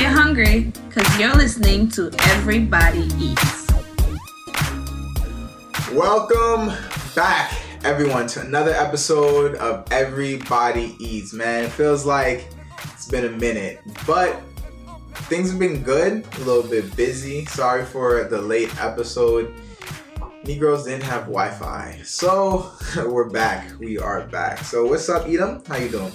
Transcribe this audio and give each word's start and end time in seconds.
you're 0.00 0.10
hungry, 0.10 0.72
because 0.88 1.18
you're 1.18 1.34
listening 1.34 1.88
to 1.88 2.08
Everybody 2.20 3.08
Eats. 3.18 3.66
Welcome 5.92 6.72
back, 7.16 7.52
everyone, 7.82 8.28
to 8.28 8.40
another 8.42 8.70
episode 8.70 9.56
of 9.56 9.90
Everybody 9.90 10.94
Eats. 11.00 11.32
Man, 11.32 11.64
it 11.64 11.72
feels 11.72 12.06
like 12.06 12.48
it's 12.84 13.08
been 13.08 13.24
a 13.24 13.30
minute, 13.30 13.80
but 14.06 14.40
things 15.26 15.50
have 15.50 15.58
been 15.58 15.82
good. 15.82 16.24
A 16.36 16.38
little 16.44 16.70
bit 16.70 16.94
busy. 16.94 17.44
Sorry 17.46 17.84
for 17.84 18.22
the 18.22 18.40
late 18.40 18.70
episode. 18.80 19.52
Negroes 20.44 20.84
didn't 20.84 21.02
have 21.02 21.22
Wi-Fi, 21.22 22.02
so 22.04 22.70
we're 23.04 23.28
back. 23.28 23.76
We 23.80 23.98
are 23.98 24.28
back. 24.28 24.58
So 24.58 24.86
what's 24.86 25.08
up, 25.08 25.26
Edom? 25.26 25.60
How 25.66 25.76
you 25.76 25.88
doing? 25.88 26.12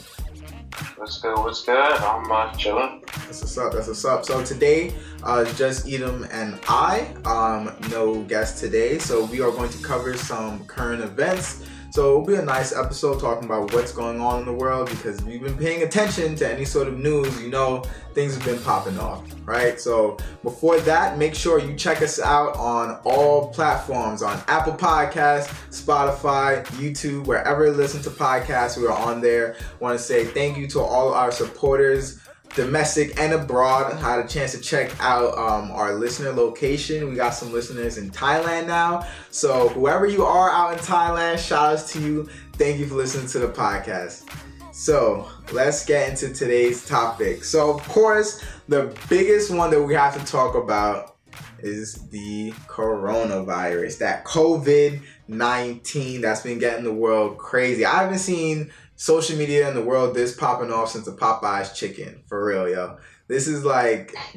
What's 0.96 1.22
good? 1.22 1.38
What's 1.38 1.64
good? 1.64 1.78
I'm 1.78 2.32
uh, 2.32 2.54
chilling. 2.54 3.04
That's 3.26 3.42
what's 3.42 3.58
up. 3.58 3.74
That's 3.74 3.88
what's 3.88 4.06
up. 4.06 4.26
So 4.26 4.44
today, 4.44 4.94
uh, 5.24 5.46
just 5.54 5.88
Edom 5.88 6.28
and 6.32 6.60
I, 6.68 7.14
um, 7.26 7.76
no 7.90 8.24
guest 8.24 8.60
today. 8.60 8.98
So 9.00 9.26
we 9.26 9.42
are 9.42 9.52
going 9.52 9.70
to 9.70 9.84
cover 9.84 10.16
some 10.18 10.66
current 10.66 11.04
events 11.04 11.66
so 11.94 12.10
it'll 12.10 12.26
be 12.26 12.34
a 12.34 12.42
nice 12.42 12.76
episode 12.76 13.20
talking 13.20 13.46
about 13.46 13.72
what's 13.72 13.92
going 13.92 14.20
on 14.20 14.40
in 14.40 14.46
the 14.48 14.52
world 14.52 14.90
because 14.90 15.22
if 15.22 15.28
you've 15.28 15.44
been 15.44 15.56
paying 15.56 15.84
attention 15.84 16.36
to 16.36 16.52
any 16.52 16.66
sort 16.66 16.88
of 16.88 16.98
news, 16.98 17.40
you 17.40 17.50
know 17.50 17.84
things 18.16 18.34
have 18.34 18.44
been 18.44 18.60
popping 18.64 18.98
off, 18.98 19.24
right? 19.46 19.80
So 19.80 20.18
before 20.42 20.80
that, 20.80 21.20
make 21.20 21.36
sure 21.36 21.60
you 21.60 21.76
check 21.76 22.02
us 22.02 22.20
out 22.20 22.56
on 22.56 23.00
all 23.04 23.50
platforms 23.50 24.24
on 24.24 24.42
Apple 24.48 24.74
Podcasts, 24.74 25.54
Spotify, 25.70 26.66
YouTube, 26.80 27.28
wherever 27.28 27.68
you 27.68 27.74
listen 27.74 28.02
to 28.02 28.10
podcasts, 28.10 28.76
we 28.76 28.88
are 28.88 28.98
on 28.98 29.22
there. 29.22 29.56
Want 29.80 29.96
to 29.96 30.04
say 30.04 30.26
thank 30.26 30.58
you 30.58 30.66
to 30.70 30.80
all 30.80 31.14
our 31.14 31.32
supporters 31.32 32.23
domestic 32.56 33.20
and 33.20 33.34
abroad. 33.34 33.94
Had 34.00 34.20
a 34.20 34.28
chance 34.28 34.52
to 34.54 34.60
check 34.60 34.92
out 35.00 35.38
um, 35.38 35.72
our 35.72 35.96
listener 35.96 36.32
location. 36.32 37.10
We 37.10 37.16
got 37.16 37.32
some 37.32 37.52
listeners 37.52 37.98
in 37.98 38.12
Thailand 38.12 38.68
now. 38.68 39.08
So 39.32 39.70
whoever 39.70 40.06
you 40.06 40.24
are 40.24 40.50
out 40.50 40.74
in 40.74 40.80
Thailand, 40.80 41.40
shout 41.40 41.74
outs 41.74 41.92
to 41.94 42.00
you. 42.00 42.30
Thank 42.54 42.80
you 42.80 42.86
for 42.86 42.96
listening 42.96 43.28
to 43.28 43.40
the 43.40 43.48
podcast. 43.48 44.30
So 44.72 45.28
let's 45.52 45.86
get 45.86 46.10
into 46.10 46.34
today's 46.34 46.86
topic. 46.86 47.44
So 47.44 47.76
of 47.76 47.88
course, 47.88 48.44
the 48.68 48.96
biggest 49.10 49.52
one 49.52 49.70
that 49.72 49.82
we 49.82 49.94
have 49.94 50.18
to 50.20 50.32
talk 50.32 50.56
about 50.56 51.16
is 51.60 52.10
the 52.10 52.52
coronavirus, 52.68 54.00
that 54.00 54.26
COVID 54.26 55.02
19 55.28 56.22
that's 56.22 56.42
been 56.42 56.60
getting 56.60 56.84
the 56.84 56.94
world 56.94 57.38
crazy. 57.38 57.86
I 57.86 58.04
haven't 58.04 58.20
seen 58.20 58.72
social 58.96 59.38
media 59.38 59.68
in 59.68 59.76
the 59.76 59.82
world 59.82 60.16
this 60.16 60.36
popping 60.36 60.72
off 60.72 60.90
since 60.90 61.06
the 61.06 61.12
Popeyes 61.12 61.74
chicken. 61.76 62.24
For 62.28 62.44
real, 62.46 62.70
yo. 62.70 62.98
This 63.28 63.48
is 63.48 63.64
like, 63.64 64.14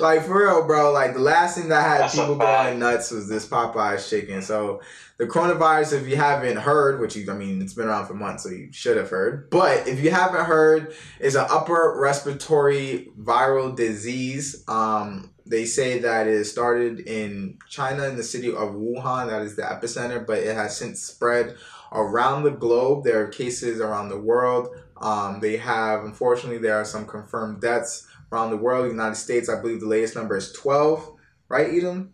like 0.00 0.22
for 0.24 0.38
real, 0.38 0.66
bro. 0.66 0.92
Like 0.92 1.14
the 1.14 1.20
last 1.20 1.58
thing 1.58 1.68
that 1.68 1.82
had 1.82 2.00
That's 2.02 2.18
people 2.18 2.36
going 2.36 2.78
nuts 2.78 3.10
was 3.10 3.28
this 3.28 3.46
Popeyes 3.46 4.08
chicken. 4.08 4.40
So 4.40 4.80
the 5.18 5.26
coronavirus, 5.26 6.00
if 6.00 6.08
you 6.08 6.16
haven't 6.16 6.58
heard, 6.58 7.00
which 7.00 7.16
you, 7.16 7.30
I 7.30 7.34
mean, 7.34 7.60
it's 7.60 7.74
been 7.74 7.88
around 7.88 8.06
for 8.06 8.14
months, 8.14 8.44
so 8.44 8.50
you 8.50 8.72
should 8.72 8.96
have 8.96 9.10
heard. 9.10 9.50
But 9.50 9.88
if 9.88 10.00
you 10.00 10.10
haven't 10.10 10.44
heard, 10.44 10.94
is 11.18 11.34
an 11.34 11.46
upper 11.50 11.96
respiratory 11.98 13.08
viral 13.18 13.74
disease. 13.74 14.62
Um, 14.68 15.32
they 15.46 15.64
say 15.64 16.00
that 16.00 16.26
it 16.26 16.44
started 16.44 17.00
in 17.00 17.58
China 17.68 18.04
in 18.04 18.16
the 18.16 18.22
city 18.22 18.48
of 18.48 18.74
Wuhan. 18.74 19.28
That 19.28 19.42
is 19.42 19.56
the 19.56 19.62
epicenter, 19.62 20.26
but 20.26 20.38
it 20.38 20.54
has 20.54 20.76
since 20.76 21.00
spread 21.00 21.56
around 21.96 22.44
the 22.44 22.50
globe. 22.50 23.04
There 23.04 23.22
are 23.22 23.28
cases 23.28 23.80
around 23.80 24.10
the 24.10 24.18
world. 24.20 24.68
Um, 25.00 25.40
they 25.40 25.56
have, 25.56 26.04
unfortunately, 26.04 26.58
there 26.58 26.76
are 26.76 26.84
some 26.84 27.06
confirmed 27.06 27.60
deaths 27.60 28.06
around 28.30 28.50
the 28.50 28.56
world. 28.56 28.86
United 28.86 29.16
States, 29.16 29.48
I 29.48 29.60
believe 29.60 29.80
the 29.80 29.86
latest 29.86 30.14
number 30.14 30.36
is 30.36 30.52
12, 30.52 31.12
right, 31.48 31.68
Edom? 31.68 32.12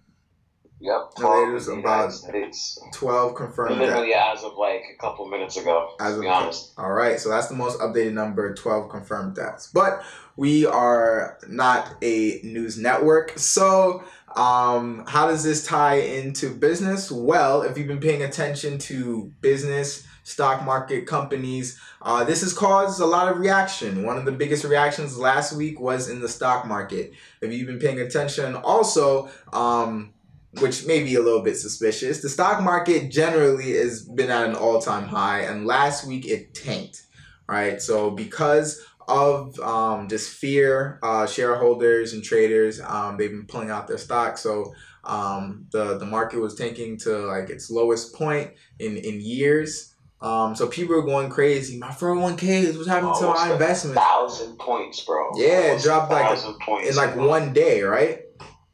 Yep. 0.81 1.15
The 1.17 1.29
latest 1.29 1.69
about 1.69 2.13
States. 2.13 2.81
12 2.95 3.37
confirmed 3.37 3.79
Literally 3.79 4.09
deaths. 4.09 4.41
as 4.41 4.45
of 4.45 4.57
like 4.57 4.83
a 4.93 5.01
couple 5.01 5.29
minutes 5.29 5.57
ago, 5.57 5.95
as 6.01 6.17
to 6.17 6.23
be 6.23 6.27
honest. 6.27 6.73
All 6.77 6.91
right, 6.91 7.21
so 7.21 7.29
that's 7.29 7.47
the 7.47 7.55
most 7.55 7.79
updated 7.79 8.15
number 8.15 8.53
12 8.53 8.91
confirmed 8.91 9.37
deaths. 9.37 9.71
But 9.73 10.03
we 10.37 10.67
are 10.67 11.39
not 11.49 11.95
a 12.03 12.41
news 12.43 12.79
network. 12.79 13.39
So 13.39 14.03
um, 14.37 15.05
how 15.07 15.29
does 15.29 15.45
this 15.45 15.67
tie 15.67 15.97
into 15.97 16.51
business? 16.51 17.11
Well, 17.11 17.63
if 17.63 17.77
you've 17.77 17.89
been 17.89 18.01
paying 18.01 18.23
attention 18.23 18.79
to 18.79 19.33
business, 19.41 20.07
stock 20.25 20.65
market 20.65 21.07
companies, 21.07 21.79
uh, 22.01 22.25
this 22.25 22.43
has 22.43 22.53
caused 22.53 23.01
a 23.01 23.07
lot 23.07 23.31
of 23.31 23.39
reaction. 23.39 24.05
One 24.05 24.19
of 24.19 24.25
the 24.25 24.33
biggest 24.33 24.65
reactions 24.65 25.19
last 25.19 25.53
week 25.53 25.81
was 25.81 26.09
in 26.09 26.21
the 26.21 26.29
stock 26.29 26.67
market. 26.67 27.13
If 27.41 27.53
you've 27.53 27.67
been 27.67 27.79
paying 27.79 28.01
attention, 28.01 28.55
also, 28.55 29.29
um, 29.53 30.13
which 30.61 30.87
may 30.87 31.03
be 31.03 31.15
a 31.15 31.21
little 31.21 31.43
bit 31.43 31.57
suspicious, 31.57 32.21
the 32.21 32.29
stock 32.29 32.63
market 32.63 33.11
generally 33.11 33.73
has 33.73 34.05
been 34.05 34.31
at 34.31 34.49
an 34.49 34.55
all 34.55 34.81
time 34.81 35.09
high, 35.09 35.41
and 35.41 35.67
last 35.67 36.07
week 36.07 36.27
it 36.27 36.55
tanked. 36.55 37.03
Right, 37.49 37.83
so 37.83 38.11
because 38.11 38.81
of 39.09 39.59
um, 39.61 40.09
just 40.09 40.31
fear, 40.31 40.99
uh, 41.03 41.27
shareholders 41.27 42.13
and 42.13 42.23
traders, 42.23 42.81
um, 42.81 43.17
they've 43.17 43.31
been 43.31 43.47
pulling 43.47 43.71
out 43.71 43.89
their 43.89 43.99
stock. 43.99 44.39
So 44.39 44.75
um, 45.05 45.67
the 45.73 45.99
the 45.99 46.07
market 46.07 46.41
was 46.41 46.55
tanking 46.55 46.99
to 46.99 47.19
like 47.27 47.51
its 47.51 47.71
lowest 47.71 48.15
point 48.15 48.53
in 48.79 48.97
in 48.97 49.21
years. 49.21 49.95
Um, 50.21 50.55
so 50.55 50.69
people 50.69 50.95
are 50.95 51.03
going 51.03 51.31
crazy. 51.31 51.79
My 51.79 51.89
401k 51.89 52.43
is 52.45 52.77
what's 52.77 52.89
happening 52.89 53.13
to 53.19 53.27
my 53.27 53.53
investment. 53.53 53.97
Thousand 53.97 54.57
points, 54.57 55.01
bro. 55.05 55.33
Yeah, 55.35 55.63
Almost 55.71 55.85
it 55.85 55.89
dropped 55.89 56.13
like 56.13 56.39
a, 56.39 56.89
in 56.89 56.95
like 56.95 57.17
one 57.17 57.53
day, 57.53 57.83
right? 57.83 58.21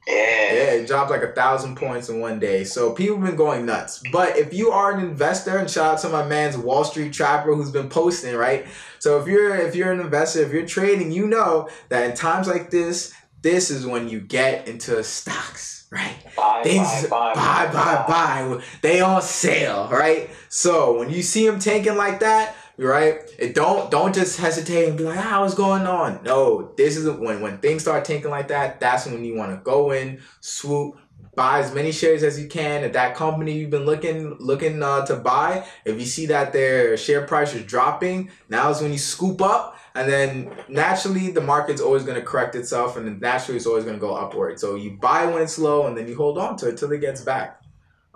Yeah. 0.08 0.54
Yeah, 0.54 0.70
it 0.72 0.86
dropped 0.86 1.10
like 1.10 1.22
a 1.22 1.32
thousand 1.32 1.76
points 1.76 2.08
in 2.08 2.18
one 2.18 2.38
day. 2.38 2.64
So 2.64 2.92
people 2.92 3.16
have 3.16 3.26
been 3.26 3.36
going 3.36 3.66
nuts. 3.66 4.02
But 4.10 4.38
if 4.38 4.54
you 4.54 4.70
are 4.70 4.92
an 4.92 5.04
investor, 5.04 5.58
and 5.58 5.70
shout 5.70 5.94
out 5.94 6.00
to 6.00 6.08
my 6.08 6.26
man's 6.26 6.56
Wall 6.56 6.82
Street 6.84 7.12
Trapper 7.12 7.54
who's 7.54 7.70
been 7.70 7.90
posting, 7.90 8.34
right? 8.34 8.66
So 9.00 9.20
if 9.20 9.28
you're 9.28 9.54
if 9.54 9.74
you're 9.74 9.92
an 9.92 10.00
investor, 10.00 10.40
if 10.40 10.52
you're 10.52 10.66
trading, 10.66 11.12
you 11.12 11.26
know 11.26 11.68
that 11.90 12.08
in 12.08 12.16
times 12.16 12.48
like 12.48 12.70
this, 12.70 13.12
this 13.42 13.70
is 13.70 13.86
when 13.86 14.08
you 14.08 14.20
get 14.20 14.66
into 14.66 15.04
stocks, 15.04 15.86
right? 15.90 16.16
Buy, 16.34 16.62
Things 16.62 17.06
buy, 17.08 17.34
buy, 17.34 17.66
buy, 17.66 18.04
buy, 18.06 18.48
buy. 18.56 18.64
They 18.80 19.02
on 19.02 19.20
sale, 19.20 19.88
right? 19.92 20.30
So 20.48 20.98
when 20.98 21.10
you 21.10 21.22
see 21.22 21.46
them 21.46 21.58
tanking 21.58 21.96
like 21.96 22.20
that, 22.20 22.56
right? 22.78 23.20
It 23.38 23.54
don't 23.54 23.90
don't 23.90 24.14
just 24.14 24.38
hesitate 24.38 24.88
and 24.88 24.96
be 24.96 25.04
like, 25.04 25.18
ah, 25.18 25.42
what's 25.42 25.54
going 25.54 25.86
on? 25.86 26.22
No, 26.22 26.72
this 26.76 26.96
is 26.96 27.08
when 27.10 27.40
when 27.40 27.58
things 27.58 27.82
start 27.82 28.04
tanking 28.04 28.30
like 28.30 28.48
that. 28.48 28.80
That's 28.80 29.06
when 29.06 29.24
you 29.24 29.34
want 29.34 29.52
to 29.52 29.62
go 29.62 29.90
in, 29.90 30.20
swoop, 30.40 30.96
buy 31.34 31.60
as 31.60 31.74
many 31.74 31.92
shares 31.92 32.22
as 32.22 32.40
you 32.40 32.48
can 32.48 32.84
at 32.84 32.92
that 32.92 33.14
company 33.14 33.52
you've 33.52 33.70
been 33.70 33.84
looking 33.84 34.36
looking 34.38 34.82
uh, 34.82 35.04
to 35.06 35.16
buy. 35.16 35.66
If 35.84 35.98
you 35.98 36.06
see 36.06 36.26
that 36.26 36.52
their 36.52 36.96
share 36.96 37.26
price 37.26 37.54
is 37.54 37.64
dropping, 37.64 38.30
now 38.48 38.70
is 38.70 38.80
when 38.80 38.92
you 38.92 38.98
scoop 38.98 39.42
up. 39.42 39.76
And 39.94 40.08
then 40.08 40.52
naturally, 40.68 41.32
the 41.32 41.40
market's 41.40 41.80
always 41.80 42.04
going 42.04 42.14
to 42.14 42.24
correct 42.24 42.54
itself, 42.54 42.96
and 42.96 43.04
then 43.04 43.18
naturally, 43.18 43.56
it's 43.56 43.66
always 43.66 43.82
going 43.82 43.96
to 43.96 44.00
go 44.00 44.14
upward. 44.14 44.60
So 44.60 44.76
you 44.76 44.92
buy 44.92 45.26
when 45.26 45.42
it's 45.42 45.58
low, 45.58 45.88
and 45.88 45.96
then 45.96 46.06
you 46.06 46.14
hold 46.14 46.38
on 46.38 46.56
to 46.58 46.68
it 46.68 46.76
till 46.76 46.92
it 46.92 47.00
gets 47.00 47.22
back. 47.22 47.60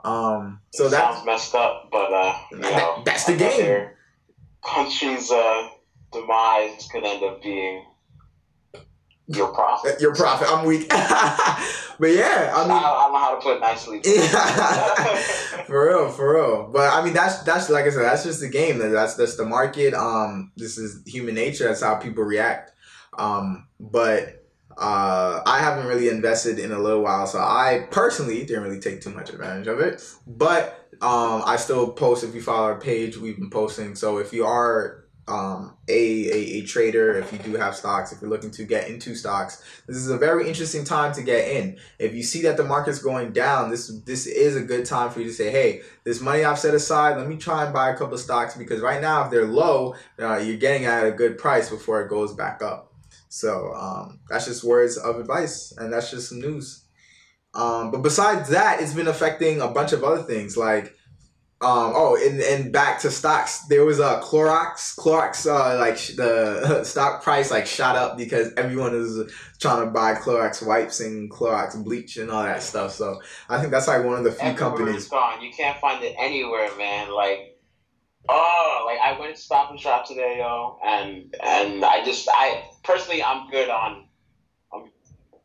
Um, 0.05 0.61
so 0.71 0.89
that 0.89 1.15
sounds 1.15 1.27
messed 1.27 1.55
up, 1.57 1.89
but 1.91 2.13
uh, 2.13 2.39
you 2.53 2.59
know, 2.59 3.03
that's 3.05 3.25
the 3.25 3.37
game 3.37 3.89
country's 4.65 5.31
uh, 5.31 5.69
demise 6.13 6.89
could 6.91 7.05
end 7.05 7.23
up 7.23 7.43
being 7.43 7.85
your 9.27 9.49
profit. 9.49 10.01
Your 10.01 10.15
profit. 10.15 10.49
I'm 10.51 10.67
weak. 10.67 10.89
but 10.89 12.11
yeah, 12.11 12.53
I 12.55 12.63
mean, 12.63 12.73
I, 12.73 12.79
I, 12.79 13.03
don't 13.05 13.13
know 13.13 13.19
how 13.19 13.35
to 13.35 13.41
put 13.41 13.57
it 13.57 13.61
nicely. 13.61 14.03
for 15.67 15.89
real, 15.89 16.09
for 16.11 16.35
real. 16.35 16.71
But 16.73 16.93
I 16.93 17.05
mean, 17.05 17.15
that's 17.15 17.43
that's 17.43 17.71
like 17.71 17.85
I 17.85 17.91
said, 17.91 18.03
that's 18.03 18.25
just 18.25 18.41
the 18.41 18.49
game. 18.49 18.79
That's 18.79 19.15
that's 19.15 19.37
the 19.37 19.47
market. 19.47 19.95
Um, 19.95 20.53
this 20.57 20.77
is 20.77 21.03
human 21.07 21.35
nature. 21.35 21.65
That's 21.65 21.83
how 21.83 21.95
people 21.97 22.25
react. 22.25 22.73
Um, 23.19 23.69
but 23.79 24.42
uh, 24.79 25.43
I 25.45 25.59
haven't 25.59 25.87
really 25.87 26.09
invested 26.09 26.59
in 26.59 26.73
a 26.73 26.79
little 26.79 27.03
while, 27.03 27.27
so 27.27 27.39
I 27.39 27.87
personally 27.91 28.45
didn't 28.45 28.63
really 28.63 28.81
take 28.81 29.01
too 29.01 29.11
much 29.11 29.31
advantage 29.31 29.67
of 29.67 29.81
it. 29.81 30.03
But 30.27 30.89
um, 31.01 31.43
I 31.45 31.57
still 31.57 31.93
post 31.93 32.25
if 32.25 32.35
you 32.35 32.43
follow 32.43 32.65
our 32.65 32.81
page. 32.81 33.17
We've 33.17 33.37
been 33.37 33.51
posting. 33.51 33.95
So 33.95 34.19
if 34.19 34.33
you 34.33 34.45
are 34.45 35.05
um, 35.29 35.77
a, 35.89 35.93
a, 35.93 36.39
a 36.59 36.63
trader, 36.63 37.19
if 37.19 37.33
you 37.33 37.39
do 37.39 37.55
have 37.55 37.77
stocks, 37.77 38.13
if 38.13 38.21
you're 38.21 38.31
looking 38.31 38.51
to 38.53 38.65
get 38.65 38.89
into 38.89 39.15
stocks, 39.15 39.63
this 39.87 39.97
is 39.97 40.11
a 40.11 40.19
very 40.19 40.49
interesting 40.49 40.85
time 40.85 41.13
to 41.15 41.23
get 41.23 41.49
in. 41.49 41.79
If 41.99 42.15
you 42.15 42.23
see 42.23 42.43
that 42.43 42.57
the 42.57 42.65
market's 42.65 42.99
going 42.99 43.33
down, 43.33 43.71
this 43.71 43.89
this 44.05 44.27
is 44.27 44.57
a 44.57 44.63
good 44.63 44.85
time 44.85 45.11
for 45.11 45.21
you 45.21 45.27
to 45.27 45.33
say, 45.33 45.51
hey, 45.51 45.83
this 46.05 46.21
money 46.21 46.45
I've 46.45 46.59
set 46.59 46.75
aside, 46.75 47.17
let 47.17 47.29
me 47.29 47.37
try 47.37 47.65
and 47.65 47.73
buy 47.73 47.91
a 47.91 47.97
couple 47.97 48.15
of 48.15 48.21
stocks 48.21 48.57
because 48.57 48.81
right 48.81 49.01
now, 49.01 49.25
if 49.25 49.31
they're 49.31 49.47
low, 49.47 49.95
uh, 50.19 50.37
you're 50.37 50.57
getting 50.57 50.87
at 50.87 51.07
a 51.07 51.13
good 51.13 51.39
price 51.39 51.71
before 51.71 52.03
it 52.03 52.09
goes 52.09 52.33
back 52.33 52.63
up. 52.63 52.92
So 53.33 53.73
um, 53.73 54.21
that's 54.29 54.45
just 54.45 54.63
words 54.63 54.99
of 54.99 55.19
advice, 55.19 55.73
and 55.79 55.91
that's 55.91 56.11
just 56.11 56.29
some 56.29 56.41
news. 56.41 56.85
Um, 57.55 57.91
but 57.91 58.03
besides 58.03 58.51
that, 58.51 58.83
it's 58.83 58.93
been 58.93 59.09
affecting 59.09 59.61
a 59.63 59.69
bunch 59.69 59.93
of 59.95 60.05
other 60.05 60.23
things 60.23 60.57
like 60.57 60.95
Um, 61.63 61.93
oh, 61.95 62.19
and, 62.21 62.41
and 62.41 62.73
back 62.73 63.01
to 63.03 63.11
stocks. 63.11 63.67
There 63.69 63.85
was 63.85 64.01
a 64.01 64.21
Clorox. 64.21 64.97
Clorox, 64.99 65.47
uh, 65.47 65.79
like 65.79 65.97
sh- 65.97 66.17
the 66.17 66.83
stock 66.93 67.23
price 67.23 67.51
like 67.53 67.67
shot 67.67 67.95
up 67.95 68.19
because 68.19 68.53
everyone 68.57 68.95
is 68.97 69.33
trying 69.61 69.85
to 69.85 69.91
buy 69.93 70.15
Clorox 70.15 70.67
wipes 70.67 70.99
and 71.01 71.31
Clorox 71.31 71.83
bleach 71.85 72.17
and 72.17 72.31
all 72.33 72.43
that 72.43 72.63
stuff. 72.63 72.91
So 72.93 73.21
I 73.49 73.61
think 73.61 73.71
that's 73.71 73.87
like 73.87 74.05
one 74.05 74.19
of 74.19 74.25
the 74.25 74.33
few 74.33 74.49
Everywhere 74.49 74.71
companies. 74.71 74.97
it's 75.03 75.09
gone. 75.09 75.41
You 75.41 75.53
can't 75.57 75.79
find 75.79 76.03
it 76.03 76.17
anywhere, 76.19 76.69
man. 76.77 77.15
Like, 77.15 77.52
oh, 78.29 78.85
like 78.87 78.99
I 78.99 79.19
went 79.19 79.37
to 79.37 79.41
Stop 79.41 79.71
and 79.71 79.79
Shop 79.79 80.07
today, 80.07 80.37
yo, 80.39 80.79
and 80.85 81.35
and 81.43 81.85
I 81.85 82.05
just, 82.05 82.29
I 82.33 82.65
personally, 82.85 83.23
I'm 83.23 83.51
good 83.51 83.69
on. 83.69 84.07
Um, 84.73 84.91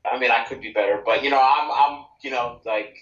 I 0.10 0.18
mean, 0.20 0.32
I 0.32 0.44
could 0.46 0.62
be 0.62 0.72
better, 0.72 1.02
but 1.06 1.24
you 1.24 1.30
know, 1.30 1.42
I'm, 1.42 1.72
I'm, 1.72 2.06
you 2.22 2.32
know, 2.32 2.60
like 2.66 2.96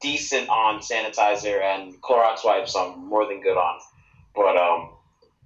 decent 0.00 0.48
on 0.48 0.80
sanitizer 0.80 1.62
and 1.62 2.00
Clorox 2.02 2.44
wipes. 2.44 2.76
I'm 2.76 3.08
more 3.08 3.26
than 3.26 3.40
good 3.40 3.56
on, 3.56 3.80
but 4.34 4.56
um. 4.56 4.90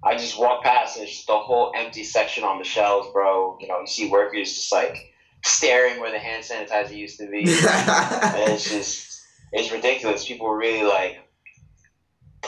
I 0.01 0.17
just 0.17 0.39
walk 0.39 0.63
past 0.63 0.97
and 0.97 1.05
it's 1.05 1.13
just 1.13 1.27
the 1.27 1.37
whole 1.37 1.73
empty 1.75 2.05
section 2.05 2.45
on 2.45 2.59
the 2.59 2.65
shelves, 2.65 3.09
bro. 3.13 3.59
You 3.61 3.67
know, 3.67 3.81
you 3.81 3.89
see 3.89 4.09
workers 4.09 4.55
just 4.55 4.71
like 4.71 4.97
staring 5.45 6.01
where 6.01 6.11
the 6.11 6.19
hand 6.19 6.45
sanitizer 6.45 6.97
used 6.97 7.19
to 7.19 7.29
be. 7.29 7.41
And 7.69 8.53
it's 8.53 8.71
just 8.71 9.23
it's 9.53 9.73
ridiculous. 9.73 10.27
People 10.27 10.47
are 10.47 10.57
really 10.57 10.85
like 10.85 11.19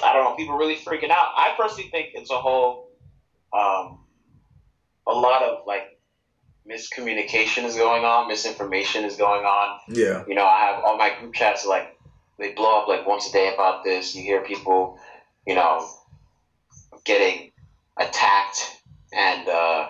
I 0.03 0.13
don't 0.13 0.25
know, 0.25 0.37
people 0.37 0.57
really 0.57 0.77
freaking 0.77 1.11
out. 1.11 1.33
I 1.37 1.55
personally 1.57 1.91
think 1.91 2.11
it's 2.15 2.31
a 2.31 2.39
whole 2.39 2.91
um 3.53 3.99
a 5.07 5.13
lot 5.13 5.43
of 5.43 5.67
like 5.67 5.99
miscommunication 6.69 7.65
is 7.65 7.75
going 7.75 8.05
on, 8.05 8.29
misinformation 8.29 9.05
is 9.05 9.17
going 9.17 9.45
on. 9.45 9.81
yeah. 9.89 10.25
You 10.27 10.35
know, 10.35 10.45
I 10.45 10.61
have 10.61 10.85
all 10.85 10.97
my 10.97 11.13
group 11.19 11.35
chats 11.35 11.67
like 11.67 11.97
they 12.39 12.53
blow 12.53 12.81
up 12.81 12.89
like 12.89 13.07
once 13.07 13.29
a 13.29 13.33
day 13.33 13.53
about 13.53 13.85
this. 13.85 14.15
You 14.15 14.23
hear 14.23 14.43
people, 14.43 14.99
you 15.47 15.55
know, 15.55 15.87
getting 17.05 17.51
attacked 17.97 18.81
and 19.13 19.49
uh, 19.49 19.89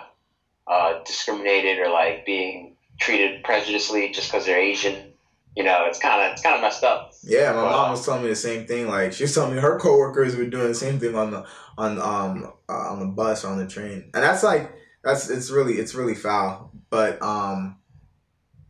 uh, 0.67 1.03
discriminated 1.05 1.79
or 1.79 1.89
like 1.89 2.25
being 2.25 2.75
treated 2.99 3.43
prejudicially 3.43 4.09
just 4.11 4.31
because 4.31 4.45
they're 4.45 4.59
Asian. 4.59 5.10
You 5.55 5.63
know, 5.63 5.85
it's 5.85 5.99
kind 5.99 6.21
of 6.25 6.31
it's 6.33 6.41
kind 6.41 6.55
of 6.55 6.61
messed 6.61 6.83
up. 6.83 7.11
Yeah, 7.23 7.51
my 7.53 7.63
Wow. 7.63 7.71
mom 7.71 7.91
was 7.91 8.05
telling 8.05 8.23
me 8.23 8.29
the 8.29 8.35
same 8.35 8.65
thing. 8.65 8.87
Like 8.87 9.13
she 9.13 9.23
was 9.23 9.35
telling 9.35 9.53
me 9.53 9.61
her 9.61 9.77
coworkers 9.79 10.35
were 10.35 10.45
doing 10.45 10.69
the 10.69 10.75
same 10.75 10.99
thing 10.99 11.15
on 11.15 11.31
the 11.31 11.45
on 11.77 11.99
um 11.99 12.53
uh, 12.69 12.73
on 12.73 12.99
the 12.99 13.05
bus 13.07 13.43
on 13.43 13.57
the 13.57 13.67
train, 13.67 14.09
and 14.13 14.23
that's 14.23 14.43
like 14.43 14.71
that's 15.03 15.29
it's 15.29 15.51
really 15.51 15.73
it's 15.73 15.93
really 15.93 16.15
foul. 16.15 16.71
But 16.89 17.21
um, 17.21 17.77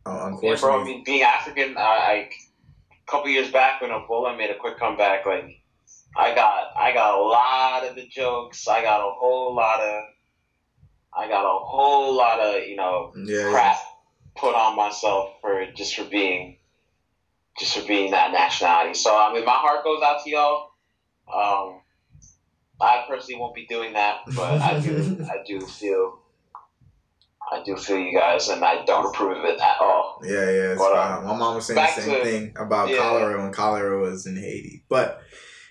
uh, 0.06 0.32
Yeah, 0.42 0.56
bro. 0.60 0.84
Being 1.04 1.22
African, 1.22 1.76
I, 1.76 1.80
I 1.80 2.12
a 2.90 3.10
couple 3.10 3.30
years 3.30 3.50
back 3.50 3.80
when 3.80 3.90
Ebola 3.90 4.36
made 4.36 4.50
a 4.50 4.56
quick 4.56 4.78
comeback, 4.78 5.24
like 5.24 5.62
I 6.16 6.34
got 6.34 6.76
I 6.76 6.92
got 6.92 7.18
a 7.18 7.22
lot 7.22 7.84
of 7.88 7.94
the 7.94 8.06
jokes. 8.08 8.66
I 8.66 8.82
got 8.82 9.00
a 9.00 9.12
whole 9.12 9.54
lot 9.54 9.80
of 9.80 10.02
I 11.16 11.28
got 11.28 11.44
a 11.44 11.58
whole 11.58 12.14
lot 12.14 12.40
of 12.40 12.64
you 12.66 12.76
know 12.76 13.12
yeah, 13.16 13.50
crap 13.50 13.76
put 14.36 14.54
on 14.54 14.76
myself 14.76 15.30
for 15.40 15.64
just 15.76 15.94
for 15.94 16.04
being 16.04 16.58
just 17.58 17.76
for 17.76 17.86
being 17.86 18.10
that 18.12 18.32
nationality. 18.32 18.94
So 18.94 19.16
I 19.16 19.32
mean, 19.32 19.44
my 19.44 19.52
heart 19.52 19.84
goes 19.84 20.02
out 20.02 20.22
to 20.24 20.30
y'all. 20.30 20.70
Um, 21.32 21.80
I 22.80 23.04
personally 23.08 23.40
won't 23.40 23.54
be 23.54 23.66
doing 23.66 23.92
that, 23.92 24.20
but 24.34 24.60
I 24.60 24.80
do 24.80 25.26
I 25.30 25.42
do 25.46 25.60
feel. 25.60 26.18
I 27.50 27.62
do 27.62 27.76
feel 27.76 27.98
you 27.98 28.18
guys, 28.18 28.48
and 28.48 28.64
I 28.64 28.82
don't 28.86 29.14
approve 29.14 29.36
of 29.36 29.44
it 29.44 29.60
at 29.60 29.76
all. 29.78 30.22
yeah, 30.24 30.50
yeah. 30.50 30.74
But, 30.78 30.96
um, 30.96 31.24
my 31.26 31.36
mom 31.36 31.56
was 31.56 31.66
saying 31.66 31.76
the 31.76 32.00
same 32.00 32.14
to- 32.14 32.24
thing 32.24 32.52
about 32.56 32.88
yeah. 32.88 32.96
cholera 32.96 33.42
when 33.42 33.52
cholera 33.52 33.98
was 34.00 34.26
in 34.26 34.36
Haiti, 34.36 34.84
but. 34.88 35.20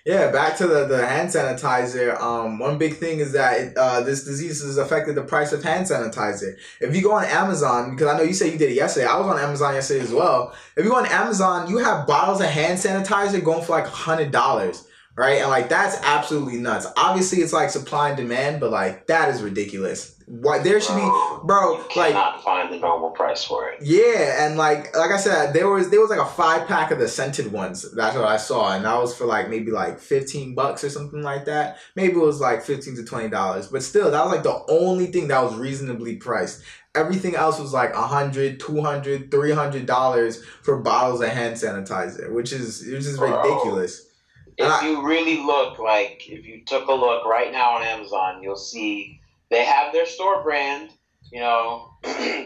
Yeah, 0.04 0.32
back 0.32 0.56
to 0.56 0.66
the, 0.66 0.84
the 0.86 1.06
hand 1.06 1.28
sanitizer. 1.28 2.20
Um, 2.20 2.58
one 2.58 2.76
big 2.76 2.96
thing 2.96 3.20
is 3.20 3.32
that 3.32 3.60
it, 3.60 3.76
uh, 3.76 4.00
this 4.00 4.24
disease 4.24 4.60
has 4.60 4.76
affected 4.76 5.14
the 5.14 5.22
price 5.22 5.52
of 5.52 5.62
hand 5.62 5.86
sanitizer. 5.86 6.56
If 6.80 6.96
you 6.96 7.02
go 7.02 7.12
on 7.12 7.24
Amazon, 7.24 7.92
because 7.92 8.08
I 8.08 8.16
know 8.18 8.24
you 8.24 8.34
said 8.34 8.52
you 8.52 8.58
did 8.58 8.72
it 8.72 8.74
yesterday, 8.74 9.06
I 9.06 9.16
was 9.16 9.28
on 9.28 9.38
Amazon 9.38 9.74
yesterday 9.74 10.00
as 10.00 10.10
well. 10.10 10.56
If 10.76 10.84
you 10.84 10.90
go 10.90 10.96
on 10.96 11.06
Amazon, 11.06 11.70
you 11.70 11.78
have 11.78 12.04
bottles 12.08 12.40
of 12.40 12.48
hand 12.48 12.80
sanitizer 12.80 13.44
going 13.44 13.64
for 13.64 13.72
like 13.72 13.86
hundred 13.86 14.32
dollars, 14.32 14.88
right? 15.16 15.40
And 15.40 15.50
like 15.50 15.68
that's 15.68 15.96
absolutely 16.02 16.58
nuts. 16.58 16.86
Obviously, 16.96 17.38
it's 17.42 17.52
like 17.52 17.70
supply 17.70 18.08
and 18.08 18.16
demand, 18.16 18.60
but 18.60 18.70
like 18.70 19.06
that 19.08 19.28
is 19.34 19.42
ridiculous. 19.42 20.16
Why 20.26 20.60
there 20.60 20.80
should 20.80 20.94
be, 20.94 21.10
bro? 21.44 21.72
You 21.72 21.78
Like 21.96 22.12
cannot 22.12 22.42
find 22.42 22.72
the 22.72 22.78
normal 22.78 23.10
price 23.10 23.44
for 23.44 23.68
it. 23.68 23.80
yeah, 23.82 24.46
and 24.46 24.56
like 24.56 24.96
like 24.96 25.10
I 25.10 25.16
said, 25.18 25.52
there 25.52 25.68
was 25.68 25.90
there 25.90 26.00
was 26.00 26.08
like 26.10 26.20
a 26.20 26.24
five 26.24 26.66
pack 26.68 26.90
of 26.90 26.98
the 26.98 27.08
scented 27.08 27.52
ones. 27.52 27.90
That's 27.94 28.16
what 28.16 28.24
I 28.24 28.36
saw, 28.38 28.72
and 28.74 28.84
that 28.84 28.98
was 28.98 29.14
for 29.14 29.26
like 29.26 29.50
maybe 29.50 29.70
like 29.72 29.98
fifteen 29.98 30.54
bucks 30.54 30.84
or 30.84 30.90
something 30.90 31.22
like 31.22 31.44
that. 31.46 31.76
Maybe 31.96 32.14
it 32.14 32.18
was 32.18 32.40
like 32.40 32.62
fifteen 32.62 32.94
to 32.96 33.04
twenty 33.04 33.28
dollars, 33.28 33.66
but 33.66 33.82
still, 33.82 34.10
that 34.10 34.24
was 34.24 34.32
like 34.32 34.44
the 34.44 34.64
only 34.68 35.06
thing 35.06 35.28
that 35.28 35.42
was 35.42 35.54
reasonably 35.56 36.16
priced. 36.16 36.62
Everything 36.94 37.34
else 37.34 37.58
was 37.58 37.72
like 37.72 37.92
a 37.94 38.06
hundred, 38.06 38.60
two 38.60 38.80
hundred, 38.80 39.30
three 39.30 39.50
hundred 39.52 39.86
dollars 39.86 40.42
for 40.62 40.78
bottles 40.78 41.20
of 41.20 41.28
hand 41.28 41.56
sanitizer, 41.56 42.32
which 42.32 42.52
is 42.52 42.80
which 42.86 43.04
is 43.04 43.18
Bro. 43.18 43.42
ridiculous. 43.42 44.08
If 44.62 44.68
Ah. 44.70 44.84
you 44.84 45.02
really 45.02 45.38
look, 45.38 45.78
like 45.78 46.28
if 46.28 46.46
you 46.46 46.64
took 46.64 46.88
a 46.88 46.92
look 46.92 47.24
right 47.24 47.50
now 47.52 47.72
on 47.72 47.82
Amazon, 47.82 48.42
you'll 48.42 48.56
see 48.56 49.18
they 49.50 49.64
have 49.64 49.92
their 49.92 50.06
store 50.06 50.42
brand. 50.42 50.90
You 51.30 51.40
know, 51.40 51.94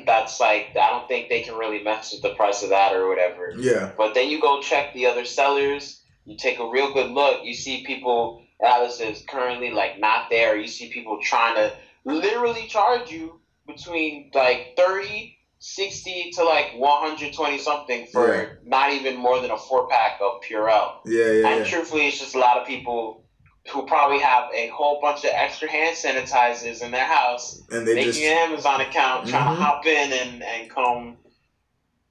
that's 0.06 0.38
like 0.40 0.68
I 0.76 0.90
don't 0.90 1.08
think 1.08 1.28
they 1.28 1.42
can 1.42 1.54
really 1.56 1.82
mess 1.82 2.12
with 2.12 2.22
the 2.22 2.34
price 2.34 2.62
of 2.62 2.70
that 2.70 2.92
or 2.92 3.08
whatever. 3.08 3.52
Yeah, 3.56 3.92
But 3.96 4.14
then 4.14 4.28
you 4.28 4.40
go 4.40 4.60
check 4.60 4.92
the 4.94 5.06
other 5.06 5.24
sellers. 5.24 6.02
You 6.24 6.36
take 6.36 6.58
a 6.58 6.68
real 6.68 6.92
good 6.92 7.10
look. 7.10 7.44
You 7.44 7.54
see 7.54 7.84
people 7.84 8.42
Alice 8.62 9.00
is 9.00 9.22
currently 9.28 9.70
like 9.70 9.98
not 9.98 10.30
there. 10.30 10.56
You 10.56 10.68
see 10.68 10.88
people 10.88 11.18
trying 11.20 11.56
to 11.56 11.72
literally 12.04 12.66
charge 12.66 13.10
you 13.10 13.40
between 13.66 14.30
like 14.34 14.74
30, 14.76 15.35
60 15.58 16.32
to 16.34 16.44
like 16.44 16.72
120 16.76 17.58
something 17.58 18.06
for 18.12 18.32
Yeah. 18.34 18.44
not 18.64 18.92
even 18.92 19.16
more 19.16 19.40
than 19.40 19.50
a 19.50 19.56
four 19.58 19.88
pack 19.88 20.18
of 20.20 20.40
Purell. 20.42 20.96
yeah, 21.06 21.24
yeah, 21.24 21.48
And 21.48 21.58
yeah. 21.60 21.64
truthfully, 21.64 22.08
it's 22.08 22.18
just 22.18 22.34
a 22.34 22.38
lot 22.38 22.58
of 22.58 22.66
people 22.66 23.24
who 23.72 23.84
probably 23.86 24.20
have 24.20 24.44
a 24.54 24.68
whole 24.68 25.00
bunch 25.00 25.24
of 25.24 25.30
extra 25.34 25.68
hand 25.68 25.96
sanitizers 25.96 26.82
in 26.82 26.92
their 26.92 27.04
house, 27.04 27.62
And 27.70 27.86
they 27.86 27.94
making 27.94 28.12
just 28.12 28.20
an 28.22 28.50
Amazon 28.50 28.80
account, 28.80 29.28
trying 29.28 29.44
Mhm. 29.44 29.56
to 29.56 29.62
hop 29.62 29.86
in 29.86 30.12
and, 30.12 30.42
and 30.42 30.70
come 30.70 31.16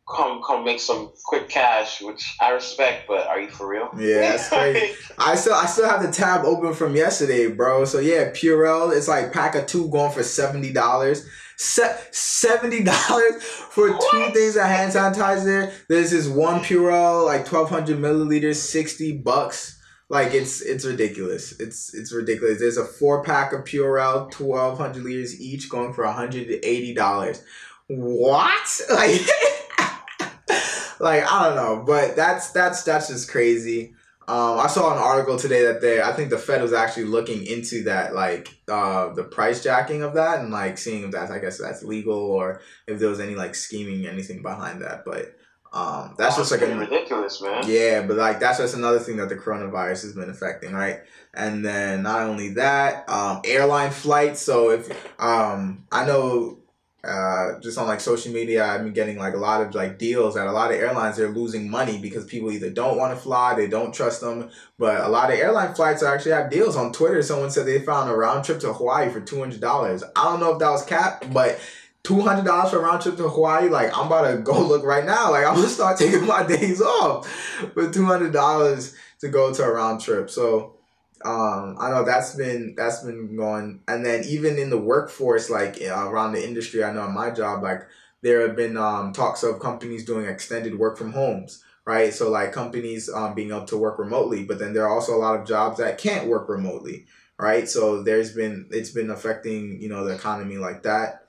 come 0.08 0.40
come 0.46 0.64
make 0.64 0.80
some 0.80 1.12
quick 1.26 1.50
cash, 1.50 2.00
which 2.00 2.36
I 2.40 2.52
respect. 2.52 3.08
But 3.08 3.26
are 3.26 3.40
you 3.40 3.50
for 3.50 3.68
real? 3.68 3.90
yeah, 3.98 4.20
that's 4.38 4.50
crazy. 4.50 4.94
I 5.18 5.36
still 5.36 5.54
I 5.56 5.66
still 5.66 5.90
have 5.90 6.04
the 6.04 6.12
tab 6.12 6.46
open 6.46 6.74
from 6.74 6.96
yesterday, 6.96 7.48
bro. 7.48 7.86
So 7.86 8.00
yeah, 8.00 8.30
Purell, 8.32 8.96
it's 8.96 9.08
like 9.08 9.34
pack 9.34 9.56
of 9.56 9.66
two 9.66 9.90
going 9.90 10.12
for 10.12 10.22
seventy 10.24 10.72
dollars. 10.74 11.26
Se- 11.58 11.98
seventy 12.12 12.84
dollars 12.84 13.44
for 13.44 13.90
two 13.90 14.30
things 14.34 14.56
of 14.56 14.64
hand 14.64 14.92
sanitizer. 14.92 15.72
There's 15.88 16.12
this 16.12 16.28
one 16.28 16.62
Purell, 16.62 17.26
like 17.26 17.46
twelve 17.46 17.70
hundred 17.70 17.98
milliliters, 17.98 18.56
sixty 18.56 19.18
bucks. 19.18 19.80
Like 20.10 20.34
it's 20.34 20.62
it's 20.62 20.86
ridiculous. 20.86 21.60
It's 21.60 21.94
it's 21.94 22.14
ridiculous. 22.14 22.60
There's 22.60 22.78
a 22.78 22.86
four 22.86 23.24
pack 23.24 23.54
of 23.54 23.64
Purell, 23.64 24.30
twelve 24.32 24.78
hundred 24.78 25.04
liters 25.04 25.40
each, 25.42 25.70
going 25.70 25.94
for 25.94 26.06
hundred 26.06 26.48
and 26.48 26.64
eighty 26.64 26.94
dollars. 26.94 27.44
What? 27.88 28.82
Like, 28.90 29.22
like 31.00 31.32
I 31.32 31.48
don't 31.48 31.56
know, 31.56 31.84
but 31.86 32.16
that's 32.16 32.52
that's 32.52 32.84
that's 32.84 33.08
just 33.08 33.30
crazy. 33.30 33.94
Um, 34.28 34.60
I 34.60 34.68
saw 34.68 34.92
an 34.92 34.98
article 34.98 35.38
today 35.38 35.64
that 35.66 35.82
they, 35.82 36.02
I 36.02 36.12
think 36.12 36.32
the 36.32 36.38
Fed 36.38 36.62
was 36.62 36.74
actually 36.74 37.06
looking 37.06 37.46
into 37.46 37.84
that, 37.84 38.16
like 38.16 38.50
uh, 38.68 39.14
the 39.14 39.24
price 39.24 39.64
jacking 39.64 40.02
of 40.02 40.16
that, 40.16 40.40
and 40.40 40.52
like 40.52 40.80
seeing 40.80 41.04
if 41.04 41.12
that's, 41.12 41.32
I 41.32 41.38
guess 41.38 41.60
that's 41.60 41.84
legal 41.84 42.18
or 42.18 42.62
if 42.88 43.00
there 43.00 43.10
was 43.10 43.20
any 43.20 43.36
like 43.36 43.54
scheming, 43.54 44.08
anything 44.08 44.42
behind 44.42 44.82
that. 44.82 45.06
But 45.06 45.36
um, 45.76 46.16
that's 46.18 46.38
just 46.38 46.52
like 46.52 46.62
a, 46.62 46.76
ridiculous, 46.76 47.42
man. 47.42 47.66
yeah, 47.68 48.02
but 48.02 48.16
like 48.16 48.40
that's 48.40 48.60
just 48.60 48.76
another 48.76 49.00
thing 49.00 49.18
that 49.18 49.30
the 49.30 49.36
coronavirus 49.36 50.04
has 50.04 50.14
been 50.14 50.30
affecting, 50.30 50.72
right? 50.72 51.02
And 51.34 51.64
then 51.64 52.04
not 52.04 52.22
only 52.22 52.54
that, 52.54 53.08
um, 53.10 53.42
airline 53.44 53.92
flights. 53.92 54.42
So 54.42 54.72
if 54.72 54.90
um, 55.22 55.86
I 55.92 56.06
know, 56.06 56.60
uh, 57.06 57.60
just 57.60 57.78
on 57.78 57.88
like 57.88 58.00
social 58.00 58.34
media, 58.34 58.66
I've 58.66 58.84
been 58.84 58.94
getting 58.94 59.18
like 59.18 59.34
a 59.34 59.38
lot 59.38 59.62
of 59.62 59.76
like 59.76 59.98
deals 59.98 60.36
at 60.36 60.48
a 60.48 60.52
lot 60.52 60.72
of 60.72 60.78
airlines. 60.78 61.18
They're 61.18 61.30
losing 61.30 61.70
money 61.70 61.98
because 61.98 62.26
people 62.26 62.52
either 62.52 62.70
don't 62.70 62.98
want 62.98 63.16
to 63.16 63.20
fly, 63.22 63.54
they 63.54 63.68
don't 63.68 63.94
trust 63.94 64.22
them. 64.22 64.50
But 64.78 65.02
a 65.02 65.08
lot 65.08 65.32
of 65.32 65.40
airline 65.40 65.74
flights 65.76 66.04
actually 66.04 66.32
have 66.32 66.50
deals. 66.50 66.76
On 66.76 66.92
Twitter, 66.92 67.22
someone 67.22 67.52
said 67.52 67.66
they 67.66 67.80
found 67.80 68.10
a 68.10 68.16
round 68.16 68.44
trip 68.46 68.60
to 68.62 68.74
Hawaii 68.74 69.10
for 69.10 69.22
two 69.22 69.40
hundred 69.40 69.62
dollars. 69.62 70.04
I 70.16 70.24
don't 70.24 70.40
know 70.40 70.54
if 70.54 70.60
that 70.60 70.70
was 70.70 70.86
capped, 70.86 71.32
but 71.32 71.60
two 72.04 72.22
hundred 72.22 72.46
dollars 72.46 72.72
for 72.72 72.80
a 72.80 72.82
round 72.82 73.02
trip 73.02 73.18
to 73.18 73.30
Hawaii. 73.30 73.70
Like 73.70 73.96
I'm 73.98 74.08
about 74.08 74.32
to 74.32 74.38
go 74.38 74.60
look 74.68 74.84
right 74.84 75.06
now. 75.06 75.32
Like 75.32 75.46
I'm 75.46 75.56
gonna 75.56 75.68
start 75.68 75.98
taking 76.00 76.26
my 76.26 76.44
days 76.48 76.82
off 76.82 77.28
for 77.74 77.90
two 77.92 78.06
hundred 78.06 78.34
dollars 78.34 78.96
to 79.20 79.30
go 79.30 79.54
to 79.54 79.64
a 79.64 79.72
round 79.72 80.02
trip. 80.02 80.30
So 80.30 80.76
um, 81.26 81.78
I 81.80 81.90
know 81.90 82.06
that's 82.06 82.36
been 82.36 82.76
that's 82.78 83.04
been 83.04 83.36
going, 83.36 83.82
and 83.88 84.06
then 84.06 84.24
even 84.26 84.58
in 84.58 84.70
the 84.70 84.78
workforce, 84.78 85.50
like 85.50 85.82
uh, 85.82 86.08
around 86.10 86.34
the 86.34 86.46
industry, 86.46 86.84
I 86.84 86.94
know 86.94 87.06
in 87.06 87.14
my 87.14 87.32
job, 87.32 87.64
like 87.64 87.82
there 88.22 88.48
have 88.48 88.56
been 88.56 88.78
um, 88.78 89.14
talks 89.14 89.44
of 89.44 89.60
companies 89.60 90.06
doing 90.06 90.26
extended 90.28 90.78
work 90.80 90.98
from 90.98 91.14
homes, 91.14 91.64
right? 91.86 92.14
So 92.14 92.30
like 92.30 92.52
companies 92.54 93.10
um, 93.10 93.34
being 93.36 93.50
able 93.50 93.66
to 93.66 93.78
work 93.78 94.00
remotely, 94.00 94.44
but 94.46 94.60
then 94.60 94.74
there 94.74 94.86
are 94.86 94.94
also 94.94 95.16
a 95.16 95.20
lot 95.20 95.40
of 95.40 95.48
jobs 95.48 95.80
that 95.80 95.98
can't 95.98 96.28
work 96.28 96.48
remotely, 96.50 97.06
right? 97.38 97.68
So 97.68 98.04
there's 98.04 98.34
been 98.34 98.68
it's 98.72 98.92
been 98.92 99.10
affecting 99.10 99.82
you 99.82 99.90
know 99.90 100.06
the 100.06 100.16
economy 100.16 100.58
like 100.58 100.84
that. 100.84 101.26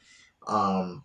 Um, 0.47 1.05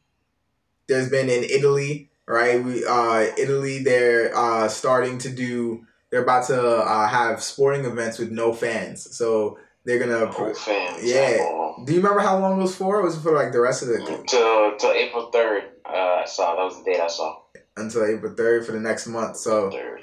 there's 0.87 1.09
been 1.09 1.29
in 1.29 1.43
Italy, 1.43 2.09
right? 2.27 2.63
We 2.63 2.85
uh, 2.85 3.27
Italy 3.37 3.83
they're 3.83 4.35
uh, 4.35 4.67
starting 4.67 5.17
to 5.19 5.29
do. 5.29 5.85
They're 6.11 6.23
about 6.23 6.45
to 6.47 6.61
uh, 6.61 7.07
have 7.07 7.41
sporting 7.41 7.85
events 7.85 8.19
with 8.19 8.31
no 8.31 8.53
fans, 8.53 9.15
so 9.15 9.57
they're 9.85 9.97
gonna. 9.99 10.25
No 10.25 10.53
fans. 10.53 11.03
Yeah. 11.03 11.37
Oh. 11.39 11.83
Do 11.85 11.93
you 11.93 11.99
remember 11.99 12.19
how 12.19 12.37
long 12.37 12.59
it 12.59 12.63
was 12.63 12.75
for? 12.75 12.99
It 12.99 13.03
was 13.03 13.17
for 13.17 13.33
like 13.33 13.51
the 13.53 13.61
rest 13.61 13.81
of 13.81 13.87
the 13.87 13.95
until 13.95 14.75
till 14.77 14.91
April 14.91 15.31
third. 15.31 15.63
Uh, 15.85 16.21
I 16.21 16.25
saw 16.25 16.55
that 16.55 16.63
was 16.63 16.83
the 16.83 16.91
date 16.91 17.01
I 17.01 17.07
saw. 17.07 17.37
until 17.77 18.05
April 18.05 18.33
third 18.35 18.65
for 18.65 18.73
the 18.73 18.79
next 18.79 19.07
month. 19.07 19.37
So 19.37 19.71
Third. 19.71 20.01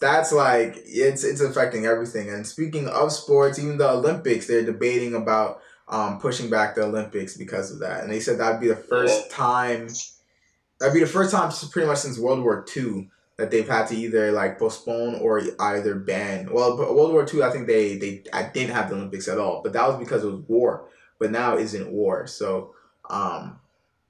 that's 0.00 0.32
like 0.32 0.76
it's 0.84 1.22
it's 1.22 1.40
affecting 1.42 1.84
everything. 1.86 2.30
And 2.30 2.46
speaking 2.46 2.88
of 2.88 3.12
sports, 3.12 3.58
even 3.58 3.76
the 3.78 3.90
Olympics, 3.90 4.46
they're 4.46 4.64
debating 4.64 5.14
about 5.14 5.60
um, 5.88 6.18
pushing 6.18 6.48
back 6.48 6.74
the 6.74 6.82
Olympics 6.84 7.36
because 7.36 7.70
of 7.70 7.80
that. 7.80 8.02
And 8.02 8.10
they 8.10 8.20
said 8.20 8.38
that'd 8.38 8.60
be 8.60 8.68
the 8.68 8.76
first 8.76 9.30
time. 9.30 9.88
That'd 10.80 10.94
be 10.94 11.00
the 11.00 11.06
first 11.06 11.30
time, 11.32 11.52
pretty 11.70 11.86
much 11.86 11.98
since 11.98 12.18
World 12.18 12.42
War 12.42 12.64
II, 12.76 13.08
that 13.38 13.50
they've 13.50 13.68
had 13.68 13.86
to 13.88 13.96
either 13.96 14.30
like 14.32 14.58
postpone 14.58 15.16
or 15.16 15.42
either 15.60 15.94
ban. 15.96 16.48
Well, 16.52 16.76
World 16.76 17.12
War 17.12 17.26
II, 17.32 17.42
I 17.42 17.50
think 17.50 17.66
they 17.66 17.96
they 17.96 18.24
I 18.32 18.44
didn't 18.44 18.74
have 18.74 18.88
the 18.90 18.96
Olympics 18.96 19.28
at 19.28 19.38
all, 19.38 19.62
but 19.62 19.72
that 19.72 19.88
was 19.88 19.98
because 19.98 20.24
it 20.24 20.30
was 20.30 20.40
war. 20.48 20.88
But 21.18 21.30
now 21.30 21.56
it 21.56 21.62
isn't 21.62 21.90
war, 21.92 22.26
so 22.26 22.74
um, 23.08 23.58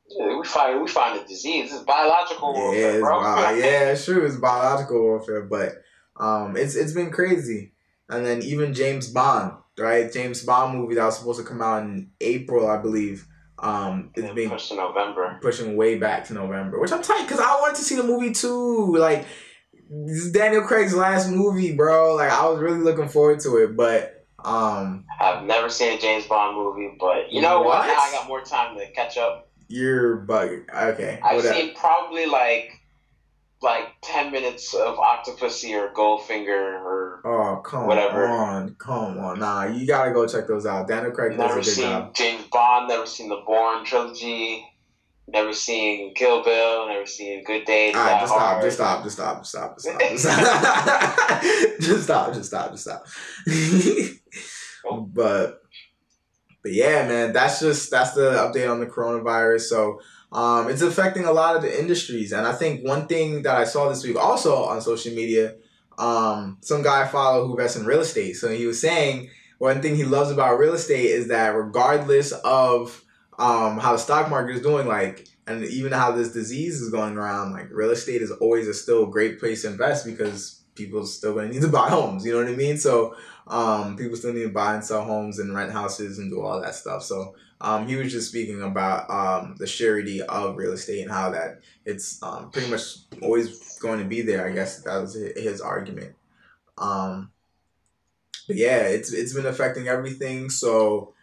Yeah, 0.09 0.37
we 0.39 0.45
find 0.47 0.81
we 0.83 0.89
find 0.89 1.21
a 1.21 1.25
disease. 1.27 1.73
It's 1.73 1.83
biological 1.85 2.55
yeah, 2.55 2.61
warfare, 2.63 2.91
it's 2.91 3.01
bro. 3.01 3.21
bi- 3.23 3.53
yeah, 3.59 3.91
it's 3.91 4.05
true. 4.05 4.25
It's 4.27 4.37
biological 4.37 5.01
warfare, 5.01 5.43
but 5.43 5.83
um, 6.17 6.57
it's 6.57 6.75
it's 6.75 6.93
been 6.93 7.11
crazy. 7.11 7.73
And 8.09 8.27
then 8.27 8.43
even 8.43 8.75
James 8.75 9.09
Bond, 9.11 9.53
right? 9.79 10.13
James 10.13 10.43
Bond 10.45 10.77
movie 10.79 10.97
that 10.97 11.05
was 11.05 11.19
supposed 11.19 11.41
to 11.41 11.47
come 11.47 11.63
out 11.63 11.83
in 11.85 12.11
April, 12.21 12.69
I 12.69 12.77
believe. 12.79 13.27
Um, 13.63 14.11
it's 14.15 14.27
And 14.27 14.35
being 14.35 14.51
pushed 14.51 14.69
to 14.71 14.75
November. 14.77 15.39
pushing 15.41 15.77
way 15.77 15.97
back 15.97 16.27
to 16.27 16.35
November, 16.35 16.81
which 16.81 16.93
I'm 16.93 17.01
tight 17.03 17.23
because 17.27 17.39
I 17.41 17.61
wanted 17.61 17.77
to 17.77 17.83
see 17.83 17.97
the 17.97 18.03
movie 18.03 18.33
too. 18.33 18.97
Like 18.97 19.25
this 19.89 20.25
is 20.25 20.33
Daniel 20.33 20.63
Craig's 20.63 20.95
last 20.95 21.31
movie, 21.31 21.75
bro. 21.77 22.15
Like 22.17 22.33
I 22.33 22.49
was 22.49 22.59
really 22.61 22.81
looking 22.81 23.09
forward 23.09 23.41
to 23.41 23.59
it, 23.59 23.77
but 23.77 24.27
um, 24.45 25.05
I've 25.21 25.45
never 25.45 25.69
seen 25.69 25.97
a 25.97 26.01
James 26.01 26.27
Bond 26.27 26.57
movie, 26.57 26.97
but 26.99 27.31
you 27.33 27.41
know 27.41 27.59
what? 27.61 27.79
What? 27.79 27.87
Now 27.87 27.95
I 27.95 28.11
got 28.13 28.27
more 28.27 28.41
time 28.43 28.77
to 28.77 28.91
catch 28.93 29.17
up. 29.17 29.49
you're 29.69 30.27
bugging. 30.27 30.65
Okay, 30.75 31.21
I've 31.23 31.43
seen 31.43 31.75
probably 31.77 32.27
like 32.27 32.81
like 33.63 33.89
ten 34.03 34.33
minutes 34.33 34.75
of 34.75 34.97
Octopussy 34.97 35.75
or 35.79 35.93
Goldfinger 35.93 36.81
or 36.81 37.21
Oh 37.25 37.63
come 37.65 37.87
Whatever. 37.87 38.27
on, 38.27 38.75
come 38.79 39.19
on, 39.19 39.39
nah, 39.39 39.65
you 39.67 39.87
gotta 39.87 40.11
go 40.13 40.27
check 40.27 40.47
those 40.47 40.67
out. 40.67 40.89
Daniel 40.89 41.13
Craig 41.13 41.33
does 41.37 41.41
a 41.41 41.47
never 41.49 41.63
seen 41.63 41.85
job. 41.85 42.15
James 42.15 42.45
Bond, 42.51 42.89
never 42.89 43.07
seen 43.07 43.29
the 43.29 43.43
Bourne 43.47 43.85
trilogy, 43.85 44.67
never 45.29 45.53
seen 45.53 46.15
Kill 46.15 46.43
Bill, 46.43 46.89
never 46.89 47.07
seen 47.07 47.45
Good 47.45 47.65
Day. 47.65 47.93
All 47.93 48.05
right, 48.05 48.21
just 48.21 48.33
stop, 48.33 48.63
just 48.63 48.77
stop, 48.77 49.05
just 49.05 49.17
stop, 49.17 49.39
just 49.39 49.51
stop, 49.51 49.79
just 49.79 50.23
stop, 50.23 51.43
just 51.81 52.05
stop, 52.05 52.33
just 52.33 52.47
stop, 52.49 52.73
just 52.73 52.85
stop, 52.85 53.05
just 53.47 54.19
stop. 54.77 55.07
but, 55.15 55.61
but 56.63 56.73
yeah, 56.73 57.07
man, 57.07 57.33
that's 57.33 57.61
just 57.61 57.91
that's 57.91 58.13
the 58.15 58.31
update 58.33 58.71
on 58.71 58.81
the 58.81 58.87
coronavirus. 58.87 59.63
So, 59.63 60.01
um, 60.33 60.71
it's 60.71 60.83
affecting 60.83 61.25
a 61.25 61.33
lot 61.33 61.57
of 61.57 61.63
the 61.63 61.81
industries, 61.81 62.33
and 62.33 62.47
I 62.47 62.53
think 62.53 62.87
one 62.87 63.07
thing 63.07 63.43
that 63.43 63.57
I 63.57 63.65
saw 63.65 63.89
this 63.89 64.05
week 64.05 64.17
also 64.17 64.65
on 64.65 64.81
social 64.81 65.15
media, 65.15 65.57
um, 65.99 66.59
some 66.63 66.83
guy 66.83 67.03
I 67.03 67.07
follow 67.07 67.47
who 67.47 67.53
invests 67.53 67.77
in 67.77 67.87
real 67.87 68.01
estate. 68.01 68.35
So 68.35 68.49
he 68.49 68.67
was 68.67 68.81
saying 68.81 69.31
one 69.59 69.83
thing 69.83 69.95
he 69.95 70.05
loves 70.05 70.31
about 70.31 70.59
real 70.59 70.75
estate 70.75 71.07
is 71.07 71.29
that 71.29 71.55
regardless 71.55 72.33
of 72.33 73.05
um, 73.39 73.79
how 73.79 73.93
the 73.93 73.99
stock 73.99 74.31
market 74.31 74.57
is 74.57 74.63
doing, 74.63 74.87
like 74.87 75.29
and 75.47 75.65
even 75.65 75.93
how 75.93 76.13
this 76.13 76.33
disease 76.33 76.81
is 76.81 76.91
going 76.91 77.17
around, 77.17 77.53
like 77.53 77.69
real 77.71 77.91
estate 77.91 78.23
is 78.23 78.31
always 78.31 78.69
a 78.69 78.75
still 78.75 79.07
great 79.07 79.39
place 79.39 79.63
to 79.63 79.69
invest 79.69 80.07
because 80.07 80.63
people 80.75 81.05
still 81.05 81.35
gonna 81.35 81.49
need 81.53 81.63
to 81.63 81.69
buy 81.69 81.89
homes. 81.91 82.25
You 82.25 82.33
know 82.33 82.39
what 82.39 82.53
I 82.53 82.57
mean? 82.57 82.79
So 82.79 83.15
um, 83.47 83.97
people 83.97 84.17
still 84.17 84.33
need 84.33 84.45
to 84.45 84.49
buy 84.49 84.75
and 84.75 84.85
sell 84.85 85.05
homes 85.05 85.39
and 85.39 85.55
rent 85.55 85.73
houses 85.73 86.19
and 86.19 86.31
do 86.31 86.41
all 86.41 86.61
that 86.61 86.75
stuff. 86.75 87.03
So 87.03 87.35
um, 87.63 87.87
he 87.87 87.95
was 87.95 88.11
just 88.11 88.29
speaking 88.29 88.61
about 88.61 89.09
um, 89.09 89.55
the 89.57 89.69
surety 89.69 90.21
of 90.21 90.57
real 90.57 90.73
estate 90.73 91.03
and 91.03 91.11
how 91.13 91.31
that 91.31 91.61
it's 91.85 92.21
um, 92.21 92.51
pretty 92.51 92.69
much 92.69 92.83
always 93.23 93.79
going 93.79 94.01
to 94.01 94.05
be 94.05 94.21
there. 94.21 94.47
I 94.47 94.53
guess 94.53 94.83
that 94.83 95.01
was 95.01 95.15
his 95.15 95.61
argument. 95.61 96.17
Um, 96.77 97.31
but 98.49 98.57
yeah, 98.57 98.81
it's 98.81 99.13
it's 99.13 99.33
been 99.33 99.47
affecting 99.47 99.87
everything. 99.87 100.51
So 100.51 101.15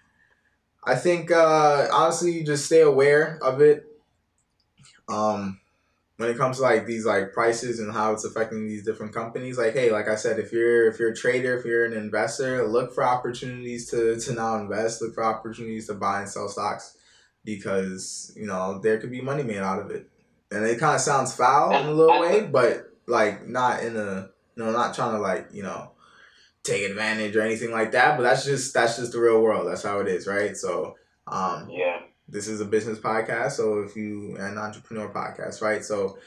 I 0.86 0.96
think 0.96 1.30
uh, 1.30 1.90
honestly, 1.92 2.44
just 2.44 2.68
stay 2.68 2.82
aware 2.82 3.38
of 3.44 3.60
it. 3.62 3.86
Um, 5.10 5.59
when 6.20 6.30
it 6.30 6.38
comes 6.38 6.58
to 6.58 6.64
like 6.64 6.86
these 6.86 7.06
like 7.06 7.32
prices 7.32 7.80
and 7.80 7.94
how 7.94 8.12
it's 8.12 8.26
affecting 8.26 8.68
these 8.68 8.84
different 8.84 9.14
companies, 9.14 9.58
like 9.58 9.72
hey, 9.72 9.90
like 9.90 10.10
I 10.10 10.16
said, 10.16 10.38
if 10.38 10.52
you're 10.52 10.90
if 10.90 11.00
you're 11.00 11.12
a 11.12 11.16
trader, 11.16 11.58
if 11.58 11.64
you're 11.64 11.86
an 11.86 11.94
investor, 11.94 12.68
look 12.68 12.94
for 12.94 13.06
opportunities 13.06 13.90
to 13.92 14.20
to 14.20 14.34
now 14.34 14.58
invest. 14.58 15.02
Look 15.02 15.16
for 15.16 15.24
opportunities 15.24 15.88
to 15.88 15.94
buy 15.94 16.20
and 16.20 16.30
sell 16.30 16.50
stocks 16.50 16.98
because 17.46 18.34
you 18.36 18.46
know 18.46 18.80
there 18.80 18.98
could 18.98 19.12
be 19.12 19.22
money 19.22 19.44
made 19.44 19.60
out 19.60 19.80
of 19.80 19.92
it. 19.92 20.10
And 20.52 20.66
it 20.66 20.78
kind 20.78 20.94
of 20.94 21.00
sounds 21.00 21.34
foul 21.34 21.74
in 21.74 21.86
a 21.86 21.92
little 21.94 22.20
way, 22.20 22.42
but 22.42 22.92
like 23.08 23.48
not 23.48 23.82
in 23.82 23.96
a 23.96 24.30
you 24.58 24.64
know 24.66 24.74
not 24.74 24.94
trying 24.94 25.16
to 25.16 25.22
like 25.22 25.48
you 25.54 25.64
know 25.64 25.92
take 26.64 26.90
advantage 26.90 27.34
or 27.38 27.44
anything 27.44 27.72
like 27.72 27.94
that. 27.94 28.18
But 28.18 28.24
that's 28.24 28.44
just 28.44 28.74
that's 28.74 28.98
just 28.98 29.14
the 29.14 29.22
real 29.22 29.42
world. 29.42 29.70
That's 29.70 29.84
how 29.84 30.02
it 30.02 30.10
is, 30.10 30.28
right? 30.28 30.58
So 30.58 30.98
um, 31.28 31.70
Yeah. 31.70 32.02
This 32.32 32.48
is 32.48 32.62
a 32.62 32.66
business 32.66 33.00
podcast 33.00 33.52
so 33.52 33.80
if 33.80 33.96
you 33.96 34.36
an 34.40 34.58
entrepreneur 34.58 35.10
podcast 35.10 35.62
right 35.62 35.84
so 35.84 36.18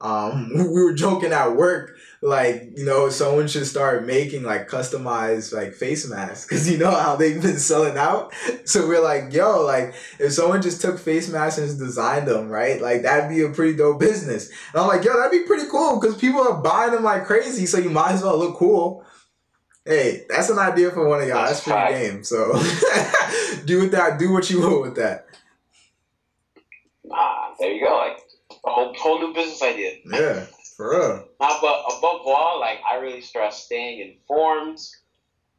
um 0.00 0.50
we 0.54 0.82
were 0.82 0.92
joking 0.92 1.32
at 1.32 1.56
work 1.56 1.96
like 2.22 2.70
you 2.76 2.84
know 2.84 3.08
someone 3.08 3.48
should 3.48 3.66
start 3.66 4.06
making 4.06 4.42
like 4.42 4.68
customized 4.68 5.52
like 5.52 5.72
face 5.72 6.08
masks 6.08 6.46
because 6.46 6.70
you 6.70 6.78
know 6.78 6.90
how 6.90 7.16
they've 7.16 7.42
been 7.42 7.58
selling 7.58 7.96
out 7.96 8.32
so 8.64 8.86
we're 8.86 9.02
like 9.02 9.32
yo 9.32 9.62
like 9.64 9.94
if 10.20 10.32
someone 10.32 10.62
just 10.62 10.80
took 10.80 10.98
face 10.98 11.28
masks 11.28 11.58
and 11.58 11.66
just 11.66 11.78
designed 11.78 12.28
them 12.28 12.48
right 12.48 12.80
like 12.80 13.02
that'd 13.02 13.28
be 13.28 13.42
a 13.42 13.48
pretty 13.48 13.76
dope 13.76 13.98
business 13.98 14.48
and 14.72 14.82
i'm 14.82 14.86
like 14.86 15.04
yo 15.04 15.16
that'd 15.16 15.32
be 15.32 15.46
pretty 15.46 15.68
cool 15.68 15.98
because 16.00 16.16
people 16.16 16.40
are 16.40 16.62
buying 16.62 16.92
them 16.92 17.02
like 17.02 17.24
crazy 17.24 17.66
so 17.66 17.78
you 17.78 17.90
might 17.90 18.12
as 18.12 18.22
well 18.22 18.38
look 18.38 18.56
cool 18.56 19.04
Hey, 19.88 20.26
that's 20.28 20.50
an 20.50 20.58
idea 20.58 20.90
for 20.90 21.08
one 21.08 21.22
of 21.22 21.28
y'all. 21.28 21.46
That's 21.46 21.64
That's 21.64 21.90
pretty 21.90 22.10
game. 22.10 22.22
So 22.22 22.52
do 23.64 23.80
with 23.80 23.92
that. 23.92 24.18
Do 24.18 24.30
what 24.30 24.50
you 24.50 24.60
will 24.60 24.82
with 24.82 24.96
that. 24.96 25.27
There 27.58 27.72
you 27.72 27.84
go. 27.84 27.96
Like 27.96 28.18
a 28.64 28.70
whole 28.70 28.94
whole 28.94 29.20
new 29.20 29.34
business 29.34 29.62
idea. 29.62 29.92
Yeah, 30.04 30.46
for 30.76 30.90
real. 30.90 31.28
But 31.38 31.58
above 31.58 32.20
all, 32.26 32.60
like 32.60 32.78
I 32.88 32.96
really 32.96 33.20
stress 33.20 33.64
staying 33.64 34.16
informed, 34.16 34.78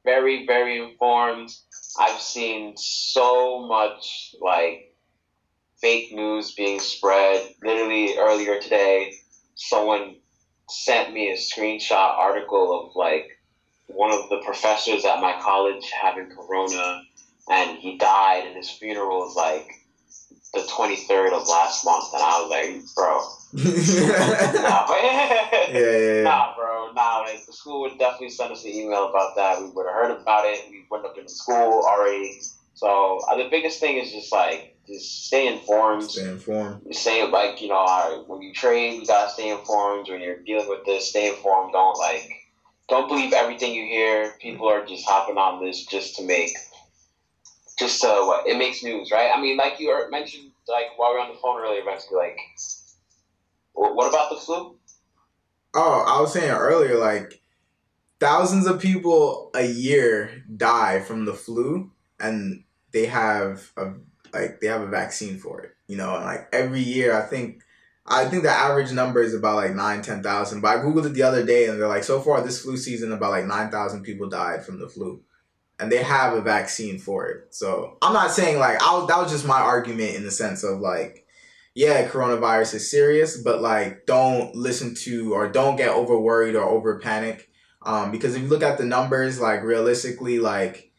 very, 0.06 0.46
very 0.46 0.80
informed. 0.80 1.52
I've 2.00 2.20
seen 2.20 2.76
so 2.78 3.68
much 3.68 4.36
like 4.42 4.96
fake 5.82 6.14
news 6.14 6.54
being 6.54 6.80
spread. 6.80 7.54
Literally 7.64 8.18
earlier 8.18 8.60
today, 8.60 9.14
someone 9.56 10.16
sent 10.70 11.14
me 11.14 11.32
a 11.32 11.36
screenshot 11.36 11.92
article 12.18 12.88
of 12.88 12.96
like 12.96 13.28
one 13.88 14.12
of 14.12 14.30
the 14.30 14.42
professors 14.46 15.04
at 15.04 15.20
my 15.20 15.40
college 15.42 15.90
having 15.90 16.30
corona 16.30 17.02
and 17.50 17.80
he 17.80 17.98
died 17.98 18.46
and 18.46 18.56
his 18.56 18.70
funeral 18.70 19.20
was 19.20 19.36
like 19.36 19.68
the 20.54 20.62
23rd 20.62 21.34
of 21.34 21.48
last 21.48 21.86
month 21.86 22.14
and 22.14 22.24
I 22.24 22.42
was 22.42 22.50
like, 22.50 22.96
bro, 22.96 23.22
nah, 23.54 24.86
yeah, 25.02 25.70
yeah, 25.72 25.98
yeah. 25.98 26.24
Nah, 26.24 26.56
bro, 26.56 26.92
nah. 26.94 27.20
Like 27.20 27.46
the 27.46 27.54
school 27.54 27.82
would 27.82 27.98
definitely 27.98 28.30
send 28.30 28.52
us 28.52 28.64
an 28.64 28.72
email 28.72 29.10
about 29.10 29.36
that. 29.36 29.62
We 29.62 29.70
would 29.70 29.86
have 29.86 29.96
heard 29.96 30.12
about 30.12 30.46
it. 30.46 30.66
We 30.70 30.86
went 30.90 31.06
up 31.06 31.18
in 31.18 31.24
the 31.24 31.30
school 31.30 31.84
already. 31.86 32.42
So 32.74 33.20
uh, 33.30 33.36
the 33.36 33.50
biggest 33.50 33.80
thing 33.80 33.98
is 33.98 34.12
just 34.12 34.32
like 34.32 34.76
just 34.88 35.28
stay 35.28 35.48
informed. 35.48 36.10
Stay 36.10 36.30
informed. 36.30 36.96
Stay 36.96 37.28
like 37.28 37.62
you 37.62 37.68
know 37.68 37.86
right, 37.86 38.24
when 38.28 38.42
you 38.42 38.54
trade, 38.54 39.02
you 39.02 39.06
gotta 39.06 39.32
stay 39.32 39.50
informed. 39.50 40.10
When 40.10 40.22
you're 40.22 40.38
dealing 40.38 40.70
with 40.70 40.86
this, 40.86 41.10
stay 41.10 41.30
informed. 41.30 41.74
Don't 41.74 41.98
like 41.98 42.30
don't 42.88 43.08
believe 43.08 43.34
everything 43.34 43.74
you 43.74 43.84
hear. 43.84 44.34
People 44.40 44.68
are 44.68 44.86
just 44.86 45.08
hopping 45.08 45.38
on 45.38 45.64
this 45.64 45.86
just 45.86 46.16
to 46.16 46.24
make 46.24 46.52
just 47.80 48.04
uh, 48.04 48.24
what 48.24 48.46
it 48.46 48.58
makes 48.58 48.84
news, 48.84 49.10
right? 49.12 49.32
I 49.34 49.42
mean, 49.42 49.58
like 49.58 49.80
you 49.80 49.96
mentioned, 50.12 50.52
like 50.68 50.98
while 50.98 51.12
we 51.12 51.16
were 51.16 51.22
on 51.22 51.30
the 51.30 51.40
phone 51.40 51.62
earlier, 51.62 51.82
basically, 51.86 52.18
like 52.18 52.40
what 53.74 54.10
about 54.10 54.30
the 54.30 54.36
flu? 54.36 54.76
Oh, 55.74 56.04
I 56.08 56.20
was 56.20 56.34
saying 56.34 56.52
earlier, 56.52 56.98
like 56.98 57.42
thousands 58.20 58.68
of 58.68 58.82
people 58.82 59.52
a 59.56 59.66
year 59.66 60.44
die 60.56 61.00
from 61.00 61.26
the 61.26 61.34
flu, 61.34 61.92
and 62.20 62.64
they 62.92 63.06
have 63.06 63.72
a 63.78 63.94
like 64.34 64.60
they 64.60 64.68
have 64.68 64.82
a 64.82 64.88
vaccine 64.88 65.38
for 65.38 65.62
it. 65.62 65.72
You 65.88 65.98
know, 65.98 66.16
and 66.16 66.26
like 66.26 66.50
every 66.52 66.82
year, 66.82 67.16
I 67.18 67.22
think 67.22 67.64
I 68.06 68.26
think 68.26 68.44
the 68.44 68.50
average 68.50 68.92
number 68.92 69.22
is 69.22 69.34
about 69.34 69.56
like 69.56 69.76
nine, 69.76 70.02
ten 70.02 70.22
thousand. 70.22 70.62
But 70.62 70.78
I 70.78 70.82
googled 70.82 71.06
it 71.06 71.14
the 71.14 71.24
other 71.24 71.46
day, 71.46 71.68
and 71.68 71.80
they're 71.80 71.88
like, 71.88 72.04
so 72.04 72.20
far 72.20 72.42
this 72.42 72.62
flu 72.62 72.76
season, 72.76 73.12
about 73.12 73.32
like 73.32 73.46
nine 73.46 73.70
thousand 73.70 74.04
people 74.04 74.28
died 74.28 74.66
from 74.66 74.80
the 74.80 74.90
flu, 74.90 75.22
and 75.80 75.92
they 75.92 76.04
have 76.04 76.34
a 76.34 76.42
vaccine 76.42 77.00
for 77.00 77.28
it. 77.28 77.54
So 77.54 77.98
I'm 78.02 78.14
not 78.14 78.32
saying 78.32 78.60
like 78.60 78.82
I 78.82 78.98
was, 78.98 79.08
that 79.08 79.18
was 79.18 79.32
just 79.32 79.46
my 79.46 79.60
argument 79.60 80.16
in 80.16 80.24
the 80.24 80.32
sense 80.32 80.64
of 80.64 80.80
like, 80.80 81.26
yeah, 81.74 82.08
coronavirus 82.08 82.76
is 82.76 82.92
serious, 82.92 83.38
but 83.38 83.62
like 83.62 84.06
don't 84.06 84.56
listen 84.56 84.96
to 84.96 85.34
or 85.34 85.48
don't 85.48 85.76
get 85.78 85.90
over 85.90 86.20
worried 86.20 86.56
or 86.56 86.64
over 86.64 87.00
panic, 87.00 87.50
um, 87.84 88.12
because 88.12 88.36
if 88.36 88.42
you 88.44 88.48
look 88.48 88.64
at 88.64 88.78
the 88.78 88.86
numbers, 88.86 89.40
like 89.40 89.64
realistically, 89.64 90.40
like 90.40 90.92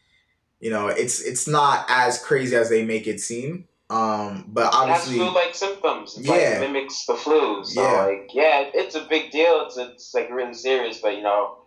you 0.59 0.69
know, 0.69 0.87
it's 0.87 1.21
it's 1.21 1.47
not 1.47 1.85
as 1.89 2.23
crazy 2.23 2.55
as 2.55 2.69
they 2.69 2.83
make 2.85 3.07
it 3.07 3.19
seem. 3.19 3.67
Um, 3.89 4.45
but 4.47 4.73
obviously, 4.73 5.17
it 5.17 5.19
has 5.19 5.27
flu-like 5.31 5.55
symptoms. 5.55 6.17
It's 6.17 6.27
Yeah. 6.27 6.33
like 6.35 6.59
mimics 6.61 7.05
the 7.05 7.15
flu. 7.15 7.65
So 7.65 7.81
Yeah. 7.81 8.05
like, 8.05 8.29
yeah, 8.33 8.69
it's 8.73 8.95
a 8.95 9.01
big 9.01 9.31
deal. 9.31 9.65
It's 9.65 9.77
it's 9.77 10.13
like 10.13 10.29
really 10.31 10.53
serious, 10.53 10.99
but 10.99 11.15
you 11.15 11.23
know, 11.23 11.57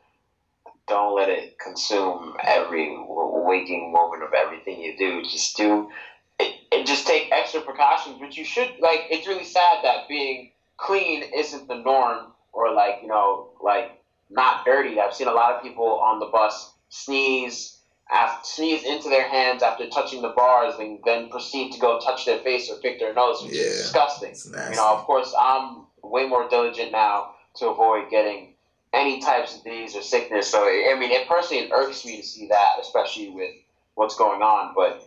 don't 0.86 1.14
let 1.14 1.28
it 1.28 1.58
consume 1.58 2.36
every 2.42 2.94
waking 3.08 3.92
moment 3.92 4.22
of 4.22 4.32
everything 4.34 4.80
you 4.80 4.96
do. 4.96 5.22
Just 5.22 5.56
do 5.56 5.90
it, 6.38 6.54
and 6.72 6.86
just 6.86 7.06
take 7.06 7.30
extra 7.32 7.60
precautions. 7.60 8.16
But 8.20 8.36
you 8.36 8.44
should 8.44 8.72
like. 8.80 9.00
It's 9.10 9.26
really 9.26 9.44
sad 9.44 9.78
that 9.82 10.08
being 10.08 10.50
clean 10.76 11.22
isn't 11.36 11.68
the 11.68 11.76
norm, 11.76 12.32
or 12.52 12.72
like 12.74 12.98
you 13.02 13.08
know, 13.08 13.50
like 13.60 13.92
not 14.30 14.64
dirty. 14.64 15.00
I've 15.00 15.14
seen 15.14 15.28
a 15.28 15.32
lot 15.32 15.54
of 15.54 15.62
people 15.62 15.98
on 16.00 16.18
the 16.18 16.26
bus 16.26 16.72
sneeze 16.88 17.78
after, 18.10 18.46
sneeze 18.46 18.84
into 18.84 19.08
their 19.08 19.26
hands 19.26 19.62
after 19.62 19.88
touching 19.88 20.22
the 20.22 20.28
bars 20.28 20.74
and 20.78 21.00
then 21.04 21.30
proceed 21.30 21.72
to 21.72 21.78
go 21.78 21.98
touch 22.00 22.26
their 22.26 22.38
face 22.40 22.70
or 22.70 22.76
pick 22.76 22.98
their 22.98 23.14
nose, 23.14 23.42
which 23.42 23.52
Yeah. 23.52 23.62
is 23.62 23.82
disgusting. 23.82 24.34
You 24.70 24.76
know, 24.76 24.88
of 24.88 25.04
course, 25.04 25.34
I'm 25.38 25.86
way 26.02 26.26
more 26.26 26.48
diligent 26.48 26.92
now 26.92 27.34
to 27.56 27.68
avoid 27.68 28.10
getting 28.10 28.53
any 28.94 29.20
types 29.20 29.56
of 29.56 29.64
disease 29.64 29.96
or 29.96 30.02
sickness. 30.02 30.48
So, 30.50 30.62
I 30.64 30.96
mean, 30.98 31.10
it 31.10 31.28
personally 31.28 31.64
it 31.64 31.72
irks 31.72 32.04
me 32.04 32.18
to 32.20 32.26
see 32.26 32.48
that, 32.48 32.76
especially 32.80 33.28
with 33.30 33.50
what's 33.94 34.16
going 34.16 34.42
on. 34.42 34.72
But 34.74 35.02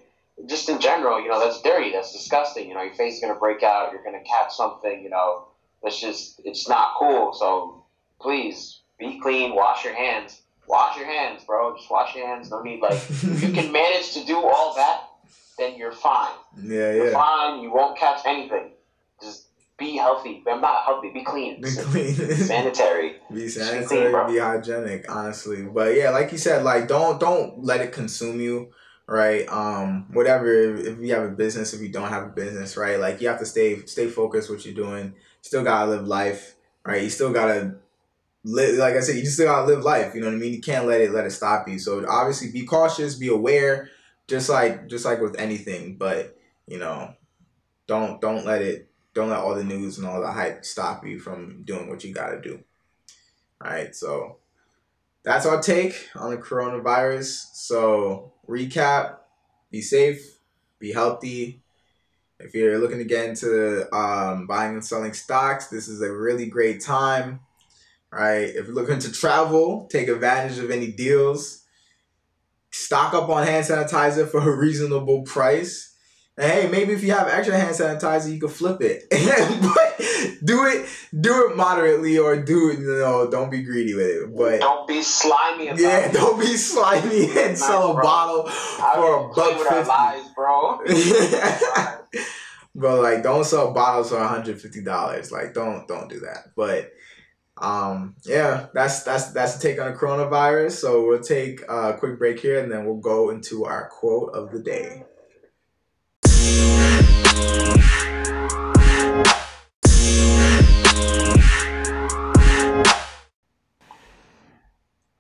just 0.48 0.70
in 0.70 0.80
general, 0.80 1.22
you 1.22 1.30
know, 1.30 1.40
that's 1.40 1.62
dirty. 1.62 1.92
That's 1.92 2.12
disgusting. 2.14 2.68
You 2.68 2.76
know, 2.76 2.84
your 2.84 2.94
face 2.94 3.16
is 3.16 3.22
going 3.22 3.34
to 3.34 3.40
break 3.40 3.64
out. 3.64 3.92
You're 3.92 4.04
going 4.04 4.22
to 4.22 4.30
catch 4.30 4.54
something. 4.54 5.02
You 5.04 5.10
know, 5.10 5.46
that's 5.82 6.00
just, 6.00 6.42
it's 6.44 6.68
not 6.68 6.90
cool. 6.98 7.34
So 7.34 7.84
please 8.20 8.80
be 9.00 9.20
clean. 9.20 9.56
Wash 9.56 9.84
your 9.84 9.96
hands. 9.96 10.42
Wash 10.68 10.98
your 10.98 11.08
hands, 11.08 11.44
bro. 11.46 11.76
Just 11.78 11.90
wash 11.90 12.14
your 12.16 12.28
hands. 12.28 12.52
No 12.52 12.62
need, 12.62 12.82
like, 12.82 12.94
if 12.94 13.42
you 13.42 13.54
can 13.54 13.72
manage 13.82 14.12
to 14.14 14.26
do 14.26 14.36
all 14.38 14.76
that, 14.76 15.04
then 15.58 15.76
you're 15.78 15.94
fine. 15.94 16.34
yeah, 16.62 16.92
You're 16.94 17.08
yeah. 17.08 17.14
fine. 17.14 17.62
You 17.62 17.72
won't 17.72 17.98
catch 17.98 18.20
anything. 18.26 18.72
Just 19.22 19.47
be 19.78 19.96
healthy. 19.96 20.44
I'm 20.50 20.62
not 20.62 20.84
healthy. 20.86 21.12
Be 21.12 21.24
clean. 21.24 21.62
Be 21.62 21.70
clean. 21.70 22.16
Sanitary. 22.16 23.18
be 23.30 23.36
clean, 23.36 23.50
sanitary, 23.50 24.12
bro. 24.12 24.28
be 24.28 24.40
hygienic, 24.40 25.06
honestly. 25.10 25.64
But 25.64 25.96
yeah, 25.96 26.10
like 26.10 26.32
you 26.32 26.38
said, 26.38 26.64
like 26.64 26.88
don't 26.88 27.20
don't 27.20 27.64
let 27.64 27.82
it 27.82 27.92
consume 27.92 28.40
you, 28.40 28.74
right? 29.08 29.48
Um, 29.48 30.08
whatever. 30.14 30.52
If, 30.52 30.88
if 30.88 31.00
you 31.00 31.14
have 31.14 31.24
a 31.24 31.30
business, 31.30 31.74
if 31.74 31.82
you 31.82 31.90
don't 31.90 32.10
have 32.10 32.24
a 32.24 32.30
business, 32.30 32.76
right? 32.76 33.00
Like 33.00 33.22
you 33.22 33.28
have 33.28 33.40
to 33.40 33.46
stay 33.46 33.86
stay 33.86 34.08
focused 34.08 34.50
what 34.50 34.66
you're 34.66 34.74
doing. 34.74 35.14
Still 35.42 35.64
gotta 35.64 35.92
live 35.92 36.08
life, 36.08 36.56
right? 36.84 37.04
You 37.04 37.10
still 37.10 37.32
gotta 37.32 37.76
live. 38.44 38.78
Like 38.80 38.96
I 38.96 39.02
said, 39.02 39.16
you 39.16 39.22
just 39.22 39.36
still 39.36 39.48
gotta 39.48 39.68
live 39.68 39.84
life. 39.84 40.16
You 40.16 40.22
know 40.22 40.28
what 40.28 40.36
I 40.36 40.40
mean? 40.40 40.54
You 40.54 40.62
can't 40.62 40.88
let 40.88 41.02
it 41.02 41.12
let 41.12 41.26
it 41.26 41.32
stop 41.32 41.68
you. 41.70 41.78
So 41.78 42.04
obviously, 42.10 42.52
be 42.52 42.66
cautious, 42.66 43.14
be 43.14 43.28
aware, 43.28 43.92
just 44.28 44.50
like 44.50 44.88
just 44.88 45.06
like 45.06 45.22
with 45.22 45.40
anything. 45.40 45.98
But 45.98 46.36
you 46.66 46.80
know, 46.80 47.14
don't 47.86 48.20
don't 48.20 48.44
let 48.44 48.64
it 48.64 48.87
don't 49.18 49.30
let 49.30 49.40
all 49.40 49.56
the 49.56 49.64
news 49.64 49.98
and 49.98 50.08
all 50.08 50.22
the 50.22 50.32
hype 50.32 50.64
stop 50.64 51.06
you 51.06 51.20
from 51.20 51.64
doing 51.64 51.90
what 51.90 52.04
you 52.04 52.14
gotta 52.14 52.40
do. 52.40 52.64
All 53.60 53.72
right, 53.72 53.96
so 53.96 54.38
that's 55.24 55.48
our 55.48 55.60
take 55.60 56.10
on 56.16 56.30
the 56.30 56.38
coronavirus. 56.38 57.48
So, 57.54 58.34
recap 58.48 59.18
be 59.72 59.82
safe, 59.82 60.38
be 60.80 60.94
healthy. 60.94 61.64
If 62.40 62.54
you're 62.54 62.78
looking 62.78 63.00
to 63.00 63.04
get 63.04 63.28
into 63.28 63.92
um, 63.94 64.46
buying 64.46 64.74
and 64.74 64.86
selling 64.86 65.14
stocks, 65.14 65.68
this 65.68 65.88
is 65.88 66.04
a 66.04 66.14
really 66.14 66.46
great 66.46 66.82
time. 66.82 67.40
Right, 68.12 68.44
if 68.44 68.68
you're 68.68 68.76
looking 68.76 69.00
to 69.00 69.12
travel, 69.12 69.88
take 69.92 70.08
advantage 70.08 70.60
of 70.60 70.70
any 70.70 70.92
deals. 70.92 71.64
Stock 72.70 73.16
up 73.16 73.30
on 73.30 73.46
hand 73.46 73.66
sanitizer 73.66 74.30
for 74.30 74.40
a 74.40 74.56
reasonable 74.56 75.24
price. 75.24 75.97
Hey, 76.40 76.68
maybe 76.72 76.94
if 76.94 77.02
you 77.04 77.12
have 77.14 77.28
extra 77.28 77.58
hand 77.58 77.76
sanitizer, 77.76 78.32
you 78.32 78.40
can 78.40 78.50
flip 78.50 78.80
it. 78.82 79.06
but 79.10 80.06
do 80.46 80.66
it, 80.66 80.88
do 81.20 81.50
it 81.50 81.56
moderately, 81.58 82.20
or 82.20 82.36
do 82.40 82.70
it. 82.70 82.78
You 82.80 83.00
know, 83.00 83.28
don't 83.32 83.50
be 83.50 83.64
greedy 83.64 83.96
with 83.96 84.06
it. 84.06 84.36
But 84.38 84.60
Don't 84.60 84.88
be 84.88 85.02
slimy 85.02 85.70
about 85.70 85.80
yeah, 85.80 86.06
it. 86.10 86.14
don't 86.14 86.40
be 86.40 86.56
slimy 86.56 87.26
and 87.30 87.34
Nice, 87.34 87.60
sell 87.60 87.90
a 87.92 87.94
bro. 87.96 88.04
bottle 88.04 88.48
Out 88.48 88.96
for 88.96 89.18
a 89.18 89.34
buck 89.34 89.68
fifty. 89.68 89.90
lives, 89.90 90.30
bro. 90.36 90.80
but 92.76 93.02
like, 93.02 93.24
don't 93.24 93.44
sell 93.44 93.74
bottles 93.74 94.10
for 94.10 94.18
one 94.20 94.28
hundred 94.28 94.62
fifty 94.62 94.84
dollars. 94.84 95.32
Like, 95.32 95.54
don't 95.56 95.88
don't 95.88 96.08
do 96.10 96.20
that. 96.20 96.52
But 96.56 96.92
um, 97.60 98.16
yeah, 98.26 98.68
that's 98.76 99.02
that's 99.02 99.32
that's 99.32 99.56
the 99.56 99.68
take 99.68 99.82
on 99.82 99.92
the 99.92 99.98
coronavirus. 99.98 100.74
So 100.74 101.08
we'll 101.08 101.20
take 101.22 101.62
a 101.68 101.96
quick 101.98 102.20
break 102.20 102.40
here, 102.40 102.60
and 102.62 102.72
then 102.72 102.86
we'll 102.86 102.98
go 103.02 103.32
into 103.32 103.66
our 103.66 103.90
quote 103.90 104.36
of 104.36 104.52
the 104.52 104.60
day. 104.60 105.04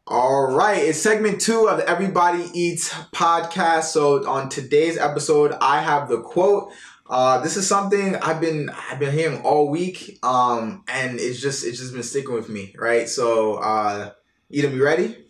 All 0.09 0.51
right, 0.51 0.77
it's 0.83 0.99
segment 1.01 1.41
two 1.41 1.67
of 1.67 1.77
the 1.77 1.89
Everybody 1.89 2.49
Eats 2.53 2.89
podcast. 3.13 3.85
So 3.85 4.25
on 4.27 4.49
today's 4.49 4.97
episode, 4.97 5.53
I 5.59 5.81
have 5.81 6.07
the 6.07 6.21
quote. 6.21 6.71
Uh, 7.09 7.39
this 7.41 7.57
is 7.57 7.67
something 7.67 8.15
I've 8.15 8.41
been 8.41 8.69
I've 8.69 8.99
been 8.99 9.13
hearing 9.13 9.41
all 9.41 9.69
week, 9.69 10.19
um, 10.23 10.83
and 10.87 11.19
it's 11.19 11.41
just 11.41 11.65
it's 11.65 11.77
just 11.79 11.93
been 11.93 12.03
sticking 12.03 12.33
with 12.33 12.49
me, 12.49 12.73
right? 12.77 13.07
So, 13.07 13.55
uh, 13.55 14.11
Edom, 14.53 14.75
you 14.75 14.83
ready? 14.83 15.25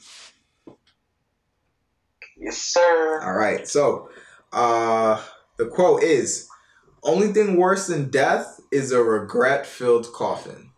yes, 2.40 2.58
sir. 2.58 3.22
All 3.24 3.34
right. 3.34 3.68
So, 3.68 4.10
uh, 4.54 5.22
the 5.58 5.66
quote 5.66 6.04
is, 6.04 6.48
"Only 7.08 7.34
thing 7.34 7.58
worse 7.58 7.88
than 7.88 8.10
death 8.12 8.60
is 8.72 8.92
a 8.92 9.02
regret-filled 9.02 10.14
coffin." 10.14 10.72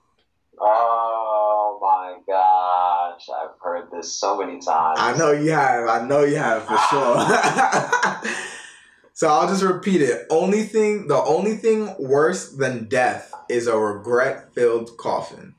Oh 0.62 1.80
my 1.82 2.18
gosh, 2.28 3.28
I've 3.30 3.60
heard 3.62 3.89
this 3.92 4.13
so 4.13 4.38
many 4.38 4.60
times. 4.60 5.00
I 5.00 5.18
know 5.18 5.32
you 5.32 5.52
have. 5.52 5.89
I 5.89 6.06
know 6.06 6.24
you 6.24 6.38
have 6.38 6.63
for 6.63 6.78
sure. 6.89 7.18
so 9.13 9.28
I'll 9.28 9.48
just 9.48 9.63
repeat 9.63 10.02
it. 10.02 10.28
Only 10.30 10.63
thing, 10.63 11.08
the 11.08 11.22
only 11.22 11.56
thing 11.56 11.96
worse 12.00 12.52
than 12.52 12.88
death 12.88 13.34
is 13.50 13.68
a 13.68 13.78
regret-filled 13.78 14.98
coffin. 14.98 15.56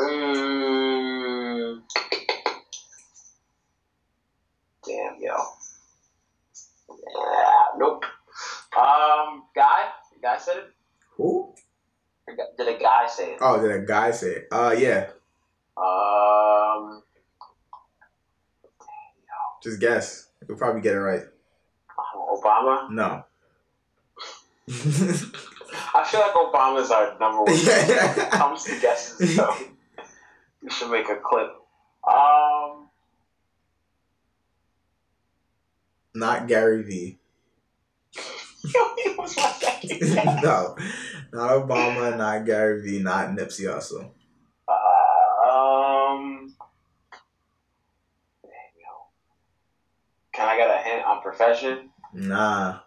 Mm. 0.00 1.82
Damn, 4.84 5.16
yo. 5.20 5.36
Yeah, 6.88 7.62
nope. 7.76 8.04
Um, 8.76 9.44
guy, 9.54 9.88
the 10.14 10.20
guy 10.22 10.38
said 10.38 10.56
it. 10.58 10.64
Who? 11.16 11.54
Did 12.56 12.68
a 12.68 12.78
guy 12.78 13.06
say 13.06 13.32
it? 13.32 13.38
Oh, 13.40 13.60
did 13.60 13.70
a 13.70 13.80
guy 13.80 14.10
say 14.12 14.28
it? 14.28 14.48
Uh, 14.50 14.74
yeah. 14.76 15.08
Um, 15.76 17.02
Just 19.62 19.80
guess. 19.80 20.28
You'll 20.48 20.58
probably 20.58 20.80
get 20.80 20.94
it 20.94 21.00
right. 21.00 21.22
Obama. 22.30 22.90
No. 22.90 23.24
I 25.94 26.04
feel 26.04 26.20
like 26.20 26.32
Obama's 26.32 26.90
our 26.90 27.18
number 27.18 27.42
one 27.42 27.52
when 27.52 28.18
it 28.18 28.30
comes 28.30 28.64
to 28.64 28.80
guesses. 28.80 29.36
So 29.36 29.54
we 30.62 30.70
should 30.70 30.90
make 30.90 31.08
a 31.08 31.16
clip. 31.16 31.54
Um, 32.08 32.88
Not 36.14 36.48
Gary 36.48 36.82
V. 36.82 37.18
no, 40.42 40.76
not 41.32 41.50
Obama, 41.50 42.16
not 42.16 42.46
Gary 42.46 42.80
Vee, 42.82 43.00
not 43.00 43.30
Nipsey 43.30 43.64
Hussle. 43.66 44.10
Um, 45.44 46.54
can 50.32 50.48
I 50.48 50.56
get 50.56 50.70
a 50.70 50.78
hint 50.82 51.04
on 51.04 51.22
profession? 51.22 51.90
Nah. 52.14 52.78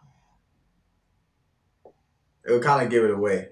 It 2.47 2.51
would 2.51 2.63
kind 2.63 2.85
of 2.85 2.89
give 2.89 3.03
it 3.03 3.11
away. 3.11 3.49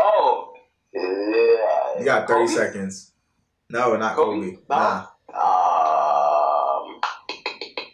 Oh, 0.00 0.52
yeah. 0.94 1.98
You 1.98 2.04
got 2.04 2.28
thirty 2.28 2.46
Kobe? 2.46 2.54
seconds. 2.56 3.12
No, 3.70 3.96
not 3.96 4.14
Kobe. 4.14 4.52
Kobe. 4.52 4.58
Nah. 4.68 5.06
nah. 5.32 6.82
Um, 6.82 7.00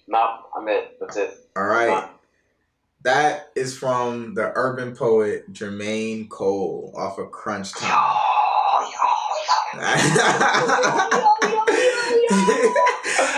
not 0.09 0.42
I'm 0.63 0.69
it. 0.69 0.97
That's 1.01 1.17
it. 1.17 1.35
All 1.57 1.65
right. 1.65 2.09
That 3.03 3.51
is 3.57 3.77
from 3.77 4.35
the 4.35 4.53
urban 4.55 4.95
poet 4.95 5.53
Jermaine 5.53 6.29
Cole 6.29 6.95
off 6.97 7.19
of 7.19 7.33
Crunch 7.33 7.73
Time. 7.73 7.91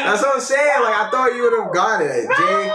That's 0.04 0.22
what 0.22 0.34
I'm 0.34 0.40
saying. 0.40 0.82
Like 0.82 0.94
I 0.94 1.08
thought 1.10 1.30
you 1.34 1.42
would 1.44 1.64
have 1.64 1.72
got 1.72 2.02
it, 2.02 2.28
Jay. 2.28 2.72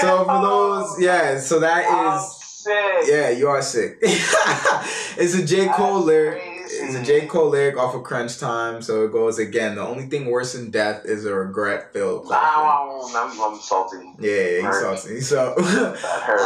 So 0.00 0.24
for 0.24 0.40
those, 0.42 1.00
yeah. 1.00 1.40
So 1.40 1.58
that 1.58 1.84
is, 2.14 2.44
sick. 2.44 3.08
yeah, 3.08 3.30
you 3.30 3.48
are 3.48 3.62
sick. 3.62 3.98
it's 4.02 5.34
a 5.34 5.44
J 5.44 5.66
Cole 5.68 6.02
lyric. 6.02 6.55
It's 6.76 6.94
a 6.94 7.02
J 7.02 7.26
Cole 7.26 7.48
lyric 7.48 7.76
off 7.76 7.94
of 7.94 8.02
Crunch 8.04 8.38
Time. 8.38 8.82
So 8.82 9.04
it 9.04 9.12
goes 9.12 9.38
again. 9.38 9.76
The 9.76 9.86
only 9.86 10.06
thing 10.06 10.26
worse 10.26 10.52
than 10.52 10.70
death 10.70 11.04
is 11.04 11.24
a 11.24 11.34
regret 11.34 11.92
filled. 11.92 12.28
Now 12.30 13.00
I'm, 13.14 13.40
I'm 13.40 13.58
salty. 13.60 13.98
Yeah, 14.18 14.56
he's 14.56 14.62
Hurt. 14.62 14.98
saucy. 14.98 15.20
So. 15.20 15.54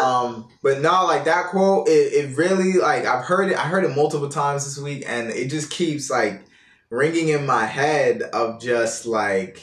Um, 0.00 0.48
but 0.62 0.80
no, 0.80 1.04
like 1.04 1.24
that 1.24 1.46
quote, 1.46 1.88
it, 1.88 2.12
it 2.12 2.36
really 2.36 2.74
like 2.74 3.04
I've 3.06 3.24
heard 3.24 3.50
it. 3.50 3.56
I 3.56 3.62
heard 3.62 3.84
it 3.84 3.94
multiple 3.94 4.28
times 4.28 4.64
this 4.64 4.82
week, 4.82 5.04
and 5.06 5.30
it 5.30 5.48
just 5.48 5.70
keeps 5.70 6.10
like 6.10 6.42
ringing 6.90 7.28
in 7.28 7.46
my 7.46 7.64
head 7.66 8.22
of 8.22 8.60
just 8.60 9.06
like 9.06 9.62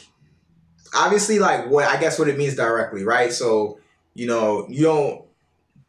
obviously 0.94 1.38
like 1.38 1.68
what 1.68 1.86
I 1.86 2.00
guess 2.00 2.18
what 2.18 2.28
it 2.28 2.38
means 2.38 2.56
directly, 2.56 3.04
right? 3.04 3.32
So 3.32 3.78
you 4.14 4.26
know 4.26 4.66
you 4.68 4.84
don't 4.84 5.24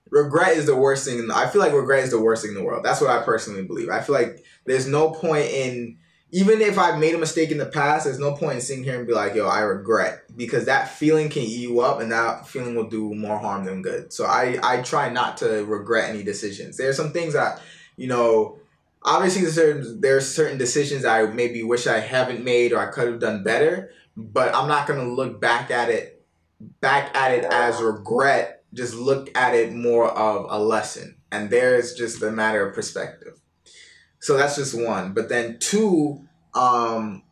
regret 0.10 0.58
is 0.58 0.66
the 0.66 0.76
worst 0.76 1.08
thing. 1.08 1.30
I 1.32 1.48
feel 1.48 1.62
like 1.62 1.74
regret 1.74 2.04
is 2.04 2.12
the 2.12 2.22
worst 2.22 2.44
thing 2.44 2.52
in 2.52 2.58
the 2.58 2.64
world. 2.64 2.84
That's 2.84 3.02
what 3.02 3.10
I 3.10 3.24
personally 3.24 3.64
believe. 3.64 3.90
I 3.90 4.02
feel 4.02 4.16
like 4.16 4.44
there's 4.66 4.88
no 4.88 5.12
point 5.12 5.48
in 5.48 5.98
even 6.32 6.62
if 6.62 6.78
I've 6.78 7.00
made 7.00 7.16
a 7.16 7.18
mistake 7.18 7.50
in 7.50 7.58
the 7.58 7.66
past, 7.66 8.06
there's 8.06 8.20
no 8.20 8.34
point 8.34 8.56
in 8.56 8.62
sitting 8.62 8.84
here 8.84 8.98
and 8.98 9.08
be 9.08 9.14
like, 9.14 9.34
yo, 9.34 9.48
I 9.48 9.62
regret. 9.62 10.24
Because 10.36 10.66
that 10.66 10.90
feeling 10.90 11.30
can 11.30 11.42
eat 11.42 11.62
you 11.62 11.80
up 11.80 12.02
and 12.02 12.12
that 12.12 12.48
feeling 12.48 12.76
will 12.76 12.88
do 12.88 13.14
more 13.16 13.40
harm 13.40 13.66
than 13.66 13.82
good. 13.82 14.14
So 14.14 14.26
I, 14.26 14.60
I 14.62 14.82
try 14.84 15.10
not 15.10 15.38
to 15.38 15.66
regret 15.66 16.10
any 16.10 16.24
decisions. 16.24 16.78
There's 16.78 16.96
some 16.96 17.12
things 17.12 17.34
that, 17.34 17.60
you 17.98 18.08
know, 18.08 18.60
obviously 19.02 19.42
there's 19.42 19.56
certain, 19.56 20.02
there's 20.02 20.34
certain 20.34 20.60
decisions 20.60 21.04
I 21.04 21.26
maybe 21.26 21.64
wish 21.64 21.88
I 21.88 22.00
haven't 22.00 22.44
made 22.44 22.74
or 22.74 22.80
I 22.80 22.92
could 22.92 23.08
have 23.08 23.20
done 23.20 23.44
better. 23.44 23.92
But 24.16 24.54
I'm 24.54 24.68
not 24.68 24.86
gonna 24.86 25.08
look 25.08 25.42
back 25.42 25.72
at 25.72 25.90
it 25.90 26.20
back 26.82 27.16
at 27.16 27.32
it 27.32 27.46
as 27.46 27.82
regret. 27.82 28.59
Just 28.74 28.94
look 28.94 29.36
at 29.36 29.56
it 29.56 29.74
more 29.74 30.10
of 30.10 30.46
a 30.50 30.62
lesson. 30.62 31.18
And 31.32 31.50
there's 31.50 31.94
just 31.94 32.22
a 32.22 32.32
matter 32.32 32.68
of 32.68 32.76
perspective. 32.76 33.40
So 34.20 34.38
that's 34.38 34.56
just 34.56 34.80
one. 34.80 35.14
But 35.14 35.30
then 35.30 35.58
two, 35.60 36.28
um, 36.54 37.24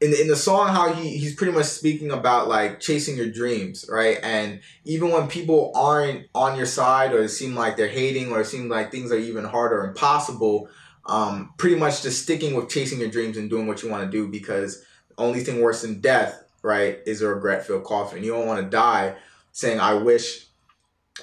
in 0.00 0.14
in 0.14 0.28
the 0.28 0.36
song, 0.36 0.68
how 0.68 0.92
he 0.92 1.16
he's 1.16 1.34
pretty 1.34 1.52
much 1.52 1.66
speaking 1.66 2.10
about 2.10 2.48
like 2.48 2.80
chasing 2.80 3.16
your 3.16 3.30
dreams, 3.30 3.84
right? 3.88 4.18
And 4.22 4.60
even 4.84 5.10
when 5.10 5.26
people 5.26 5.72
aren't 5.74 6.26
on 6.34 6.56
your 6.56 6.66
side 6.66 7.12
or 7.12 7.22
it 7.22 7.30
seem 7.30 7.54
like 7.54 7.76
they're 7.76 7.88
hating 7.88 8.30
or 8.30 8.40
it 8.40 8.46
seems 8.46 8.70
like 8.70 8.92
things 8.92 9.10
are 9.10 9.18
even 9.18 9.44
harder 9.44 9.84
impossible, 9.84 10.68
um, 11.06 11.52
pretty 11.56 11.76
much 11.76 12.02
just 12.02 12.22
sticking 12.22 12.54
with 12.54 12.68
chasing 12.68 13.00
your 13.00 13.10
dreams 13.10 13.36
and 13.36 13.50
doing 13.50 13.66
what 13.66 13.82
you 13.82 13.90
want 13.90 14.04
to 14.04 14.10
do 14.10 14.28
because 14.28 14.84
the 15.08 15.14
only 15.22 15.40
thing 15.40 15.60
worse 15.60 15.82
than 15.82 16.00
death, 16.00 16.44
right, 16.62 16.98
is 17.06 17.22
a 17.22 17.28
regret 17.28 17.66
filled 17.66 17.84
coffin. 17.84 18.22
You 18.22 18.32
don't 18.32 18.46
want 18.46 18.62
to 18.62 18.70
die 18.70 19.16
saying, 19.50 19.80
I 19.80 19.94
wish 19.94 20.47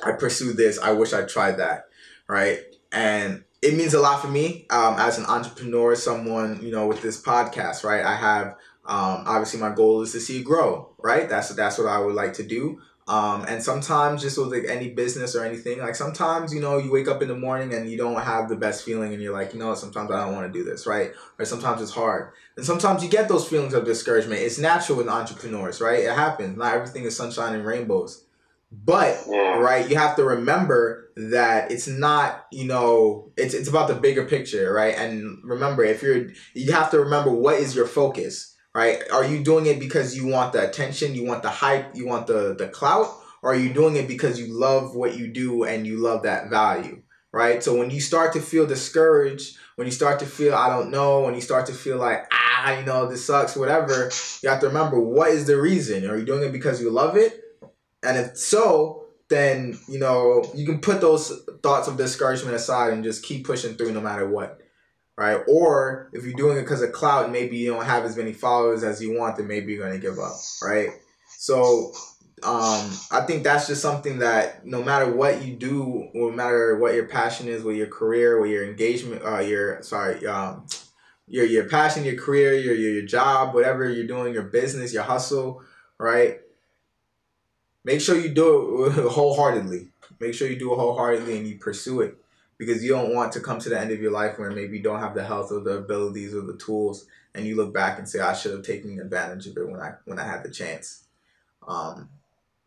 I 0.03 0.12
pursued 0.13 0.58
this, 0.58 0.79
I 0.79 0.91
wish 0.91 1.13
I 1.13 1.23
tried 1.23 1.58
that, 1.58 1.89
right? 2.27 2.60
And 2.91 3.43
it 3.62 3.75
means 3.75 3.93
a 3.93 3.99
lot 3.99 4.21
for 4.21 4.27
me 4.27 4.65
um, 4.69 4.95
as 4.99 5.17
an 5.17 5.25
entrepreneur, 5.25 5.95
someone 5.95 6.60
you 6.62 6.71
know 6.71 6.88
with 6.88 7.01
this 7.01 7.21
podcast, 7.21 7.84
right? 7.84 8.03
I 8.05 8.15
have 8.15 8.47
um, 8.86 9.23
obviously 9.25 9.60
my 9.60 9.73
goal 9.73 10.01
is 10.01 10.12
to 10.12 10.19
see 10.19 10.39
it 10.39 10.43
grow, 10.43 10.93
right? 10.99 11.27
That's 11.27 11.49
that's 11.49 11.77
what 11.77 11.88
I 11.88 11.99
would 11.99 12.15
like 12.15 12.34
to 12.34 12.43
do. 12.43 12.79
Um, 13.08 13.45
and 13.47 13.62
sometimes 13.62 14.23
just 14.23 14.36
with 14.38 14.47
like 14.47 14.65
any 14.67 14.89
business 14.89 15.36
or 15.36 15.45
anything, 15.45 15.79
like 15.79 15.95
sometimes 15.95 16.53
you 16.53 16.60
know 16.60 16.77
you 16.77 16.91
wake 16.91 17.08
up 17.08 17.21
in 17.21 17.27
the 17.27 17.36
morning 17.36 17.73
and 17.73 17.89
you 17.89 17.97
don't 17.97 18.19
have 18.21 18.49
the 18.49 18.55
best 18.55 18.84
feeling, 18.84 19.13
and 19.13 19.21
you're 19.21 19.34
like, 19.34 19.53
you 19.53 19.60
know, 19.60 19.73
sometimes 19.75 20.12
I 20.12 20.25
don't 20.25 20.36
want 20.36 20.51
to 20.51 20.60
do 20.60 20.63
this, 20.63 20.86
right? 20.88 21.12
Or 21.39 21.45
sometimes 21.45 21.81
it's 21.81 21.91
hard, 21.91 22.34
and 22.58 22.65
sometimes 22.65 23.03
you 23.03 23.10
get 23.10 23.27
those 23.27 23.47
feelings 23.47 23.73
of 23.73 23.86
discouragement. 23.86 24.41
It's 24.41 24.60
natural 24.60 24.97
with 24.97 25.08
entrepreneurs, 25.08 25.81
right? 25.81 25.99
It 25.99 26.15
happens. 26.15 26.58
Not 26.58 26.73
everything 26.73 27.03
is 27.03 27.15
sunshine 27.15 27.55
and 27.55 27.65
rainbows, 27.65 28.24
but 28.83 29.23
yeah. 29.29 29.57
right 29.59 29.89
you 29.89 29.95
have 29.95 30.15
to 30.15 30.23
remember 30.23 31.11
that 31.15 31.71
it's 31.71 31.88
not 31.88 32.45
you 32.51 32.65
know 32.65 33.31
it's 33.38 33.53
it's 33.53 33.69
about 33.69 33.88
the 33.88 33.95
bigger 33.95 34.25
picture 34.25 34.73
right? 34.73 34.95
And 34.95 35.39
remember 35.43 35.83
if 35.83 36.01
you're 36.01 36.27
you 36.53 36.71
have 36.73 36.91
to 36.91 36.99
remember 36.99 37.31
what 37.31 37.55
is 37.55 37.75
your 37.75 37.88
focus 37.88 38.55
right? 38.73 39.01
Are 39.11 39.25
you 39.25 39.43
doing 39.43 39.67
it 39.67 39.79
because 39.79 40.17
you 40.17 40.27
want 40.27 40.53
the 40.53 40.67
attention 40.67 41.15
you 41.15 41.25
want 41.25 41.43
the 41.43 41.49
hype 41.49 41.95
you 41.95 42.05
want 42.07 42.27
the 42.27 42.55
the 42.55 42.67
clout? 42.67 43.21
Or 43.41 43.53
are 43.53 43.55
you 43.55 43.71
doing 43.73 43.95
it 43.95 44.07
because 44.07 44.39
you 44.39 44.59
love 44.59 44.95
what 44.95 45.17
you 45.17 45.27
do 45.27 45.65
and 45.65 45.85
you 45.85 45.97
love 45.97 46.23
that 46.23 46.49
value 46.49 47.01
right? 47.31 47.63
So 47.63 47.77
when 47.77 47.91
you 47.91 48.01
start 48.01 48.33
to 48.33 48.41
feel 48.41 48.65
discouraged 48.65 49.57
when 49.75 49.85
you 49.85 49.91
start 49.91 50.19
to 50.19 50.25
feel 50.25 50.55
i 50.55 50.69
don't 50.69 50.89
know 50.89 51.21
when 51.21 51.35
you 51.35 51.41
start 51.41 51.65
to 51.65 51.73
feel 51.73 51.97
like 51.97 52.25
ah 52.31 52.77
you 52.77 52.85
know 52.85 53.07
this 53.07 53.25
sucks 53.25 53.57
whatever 53.57 54.09
you 54.41 54.47
have 54.47 54.61
to 54.61 54.67
remember 54.67 54.97
what 54.99 55.31
is 55.31 55.45
the 55.45 55.59
reason? 55.59 56.09
Are 56.09 56.17
you 56.17 56.25
doing 56.25 56.43
it 56.43 56.51
because 56.51 56.81
you 56.81 56.89
love 56.89 57.17
it 57.17 57.44
and 58.05 58.17
if 58.17 58.37
so, 58.37 59.05
then 59.29 59.77
you 59.87 59.99
know 59.99 60.43
you 60.53 60.65
can 60.65 60.79
put 60.79 61.01
those 61.01 61.43
thoughts 61.63 61.87
of 61.87 61.97
discouragement 61.97 62.55
aside 62.55 62.93
and 62.93 63.03
just 63.03 63.23
keep 63.23 63.45
pushing 63.45 63.75
through 63.75 63.91
no 63.91 64.01
matter 64.01 64.27
what, 64.27 64.59
right? 65.17 65.41
Or 65.47 66.09
if 66.13 66.23
you're 66.23 66.33
doing 66.33 66.57
it 66.57 66.61
because 66.61 66.81
of 66.81 66.91
clout 66.91 67.31
maybe 67.31 67.57
you 67.57 67.73
don't 67.73 67.85
have 67.85 68.05
as 68.05 68.17
many 68.17 68.33
followers 68.33 68.83
as 68.83 69.01
you 69.01 69.17
want, 69.17 69.37
then 69.37 69.47
maybe 69.47 69.73
you're 69.73 69.85
gonna 69.85 69.99
give 69.99 70.19
up, 70.19 70.35
right? 70.63 70.89
So 71.37 71.91
um, 72.43 72.91
I 73.11 73.21
think 73.25 73.43
that's 73.43 73.67
just 73.67 73.81
something 73.81 74.19
that 74.19 74.65
no 74.65 74.83
matter 74.83 75.11
what 75.11 75.43
you 75.43 75.55
do, 75.55 76.09
no 76.13 76.29
matter 76.31 76.77
what 76.77 76.93
your 76.93 77.07
passion 77.07 77.47
is, 77.47 77.63
with 77.63 77.77
your 77.77 77.87
career, 77.87 78.39
what 78.39 78.49
your 78.49 78.65
engagement, 78.67 79.23
uh, 79.25 79.39
your 79.39 79.81
sorry, 79.81 80.25
um, 80.27 80.67
your 81.27 81.45
your 81.45 81.67
passion, 81.67 82.03
your 82.03 82.17
career, 82.17 82.53
your 82.53 82.75
your, 82.75 82.91
your 82.91 83.05
job, 83.05 83.53
whatever 83.53 83.89
you're 83.89 84.07
doing, 84.07 84.33
your 84.33 84.43
business, 84.43 84.93
your 84.93 85.03
hustle, 85.03 85.63
right? 85.97 86.39
Make 87.86 88.02
sure 88.02 88.19
you 88.19 88.30
do 88.30 88.88
it 88.88 88.91
wholeheartedly. 89.12 89.88
Make 90.19 90.34
sure 90.34 90.50
you 90.50 90.60
do 90.60 90.74
it 90.74 90.76
wholeheartedly 90.76 91.38
and 91.38 91.48
you 91.48 91.58
pursue 91.58 92.02
it 92.02 92.17
because 92.58 92.84
you 92.84 92.89
don't 92.89 93.13
want 93.13 93.32
to 93.34 93.39
come 93.39 93.60
to 93.60 93.69
the 93.69 93.80
end 93.80 93.91
of 93.91 94.02
your 94.02 94.12
life 94.12 94.38
where 94.38 94.52
maybe 94.52 94.78
you 94.78 94.84
don't 94.84 95.00
have 95.00 95.13
the 95.13 95.24
health 95.24 95.52
or 95.52 95.62
the 95.62 95.78
abilities 95.78 96.34
or 96.34 96.41
the 96.41 96.58
tools 96.58 97.06
and 97.34 97.45
you 97.45 97.56
look 97.56 97.74
back 97.74 98.00
and 98.00 98.08
say 98.08 98.19
I 98.19 98.34
should 98.34 98.54
have 98.54 98.63
taken 98.63 99.00
advantage 99.00 99.48
of 99.48 99.58
it 99.58 99.69
when 99.69 99.80
I 99.80 99.93
when 100.06 100.19
I 100.19 100.26
had 100.26 100.43
the 100.43 100.50
chance. 100.50 101.04
Um, 101.67 102.10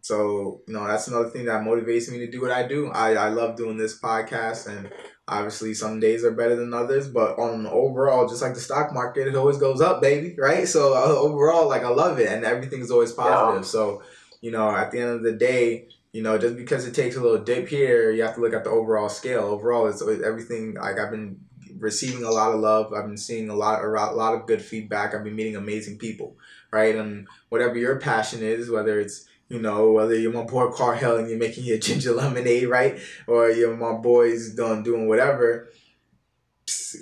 so 0.01 0.61
you 0.67 0.75
know 0.75 0.87
that's 0.87 1.09
another 1.09 1.31
thing 1.31 1.47
that 1.47 1.63
motivates 1.63 2.11
me 2.11 2.19
to 2.19 2.31
do 2.31 2.41
what 2.41 2.51
I 2.51 2.67
do. 2.67 2.91
I, 2.91 3.15
I 3.15 3.29
love 3.29 3.57
doing 3.57 3.77
this 3.77 3.99
podcast 3.99 4.67
and 4.67 4.91
obviously 5.27 5.75
some 5.75 6.01
days 6.01 6.25
are 6.25 6.31
better 6.33 6.57
than 6.57 6.73
others, 6.73 7.09
but 7.09 7.39
on 7.39 7.67
overall, 7.67 8.29
just 8.29 8.43
like 8.43 8.55
the 8.55 8.61
stock 8.61 8.93
market, 8.93 9.29
it 9.29 9.37
always 9.37 9.59
goes 9.59 9.81
up, 9.81 10.01
baby, 10.01 10.35
right? 10.39 10.67
So 10.67 10.95
uh, 10.95 11.19
overall, 11.19 11.69
like 11.69 11.83
I 11.83 11.89
love 11.89 12.19
it 12.19 12.29
and 12.29 12.45
everything's 12.45 12.91
always 12.91 13.13
positive. 13.13 13.67
So 13.67 14.03
you 14.41 14.51
know, 14.51 14.71
at 14.71 14.91
the 14.91 15.01
end 15.01 15.11
of 15.11 15.23
the 15.23 15.33
day, 15.33 15.89
you 16.13 16.23
know, 16.23 16.39
just 16.39 16.57
because 16.57 16.87
it 16.87 16.95
takes 16.95 17.17
a 17.17 17.21
little 17.21 17.39
dip 17.45 17.69
here, 17.69 18.11
you 18.11 18.23
have 18.23 18.35
to 18.37 18.41
look 18.41 18.55
at 18.55 18.65
the 18.65 18.71
overall 18.71 19.09
scale. 19.09 19.43
Overall, 19.43 19.87
it's 19.87 20.03
everything. 20.03 20.75
Like 20.75 20.99
I've 20.99 21.11
been 21.11 21.41
receiving 21.79 22.25
a 22.25 22.31
lot 22.31 22.53
of 22.53 22.61
love. 22.61 22.93
I've 22.93 23.07
been 23.07 23.17
seeing 23.17 23.51
a 23.51 23.55
lot, 23.55 23.85
a 23.85 23.89
lot 23.89 24.35
of 24.35 24.47
good 24.47 24.63
feedback. 24.63 25.15
I've 25.15 25.25
been 25.25 25.37
meeting 25.37 25.57
amazing 25.57 25.99
people, 25.99 26.37
right? 26.73 26.95
And 26.95 27.29
whatever 27.51 27.77
your 27.77 28.01
passion 28.01 28.43
is, 28.43 28.71
whether 28.71 28.99
it's 29.01 29.27
you 29.49 29.61
know, 29.61 29.93
whether 29.93 30.15
you're 30.15 30.33
my 30.33 30.43
boy 30.43 30.69
Carl 30.69 31.17
and 31.17 31.29
you're 31.29 31.39
making 31.39 31.65
your 31.65 31.79
ginger 31.87 32.13
lemonade, 32.13 32.69
right? 32.69 32.99
Or 33.27 33.51
you're 33.51 33.77
my 33.77 33.93
boys 33.93 34.55
doing 34.55 34.83
doing 34.83 35.09
whatever. 35.09 35.71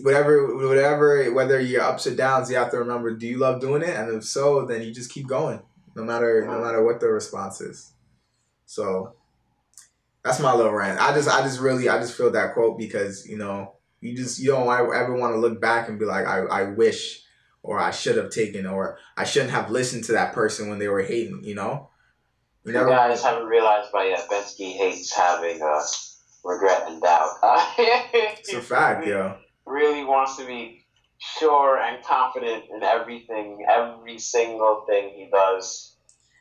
Whatever, 0.03 0.57
whatever, 0.69 1.33
whether 1.33 1.61
you're 1.61 1.83
ups 1.83 2.07
or 2.07 2.15
downs, 2.15 2.51
you 2.51 2.57
have 2.57 2.71
to 2.73 2.79
remember: 2.79 3.13
Do 3.13 3.27
you 3.27 3.39
love 3.39 3.61
doing 3.61 3.83
it? 3.83 3.97
And 3.97 4.17
if 4.17 4.25
so, 4.25 4.65
then 4.65 4.83
you 4.83 4.93
just 4.93 5.13
keep 5.13 5.27
going 5.27 5.61
no 5.97 6.05
matter 6.05 6.45
no 6.47 6.61
matter 6.61 6.85
what 6.85 7.01
the 7.01 7.09
response 7.09 7.61
is. 7.61 7.93
So 8.67 9.15
that's 10.23 10.39
my 10.39 10.55
little 10.55 10.73
rant. 10.73 11.01
I 11.01 11.15
just 11.15 11.29
I 11.29 11.43
just 11.43 11.59
really 11.59 11.89
I 11.89 11.99
just 11.99 12.17
feel 12.17 12.31
that 12.33 12.53
quote 12.55 12.79
because 12.79 13.27
you 13.27 13.39
know 13.39 13.73
you 14.01 14.15
just 14.15 14.39
you 14.39 14.51
don't 14.51 14.69
ever 14.69 15.17
want 15.17 15.35
to 15.35 15.41
look 15.41 15.61
back 15.61 15.89
and 15.89 15.99
be 15.99 16.05
like 16.05 16.27
I, 16.27 16.41
I 16.41 16.63
wish 16.65 17.23
or 17.63 17.81
I 17.81 17.91
should 17.91 18.17
have 18.17 18.31
taken 18.31 18.67
or 18.67 18.99
I 19.17 19.25
shouldn't 19.25 19.53
have 19.53 19.71
listened 19.71 20.05
to 20.05 20.13
that 20.13 20.35
person 20.35 20.69
when 20.69 20.79
they 20.79 20.89
were 20.89 21.03
hating. 21.03 21.43
You 21.43 21.55
know. 21.55 21.91
You 22.65 22.73
never 22.73 22.91
guys 22.91 23.23
haven't 23.23 23.47
realized 23.47 23.93
by 23.93 24.07
yet. 24.07 24.29
Bensky 24.29 24.77
hates 24.77 25.15
having 25.15 25.63
uh, 25.63 25.81
regret 26.45 26.83
and 26.89 27.01
doubt. 27.01 27.31
it's 27.79 28.53
a 28.53 28.61
fact, 28.61 29.07
yo. 29.07 29.37
Really 29.65 30.03
wants 30.03 30.37
to 30.39 30.45
be 30.45 30.86
sure 31.19 31.79
and 31.79 32.03
confident 32.05 32.65
in 32.75 32.83
everything, 32.83 33.65
every 33.69 34.19
single 34.19 34.85
thing 34.89 35.13
he 35.15 35.29
does. 35.33 35.93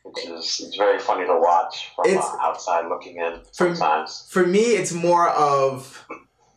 Which 0.04 0.24
is 0.24 0.60
it's 0.64 0.76
very 0.76 1.00
funny 1.00 1.26
to 1.26 1.36
watch 1.36 1.90
from 1.96 2.16
uh, 2.16 2.36
outside 2.40 2.86
looking 2.88 3.16
in 3.16 3.40
sometimes. 3.50 4.28
For, 4.30 4.44
for 4.44 4.48
me, 4.48 4.60
it's 4.60 4.92
more 4.92 5.28
of 5.30 6.06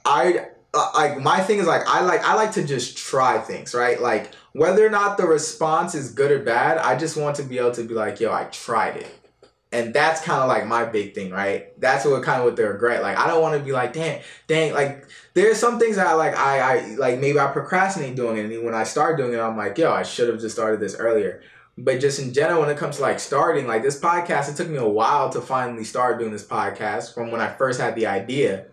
I 0.05 0.49
uh, 0.73 0.91
like 0.93 1.19
my 1.19 1.39
thing 1.39 1.57
is 1.57 1.65
like 1.65 1.81
I 1.87 2.01
like 2.01 2.23
I 2.23 2.35
like 2.35 2.51
to 2.53 2.63
just 2.63 2.95
try 2.95 3.39
things, 3.39 3.73
right? 3.73 3.99
Like 3.99 4.31
whether 4.53 4.85
or 4.85 4.89
not 4.89 5.17
the 5.17 5.25
response 5.25 5.95
is 5.95 6.11
good 6.11 6.31
or 6.31 6.43
bad, 6.43 6.77
I 6.77 6.95
just 6.95 7.17
want 7.17 7.35
to 7.37 7.43
be 7.43 7.57
able 7.57 7.71
to 7.71 7.83
be 7.83 7.93
like, 7.93 8.19
yo, 8.19 8.31
I 8.31 8.45
tried 8.45 8.97
it. 8.97 9.28
And 9.71 9.93
that's 9.93 10.21
kind 10.21 10.41
of 10.41 10.47
like 10.47 10.65
my 10.65 10.85
big 10.85 11.13
thing, 11.13 11.29
right? 11.29 11.79
That's 11.79 12.03
what 12.03 12.23
kind 12.23 12.39
of 12.39 12.45
what 12.45 12.55
the 12.55 12.67
regret. 12.67 13.03
Like 13.03 13.17
I 13.17 13.27
don't 13.27 13.41
want 13.41 13.57
to 13.57 13.63
be 13.63 13.71
like, 13.71 13.93
dang, 13.93 14.21
dang. 14.47 14.73
Like 14.73 15.05
there's 15.35 15.57
some 15.57 15.77
things 15.77 15.97
that 15.97 16.07
I 16.07 16.13
like 16.13 16.35
I 16.35 16.59
I 16.59 16.95
like 16.95 17.19
maybe 17.19 17.39
I 17.39 17.47
procrastinate 17.47 18.15
doing 18.15 18.37
it, 18.37 18.51
and 18.51 18.65
when 18.65 18.73
I 18.73 18.83
start 18.83 19.17
doing 19.17 19.33
it, 19.33 19.39
I'm 19.39 19.55
like, 19.57 19.77
yo, 19.77 19.91
I 19.91 20.01
should 20.01 20.27
have 20.27 20.39
just 20.39 20.55
started 20.55 20.79
this 20.79 20.95
earlier. 20.95 21.43
But 21.77 22.01
just 22.01 22.19
in 22.19 22.33
general, 22.33 22.61
when 22.61 22.69
it 22.69 22.77
comes 22.77 22.97
to 22.97 23.03
like 23.03 23.19
starting, 23.19 23.67
like 23.67 23.83
this 23.83 23.99
podcast, 23.99 24.49
it 24.49 24.57
took 24.57 24.67
me 24.69 24.77
a 24.77 24.87
while 24.87 25.29
to 25.29 25.39
finally 25.39 25.83
start 25.83 26.19
doing 26.19 26.31
this 26.31 26.45
podcast 26.45 27.13
from 27.13 27.31
when 27.31 27.39
I 27.39 27.53
first 27.53 27.79
had 27.79 27.95
the 27.95 28.07
idea. 28.07 28.65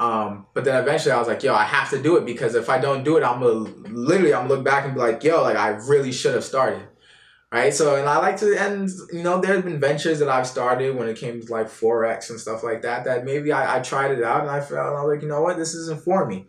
Um, 0.00 0.46
but 0.52 0.64
then 0.64 0.82
eventually 0.82 1.12
I 1.12 1.18
was 1.18 1.28
like, 1.28 1.42
yo, 1.42 1.54
I 1.54 1.64
have 1.64 1.90
to 1.90 2.02
do 2.02 2.16
it 2.16 2.26
because 2.26 2.54
if 2.54 2.68
I 2.68 2.78
don't 2.78 3.04
do 3.04 3.18
it, 3.18 3.22
I'm 3.22 3.40
gonna 3.40 3.70
literally 3.88 4.34
I'm 4.34 4.48
gonna 4.48 4.54
look 4.54 4.64
back 4.64 4.84
and 4.84 4.94
be 4.94 5.00
like, 5.00 5.22
yo, 5.22 5.42
like 5.42 5.56
I 5.56 5.68
really 5.68 6.10
should 6.10 6.34
have 6.34 6.44
started. 6.44 6.82
Right. 7.52 7.74
So 7.74 7.96
and 7.96 8.08
I 8.08 8.18
like 8.18 8.36
to 8.38 8.56
and 8.56 8.88
you 9.12 9.24
know, 9.24 9.40
there's 9.40 9.64
been 9.64 9.80
ventures 9.80 10.20
that 10.20 10.28
I've 10.28 10.46
started 10.46 10.94
when 10.94 11.08
it 11.08 11.16
came 11.16 11.40
to 11.40 11.52
like 11.52 11.66
Forex 11.66 12.30
and 12.30 12.38
stuff 12.38 12.62
like 12.62 12.82
that, 12.82 13.04
that 13.04 13.24
maybe 13.24 13.50
I, 13.50 13.78
I 13.78 13.80
tried 13.80 14.12
it 14.12 14.22
out 14.22 14.42
and 14.42 14.50
I 14.50 14.60
felt 14.60 14.86
I 14.86 15.02
was 15.02 15.14
like, 15.14 15.22
you 15.22 15.28
know 15.28 15.42
what, 15.42 15.56
this 15.56 15.74
isn't 15.74 16.02
for 16.02 16.26
me. 16.26 16.46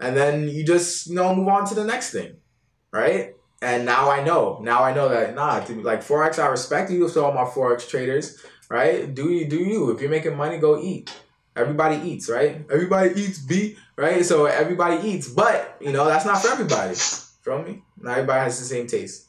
And 0.00 0.16
then 0.16 0.48
you 0.48 0.64
just, 0.64 1.06
you 1.06 1.14
know, 1.14 1.32
move 1.32 1.46
on 1.46 1.64
to 1.68 1.74
the 1.74 1.84
next 1.84 2.10
thing. 2.10 2.38
Right? 2.92 3.36
And 3.62 3.84
now 3.84 4.10
I 4.10 4.24
know. 4.24 4.58
Now 4.60 4.82
I 4.82 4.92
know 4.92 5.08
that 5.08 5.36
nah, 5.36 5.60
to, 5.60 5.80
like 5.82 6.00
Forex, 6.00 6.42
I 6.42 6.48
respect 6.48 6.90
you 6.90 7.08
to 7.08 7.24
all 7.24 7.32
my 7.32 7.44
Forex 7.44 7.88
traders, 7.88 8.44
right? 8.68 9.14
Do 9.14 9.30
you 9.30 9.48
do 9.48 9.58
you. 9.58 9.92
If 9.92 10.00
you're 10.00 10.10
making 10.10 10.36
money, 10.36 10.58
go 10.58 10.82
eat. 10.82 11.12
Everybody 11.54 11.96
eats, 12.08 12.28
right? 12.28 12.64
Everybody 12.68 13.10
eats 13.20 13.38
B, 13.38 13.76
right? 13.96 14.24
So 14.24 14.46
everybody 14.46 15.06
eats, 15.06 15.28
but 15.28 15.76
you 15.80 15.92
know 15.92 16.06
that's 16.06 16.24
not 16.24 16.42
for 16.42 16.50
everybody. 16.50 16.96
Feel 16.96 17.62
me? 17.62 17.82
Not 17.98 18.18
everybody 18.18 18.40
has 18.40 18.58
the 18.58 18.64
same 18.64 18.88
taste. 18.88 19.28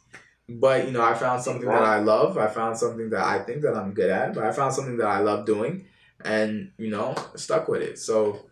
But 0.60 0.86
you 0.86 0.92
know, 0.92 1.04
I 1.04 1.14
found 1.14 1.42
something 1.42 1.68
that 1.68 1.84
I 1.84 2.00
love. 2.00 2.38
I 2.38 2.48
found 2.48 2.78
something 2.78 3.10
that 3.12 3.24
I 3.24 3.40
think 3.40 3.62
that 3.62 3.76
I'm 3.76 3.94
good 3.94 4.10
at. 4.10 4.34
But 4.34 4.46
I 4.46 4.52
found 4.52 4.74
something 4.74 4.98
that 4.98 5.08
I 5.08 5.20
love 5.20 5.46
doing, 5.46 5.86
and 6.24 6.72
you 6.78 6.90
know, 6.90 7.16
stuck 7.36 7.68
with 7.68 7.82
it. 7.82 8.00
So 8.00 8.46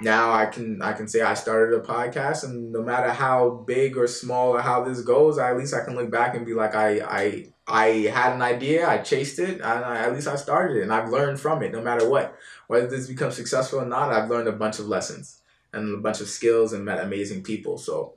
now 0.00 0.32
I 0.32 0.46
can 0.46 0.80
I 0.80 0.92
can 0.92 1.08
say 1.08 1.20
I 1.20 1.34
started 1.34 1.76
a 1.76 1.82
podcast, 1.82 2.44
and 2.44 2.72
no 2.72 2.82
matter 2.82 3.10
how 3.10 3.50
big 3.66 3.96
or 3.96 4.06
small 4.06 4.50
or 4.50 4.60
how 4.60 4.82
this 4.82 5.02
goes, 5.02 5.38
I, 5.38 5.50
at 5.50 5.58
least 5.58 5.74
I 5.74 5.84
can 5.84 5.94
look 5.94 6.10
back 6.10 6.34
and 6.34 6.46
be 6.46 6.54
like, 6.54 6.74
I 6.74 7.00
I 7.00 7.52
I 7.66 7.86
had 8.12 8.32
an 8.32 8.42
idea, 8.42 8.88
I 8.88 8.98
chased 8.98 9.38
it, 9.38 9.60
and 9.60 9.62
I, 9.62 9.98
at 9.98 10.12
least 10.12 10.26
I 10.26 10.36
started 10.36 10.78
it, 10.78 10.82
and 10.82 10.92
I've 10.92 11.10
learned 11.10 11.38
from 11.38 11.62
it. 11.62 11.72
No 11.72 11.82
matter 11.82 12.08
what, 12.08 12.36
whether 12.66 12.86
this 12.86 13.06
becomes 13.06 13.36
successful 13.36 13.80
or 13.80 13.86
not, 13.86 14.12
I've 14.12 14.30
learned 14.30 14.48
a 14.48 14.52
bunch 14.52 14.78
of 14.78 14.86
lessons 14.86 15.42
and 15.72 15.94
a 15.94 15.98
bunch 15.98 16.20
of 16.20 16.28
skills 16.28 16.72
and 16.72 16.84
met 16.84 17.04
amazing 17.04 17.42
people. 17.42 17.78
So, 17.78 18.14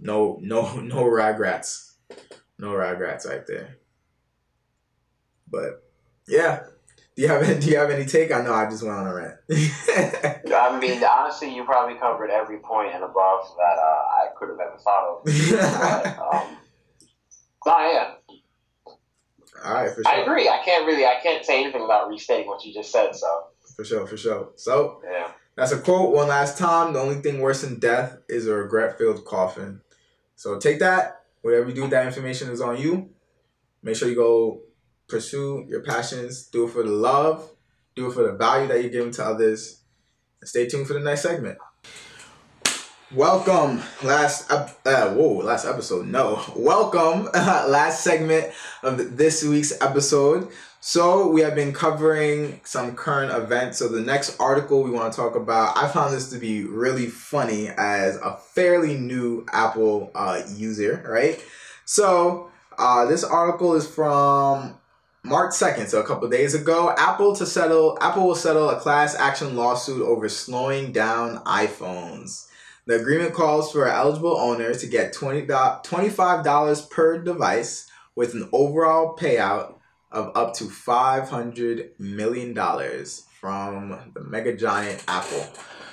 no 0.00 0.38
no 0.40 0.76
no 0.80 1.04
regrets, 1.04 1.94
no 2.58 2.74
regrets 2.74 3.26
right 3.26 3.46
there. 3.46 3.78
But 5.48 5.82
yeah, 6.26 6.64
do 7.16 7.22
you 7.22 7.28
have 7.28 7.42
any, 7.42 7.60
do 7.60 7.70
you 7.70 7.78
have 7.78 7.90
any 7.90 8.04
take? 8.04 8.30
I 8.32 8.42
know 8.42 8.52
I 8.52 8.68
just 8.68 8.82
went 8.82 8.96
on 8.96 9.06
a 9.06 9.14
rant. 9.14 9.36
I 9.50 10.78
mean, 10.78 11.02
honestly, 11.02 11.54
you 11.54 11.64
probably 11.64 11.98
covered 11.98 12.30
every 12.30 12.58
point 12.58 12.94
and 12.94 13.02
above 13.02 13.48
that 13.56 13.78
uh, 13.78 13.82
I 13.82 14.26
could 14.36 14.50
have 14.50 14.60
ever 14.60 14.78
thought 14.78 15.08
of. 15.08 15.24
but, 15.24 16.18
um, 16.18 16.56
nah, 17.64 17.90
yeah. 17.90 18.14
All 19.64 19.74
right, 19.74 19.90
for 19.90 20.02
sure. 20.02 20.12
I 20.12 20.16
agree. 20.20 20.48
I 20.48 20.60
can't 20.64 20.86
really, 20.86 21.06
I 21.06 21.18
can't 21.22 21.44
say 21.44 21.62
anything 21.62 21.82
about 21.82 22.08
restating 22.08 22.46
what 22.46 22.64
you 22.64 22.74
just 22.74 22.92
said. 22.92 23.16
So 23.16 23.46
For 23.74 23.84
sure, 23.84 24.06
for 24.06 24.16
sure. 24.16 24.50
So 24.56 25.00
yeah, 25.04 25.28
that's 25.56 25.72
a 25.72 25.78
quote. 25.78 26.14
One 26.14 26.28
last 26.28 26.58
time. 26.58 26.92
The 26.92 27.00
only 27.00 27.16
thing 27.16 27.40
worse 27.40 27.62
than 27.62 27.80
death 27.80 28.18
is 28.28 28.46
a 28.46 28.54
regret-filled 28.54 29.24
coffin. 29.24 29.80
So 30.36 30.58
take 30.58 30.78
that. 30.80 31.22
Whatever 31.40 31.68
you 31.70 31.74
do 31.74 31.82
with 31.82 31.90
that 31.92 32.06
information 32.06 32.50
is 32.50 32.60
on 32.60 32.78
you. 32.78 33.08
Make 33.82 33.96
sure 33.96 34.08
you 34.08 34.14
go 34.14 34.60
pursue 35.08 35.66
your 35.68 35.80
passions. 35.82 36.46
Do 36.48 36.66
it 36.66 36.70
for 36.70 36.82
the 36.82 36.90
love. 36.90 37.50
Do 37.94 38.08
it 38.08 38.12
for 38.12 38.22
the 38.22 38.32
value 38.32 38.68
that 38.68 38.82
you're 38.82 38.90
giving 38.90 39.12
to 39.12 39.24
others. 39.24 39.80
And 40.40 40.48
stay 40.48 40.68
tuned 40.68 40.86
for 40.86 40.92
the 40.92 41.00
next 41.00 41.22
segment. 41.22 41.58
Welcome, 43.14 43.80
last 44.02 44.50
uh, 44.50 44.66
whoa, 45.14 45.36
last 45.36 45.64
episode. 45.64 46.08
No, 46.08 46.42
welcome, 46.56 47.30
last 47.34 48.02
segment 48.02 48.52
of 48.82 49.16
this 49.16 49.44
week's 49.44 49.80
episode. 49.80 50.48
So 50.88 51.26
we 51.26 51.40
have 51.40 51.56
been 51.56 51.72
covering 51.72 52.60
some 52.62 52.94
current 52.94 53.32
events. 53.32 53.78
So 53.78 53.88
the 53.88 54.00
next 54.00 54.38
article 54.38 54.84
we 54.84 54.90
want 54.92 55.12
to 55.12 55.16
talk 55.16 55.34
about, 55.34 55.76
I 55.76 55.88
found 55.88 56.14
this 56.14 56.30
to 56.30 56.38
be 56.38 56.62
really 56.62 57.08
funny 57.08 57.70
as 57.76 58.14
a 58.18 58.36
fairly 58.36 58.94
new 58.94 59.44
Apple 59.52 60.12
uh, 60.14 60.42
user, 60.54 61.04
right? 61.04 61.44
So 61.86 62.52
uh, 62.78 63.04
this 63.06 63.24
article 63.24 63.74
is 63.74 63.84
from 63.84 64.78
March 65.24 65.54
2nd, 65.54 65.88
so 65.88 65.98
a 65.98 66.06
couple 66.06 66.28
days 66.28 66.54
ago, 66.54 66.94
Apple 66.96 67.34
to 67.34 67.46
settle 67.46 67.98
Apple 68.00 68.28
will 68.28 68.36
settle 68.36 68.70
a 68.70 68.78
class 68.78 69.16
action 69.16 69.56
lawsuit 69.56 70.02
over 70.02 70.28
slowing 70.28 70.92
down 70.92 71.38
iPhones. 71.38 72.46
The 72.86 72.94
agreement 72.94 73.34
calls 73.34 73.72
for 73.72 73.88
eligible 73.88 74.36
owners 74.36 74.82
to 74.82 74.86
get 74.86 75.12
$20, 75.12 75.48
$25 75.48 76.90
per 76.90 77.18
device 77.18 77.90
with 78.14 78.34
an 78.34 78.48
overall 78.52 79.16
payout 79.16 79.75
of 80.12 80.32
up 80.36 80.54
to 80.54 80.64
$500 80.64 81.98
million 81.98 82.54
from 83.40 84.12
the 84.14 84.20
mega 84.22 84.56
giant 84.56 85.04
Apple. 85.08 85.46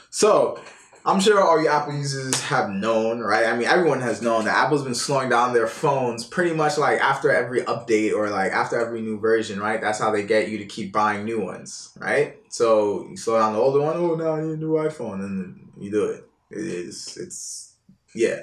So, 0.09 0.61
I'm 1.05 1.19
sure 1.19 1.41
all 1.41 1.61
you 1.61 1.67
Apple 1.67 1.93
users 1.93 2.39
have 2.43 2.69
known, 2.69 3.19
right? 3.19 3.45
I 3.45 3.57
mean, 3.57 3.67
everyone 3.67 3.99
has 4.01 4.21
known 4.21 4.45
that 4.45 4.55
Apple's 4.55 4.83
been 4.83 4.95
slowing 4.95 5.29
down 5.29 5.53
their 5.53 5.67
phones 5.67 6.23
pretty 6.25 6.55
much 6.55 6.77
like 6.77 6.99
after 7.01 7.29
every 7.29 7.61
update 7.63 8.13
or 8.13 8.29
like 8.29 8.53
after 8.53 8.79
every 8.79 9.01
new 9.01 9.19
version, 9.19 9.59
right? 9.59 9.81
That's 9.81 9.99
how 9.99 10.11
they 10.11 10.23
get 10.23 10.47
you 10.47 10.59
to 10.59 10.65
keep 10.65 10.93
buying 10.93 11.25
new 11.25 11.41
ones, 11.41 11.91
right? 11.99 12.37
So 12.49 13.05
you 13.09 13.17
slow 13.17 13.37
down 13.37 13.53
the 13.53 13.59
older 13.59 13.81
one, 13.81 13.97
oh, 13.97 14.15
now 14.15 14.35
I 14.35 14.41
need 14.41 14.53
a 14.53 14.57
new 14.57 14.73
iPhone, 14.73 15.15
and 15.15 15.71
you 15.77 15.91
do 15.91 16.05
it. 16.05 16.23
It 16.51 16.65
is, 16.65 17.17
it's, 17.19 17.75
yeah. 18.15 18.41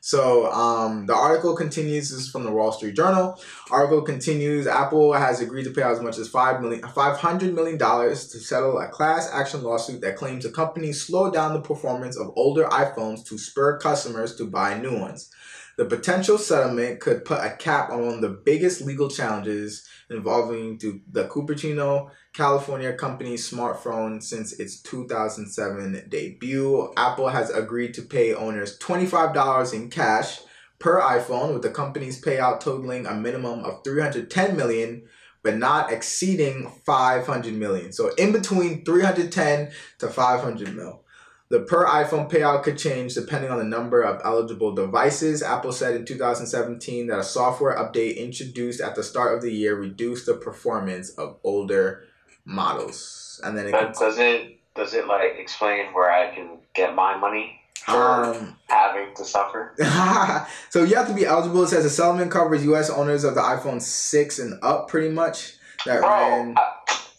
So 0.00 0.50
um, 0.50 1.04
the 1.04 1.14
article 1.14 1.54
continues. 1.54 2.10
This 2.10 2.20
is 2.20 2.30
from 2.30 2.44
the 2.44 2.50
Wall 2.50 2.72
Street 2.72 2.96
Journal. 2.96 3.38
Article 3.70 4.00
continues. 4.00 4.66
Apple 4.66 5.12
has 5.12 5.42
agreed 5.42 5.64
to 5.64 5.70
pay 5.70 5.82
out 5.82 5.92
as 5.92 6.00
much 6.00 6.16
as 6.16 6.28
five 6.28 6.62
million, 6.62 6.82
five 6.88 7.18
hundred 7.18 7.54
million 7.54 7.76
dollars 7.76 8.28
to 8.28 8.38
settle 8.38 8.78
a 8.78 8.88
class 8.88 9.30
action 9.30 9.62
lawsuit 9.62 10.00
that 10.00 10.16
claims 10.16 10.44
the 10.44 10.50
company 10.50 10.92
slowed 10.92 11.34
down 11.34 11.52
the 11.52 11.60
performance 11.60 12.16
of 12.16 12.32
older 12.34 12.64
iPhones 12.64 13.26
to 13.26 13.36
spur 13.36 13.78
customers 13.78 14.34
to 14.36 14.46
buy 14.46 14.78
new 14.78 14.98
ones. 14.98 15.30
The 15.76 15.84
potential 15.84 16.38
settlement 16.38 17.00
could 17.00 17.24
put 17.24 17.44
a 17.44 17.56
cap 17.56 17.90
on 17.90 18.04
one 18.04 18.14
of 18.16 18.20
the 18.20 18.28
biggest 18.28 18.82
legal 18.82 19.08
challenges 19.08 19.86
involving 20.10 20.78
the 21.10 21.24
Cupertino, 21.24 22.10
California 22.32 22.92
company's 22.92 23.50
smartphone 23.50 24.22
since 24.22 24.52
its 24.54 24.80
2007 24.82 26.06
debut. 26.08 26.92
Apple 26.96 27.28
has 27.28 27.50
agreed 27.50 27.92
to 27.94 28.02
pay 28.02 28.32
owners 28.34 28.78
$25 28.78 29.74
in 29.74 29.90
cash 29.90 30.40
per 30.78 31.00
iPhone, 31.00 31.52
with 31.52 31.62
the 31.62 31.70
company's 31.70 32.20
payout 32.20 32.60
totaling 32.60 33.06
a 33.06 33.14
minimum 33.14 33.64
of 33.64 33.84
310 33.84 34.56
million 34.56 35.02
but 35.42 35.56
not 35.56 35.90
exceeding 35.90 36.70
500 36.84 37.54
million. 37.54 37.92
So 37.92 38.10
in 38.16 38.32
between 38.32 38.84
310 38.84 39.72
to 39.98 40.08
500 40.08 40.76
mil. 40.76 41.02
The 41.48 41.60
per 41.60 41.84
iPhone 41.84 42.30
payout 42.30 42.62
could 42.62 42.78
change 42.78 43.14
depending 43.14 43.50
on 43.50 43.58
the 43.58 43.64
number 43.64 44.02
of 44.02 44.20
eligible 44.24 44.72
devices. 44.72 45.42
Apple 45.42 45.72
said 45.72 45.96
in 45.96 46.04
2017 46.04 47.08
that 47.08 47.18
a 47.18 47.24
software 47.24 47.76
update 47.76 48.18
introduced 48.18 48.80
at 48.80 48.94
the 48.94 49.02
start 49.02 49.34
of 49.34 49.42
the 49.42 49.52
year 49.52 49.74
reduced 49.74 50.26
the 50.26 50.34
performance 50.34 51.10
of 51.10 51.38
older 51.42 52.04
models. 52.50 53.40
And 53.44 53.56
then 53.56 53.66
it 53.66 53.72
but 53.72 53.94
does 53.94 54.18
it 54.18 54.58
does 54.74 54.94
it 54.94 55.06
like 55.06 55.36
explain 55.38 55.92
where 55.92 56.10
I 56.10 56.34
can 56.34 56.58
get 56.74 56.94
my 56.94 57.16
money 57.16 57.60
for 57.86 58.24
um, 58.24 58.56
having 58.68 59.14
to 59.14 59.24
suffer? 59.24 59.74
so 60.70 60.82
you 60.84 60.96
have 60.96 61.08
to 61.08 61.14
be 61.14 61.24
eligible. 61.24 61.62
It 61.62 61.68
says 61.68 61.84
the 61.84 61.90
settlement 61.90 62.30
covers 62.30 62.64
U.S. 62.64 62.90
owners 62.90 63.24
of 63.24 63.34
the 63.34 63.40
iPhone 63.40 63.80
6 63.80 64.38
and 64.38 64.58
up, 64.62 64.88
pretty 64.88 65.08
much. 65.08 65.54
That 65.86 66.00
Bro, 66.00 66.10
ran 66.10 66.54
I, 66.58 66.74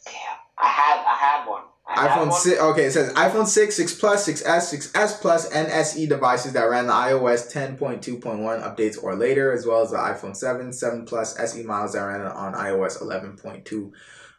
damn, 0.06 0.16
I 0.60 0.68
had 0.68 1.04
I 1.04 1.18
had 1.18 1.48
one. 1.48 1.64
I 1.88 2.08
iPhone 2.08 2.30
one. 2.30 2.40
6. 2.40 2.62
Okay, 2.62 2.84
it 2.86 2.92
says 2.92 3.12
iPhone 3.14 3.48
6, 3.48 3.76
6 3.76 3.96
Plus, 3.96 4.30
6S, 4.30 4.92
6S 4.94 5.20
Plus, 5.20 5.50
and 5.50 5.68
SE 5.68 6.06
devices 6.06 6.54
that 6.54 6.70
ran 6.70 6.86
the 6.86 6.94
iOS 6.94 7.52
10.2.1 7.52 8.22
updates 8.22 9.04
or 9.04 9.16
later, 9.16 9.52
as 9.52 9.66
well 9.66 9.82
as 9.82 9.90
the 9.90 9.98
iPhone 9.98 10.36
7, 10.36 10.72
7 10.72 11.06
Plus, 11.06 11.40
SE 11.40 11.64
models 11.64 11.94
that 11.94 12.02
ran 12.02 12.22
on 12.22 12.54
iOS 12.54 13.02
11.2 13.02 13.92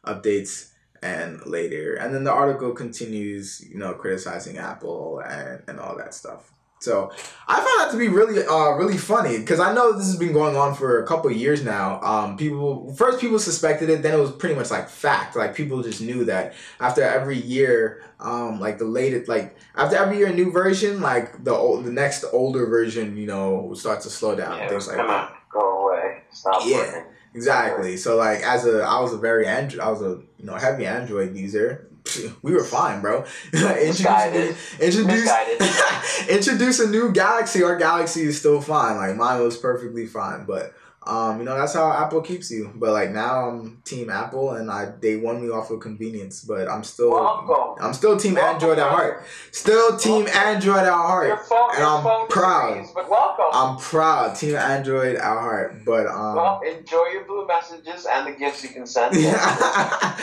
updates 0.07 0.72
and 1.03 1.45
later. 1.47 1.95
And 1.95 2.15
then 2.15 2.25
the 2.25 2.33
article 2.33 2.73
continues, 2.73 3.65
you 3.69 3.79
know, 3.79 3.93
criticizing 3.95 4.59
Apple 4.59 5.21
and, 5.27 5.63
and 5.69 5.81
all 5.81 5.97
that 5.99 6.15
stuff. 6.15 6.53
So 6.81 7.13
I 7.47 7.55
found 7.57 7.67
that 7.81 7.89
to 7.93 7.97
be 7.97 8.09
really, 8.09 8.45
uh, 8.45 8.71
really 8.73 8.99
funny 8.99 9.39
because 9.39 9.61
I 9.61 9.73
know 9.73 9.93
this 9.93 10.07
has 10.07 10.17
been 10.17 10.33
going 10.33 10.57
on 10.57 10.75
for 10.75 11.01
a 11.01 11.07
couple 11.07 11.31
of 11.31 11.37
years 11.37 11.65
now. 11.65 12.01
Um, 12.03 12.37
people 12.37 12.93
first 12.95 13.21
people 13.21 13.39
suspected 13.39 13.89
it, 13.89 14.03
then 14.03 14.15
it 14.15 14.21
was 14.21 14.33
pretty 14.33 14.57
much 14.57 14.73
like 14.73 14.89
fact. 14.89 15.37
Like 15.37 15.55
people 15.55 15.81
just 15.81 16.01
knew 16.01 16.25
that 16.25 16.55
after 16.81 17.03
every 17.03 17.39
year, 17.39 18.03
um, 18.19 18.59
like 18.59 18.79
the 18.79 18.85
latest, 18.85 19.29
like 19.29 19.57
after 19.77 19.95
every 19.97 20.19
year 20.19 20.27
a 20.27 20.35
new 20.35 20.51
version, 20.51 21.01
like 21.01 21.45
the 21.45 21.53
old, 21.55 21.85
the 21.85 21.93
next 21.93 22.25
older 22.33 22.67
version, 22.67 23.17
you 23.17 23.27
know, 23.29 23.61
would 23.69 23.79
start 23.79 24.01
to 24.01 24.11
slow 24.11 24.35
down. 24.35 24.59
Yeah, 24.59 24.69
things 24.69 24.89
like 24.89 24.97
that. 24.97 25.07
gonna 25.07 25.31
go 25.53 25.87
away. 25.87 26.23
Stop 26.33 26.63
Yeah. 26.67 26.79
working. 26.79 27.12
Exactly. 27.35 27.97
So 27.97 28.17
like 28.17 28.41
as 28.41 28.67
a 28.67 28.83
I 28.83 29.01
was 29.01 29.13
a 29.13 29.19
very 29.19 29.47
Android 29.47 29.81
I 29.81 29.91
was 29.91 30.03
a 30.03 30.21
you 30.39 30.45
know 30.45 30.55
heavy 30.55 30.87
Android 30.87 31.37
user. 31.37 31.89
We 32.43 32.53
were 32.53 32.65
fine, 32.65 33.01
bro. 33.01 33.25
introduce 33.53 34.81
introduce 34.81 35.31
introduce 36.29 36.81
a 36.81 36.89
new 36.91 37.13
galaxy. 37.13 37.63
Our 37.63 37.77
galaxy 37.77 38.23
is 38.23 38.39
still 38.39 38.61
fine. 38.61 38.97
Like 38.97 39.17
mine 39.17 39.41
was 39.41 39.57
perfectly 39.57 40.07
fine, 40.07 40.45
but 40.45 40.75
um, 41.07 41.39
you 41.39 41.45
know 41.45 41.57
that's 41.57 41.75
how 41.75 41.91
Apple 41.93 42.21
keeps 42.21 42.51
you. 42.51 42.73
But 42.75 42.93
like 42.93 43.11
now 43.11 43.49
I'm 43.49 43.83
Team 43.85 44.11
Apple, 44.11 44.53
and 44.53 44.71
I 44.71 44.93
they 45.01 45.17
won 45.17 45.43
me 45.43 45.51
off 45.51 45.71
of 45.71 45.81
convenience. 45.81 46.45
But 46.45 46.69
I'm 46.69 46.85
still 46.85 47.11
Welcome. 47.11 47.85
I'm 47.85 47.93
still 47.93 48.17
Team 48.17 48.35
Welcome, 48.35 48.55
Android 48.55 48.79
at 48.79 48.91
heart. 48.91 49.27
Still 49.51 49.97
Team 49.97 50.29
Android 50.29 50.85
at 50.85 50.93
heart. 50.93 51.47
phone, 51.47 51.71
and 51.75 51.85
I'm 51.85 52.29
proud. 52.29 52.87
But 52.95 53.11
welcome. 53.11 53.47
I'm 53.53 53.77
proud. 53.79 54.37
Team 54.37 54.55
Android 54.55 55.17
at 55.17 55.23
heart. 55.23 55.85
But 55.85 56.07
um. 56.07 56.37
well, 56.37 56.61
enjoy 56.61 57.07
your 57.13 57.25
blue 57.25 57.47
messages 57.47 58.07
and 58.07 58.27
the 58.27 58.39
gifts 58.39 58.63
you 58.63 58.71
can 58.71 58.87
send. 58.87 59.17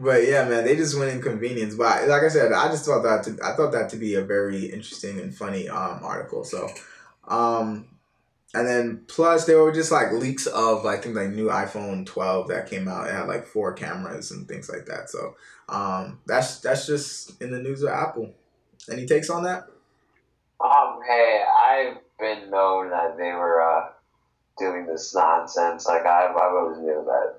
But 0.00 0.28
yeah, 0.28 0.48
man, 0.48 0.64
they 0.64 0.76
just 0.76 0.96
went 0.96 1.10
in 1.10 1.20
convenience. 1.20 1.74
But 1.74 2.06
like 2.08 2.22
I 2.22 2.28
said, 2.28 2.52
I 2.52 2.68
just 2.68 2.84
thought 2.84 3.02
that 3.02 3.24
to, 3.24 3.36
I 3.44 3.56
thought 3.56 3.72
that 3.72 3.88
to 3.90 3.96
be 3.96 4.14
a 4.14 4.22
very 4.22 4.66
interesting 4.66 5.18
and 5.18 5.34
funny 5.34 5.68
um 5.68 6.00
article. 6.04 6.44
So, 6.44 6.68
um, 7.26 7.86
and 8.54 8.66
then 8.66 9.02
plus 9.08 9.44
there 9.44 9.62
were 9.62 9.72
just 9.72 9.92
like 9.92 10.12
leaks 10.12 10.46
of 10.46 10.86
I 10.86 10.96
think 10.96 11.14
like 11.14 11.30
new 11.30 11.48
iPhone 11.48 12.06
12 12.06 12.48
that 12.48 12.68
came 12.68 12.88
out. 12.88 13.08
It 13.08 13.12
had 13.12 13.28
like 13.28 13.46
four 13.46 13.72
cameras 13.72 14.30
and 14.30 14.48
things 14.48 14.70
like 14.70 14.86
that. 14.86 15.10
So, 15.10 15.36
um, 15.68 16.20
that's 16.26 16.60
that's 16.60 16.86
just 16.86 17.40
in 17.42 17.50
the 17.50 17.60
news 17.60 17.82
of 17.82 17.90
Apple. 17.90 18.32
Any 18.90 19.06
takes 19.06 19.28
on 19.28 19.44
that? 19.44 19.64
Um, 20.60 21.00
hey, 21.06 21.44
I've 21.66 21.98
been 22.18 22.50
known 22.50 22.90
that 22.90 23.16
they 23.18 23.32
were 23.32 23.60
uh, 23.62 23.90
doing 24.58 24.86
this 24.86 25.14
nonsense. 25.14 25.86
Like 25.86 26.06
I've, 26.06 26.34
I've 26.34 26.54
always 26.54 26.78
knew 26.78 27.04
that 27.06 27.34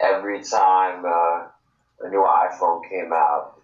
every 0.00 0.42
time 0.42 1.04
uh, 1.04 1.46
a 2.00 2.10
new 2.10 2.24
iPhone 2.24 2.88
came 2.88 3.12
out, 3.12 3.60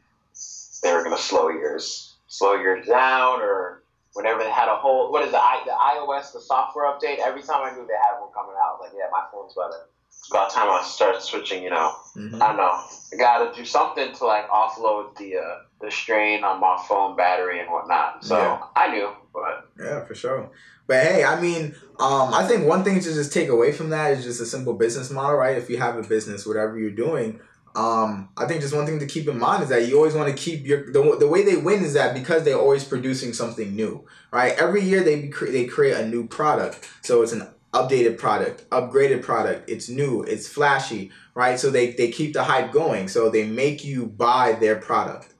they 0.83 0.93
were 0.93 1.03
gonna 1.03 1.17
slow 1.19 1.49
yours, 1.49 2.15
slow 2.29 2.55
yours 2.55 2.87
down, 2.87 3.41
or 3.41 3.80
whenever 4.15 4.43
they 4.43 4.51
had 4.51 4.69
a 4.69 4.77
whole 4.77 5.11
what 5.13 5.25
is 5.25 5.31
the 5.33 5.39
I, 5.39 5.63
the 5.65 5.73
iOS 5.73 6.33
the 6.33 6.41
software 6.41 6.87
update. 6.87 7.19
Every 7.19 7.43
time 7.43 7.63
I 7.63 7.71
knew 7.75 7.87
they 7.87 7.95
had 7.95 8.21
one 8.21 8.33
coming 8.35 8.55
out, 8.63 8.79
like 8.81 8.93
yeah, 8.97 9.07
my 9.13 9.25
phone's 9.33 9.55
better. 9.55 9.87
It's 10.09 10.29
about 10.31 10.51
time 10.51 10.69
I 10.69 10.83
start 10.85 11.23
switching. 11.23 11.63
You 11.63 11.71
know. 11.71 11.95
Mhm. 12.17 12.41
I 12.41 12.49
don't 12.49 12.57
know. 12.57 12.73
I 13.13 13.17
gotta 13.17 13.55
do 13.57 13.65
something 13.65 14.13
to 14.15 14.27
like 14.27 14.49
offload 14.49 15.17
the 15.17 15.37
uh, 15.39 15.57
the 15.81 15.91
strain 15.91 16.45
on 16.45 16.61
my 16.61 16.77
phone 16.89 17.17
battery 17.17 17.61
and 17.61 17.71
whatnot. 17.71 18.25
So 18.25 18.37
Yeah. 18.37 18.61
I 18.77 18.91
knew, 18.93 19.11
but 19.33 19.69
Yeah, 19.79 20.05
for 20.05 20.15
sure. 20.15 20.51
But 20.87 21.05
hey, 21.05 21.25
I 21.25 21.41
mean, 21.41 21.77
um, 22.01 22.35
I 22.35 22.45
think 22.49 22.67
one 22.67 22.83
thing 22.83 22.99
to 22.99 23.15
just 23.15 23.33
take 23.33 23.49
away 23.49 23.71
from 23.71 23.91
that 23.91 24.13
is 24.13 24.25
just 24.25 24.41
a 24.41 24.47
simple 24.47 24.75
business 24.75 25.09
model, 25.09 25.37
right? 25.37 25.57
If 25.57 25.71
you 25.71 25.79
have 25.79 25.97
a 25.97 26.03
business, 26.03 26.45
whatever 26.45 26.77
you're 26.79 26.91
doing, 26.91 27.41
um, 27.75 28.31
I 28.37 28.47
think 28.47 28.61
just 28.61 28.75
one 28.75 28.87
thing 28.87 28.99
to 28.99 29.07
keep 29.07 29.29
in 29.29 29.39
mind 29.39 29.63
is 29.63 29.69
that 29.69 29.87
you 29.87 29.97
always 29.97 30.15
want 30.15 30.29
to 30.29 30.43
keep 30.43 30.67
your 30.67 30.91
the, 30.91 31.17
the 31.19 31.29
way 31.29 31.45
they 31.45 31.57
win 31.57 31.85
is 31.85 31.95
that 31.95 32.15
because 32.15 32.43
they're 32.43 32.59
always 32.59 32.85
producing 32.85 33.33
something 33.33 33.77
new, 33.77 34.05
right? 34.33 34.55
Every 34.59 34.83
year 34.83 35.03
they 35.03 35.29
cre- 35.29 35.53
they 35.53 35.67
create 35.67 35.97
a 35.97 36.07
new 36.07 36.27
product, 36.27 36.89
so 37.03 37.23
it's 37.23 37.33
an 37.33 37.49
updated 37.73 38.19
product, 38.19 38.69
upgraded 38.71 39.23
product. 39.23 39.71
It's 39.71 39.89
new, 39.89 40.23
it's 40.23 40.49
flashy, 40.49 41.13
right? 41.35 41.59
So 41.61 41.71
they 41.71 41.93
they 41.93 42.11
keep 42.11 42.33
the 42.33 42.45
hype 42.45 42.73
going, 42.73 43.07
so 43.07 43.31
they 43.31 43.47
make 43.47 43.85
you 43.85 44.07
buy 44.07 44.53
their 44.53 44.77
product. 44.77 45.35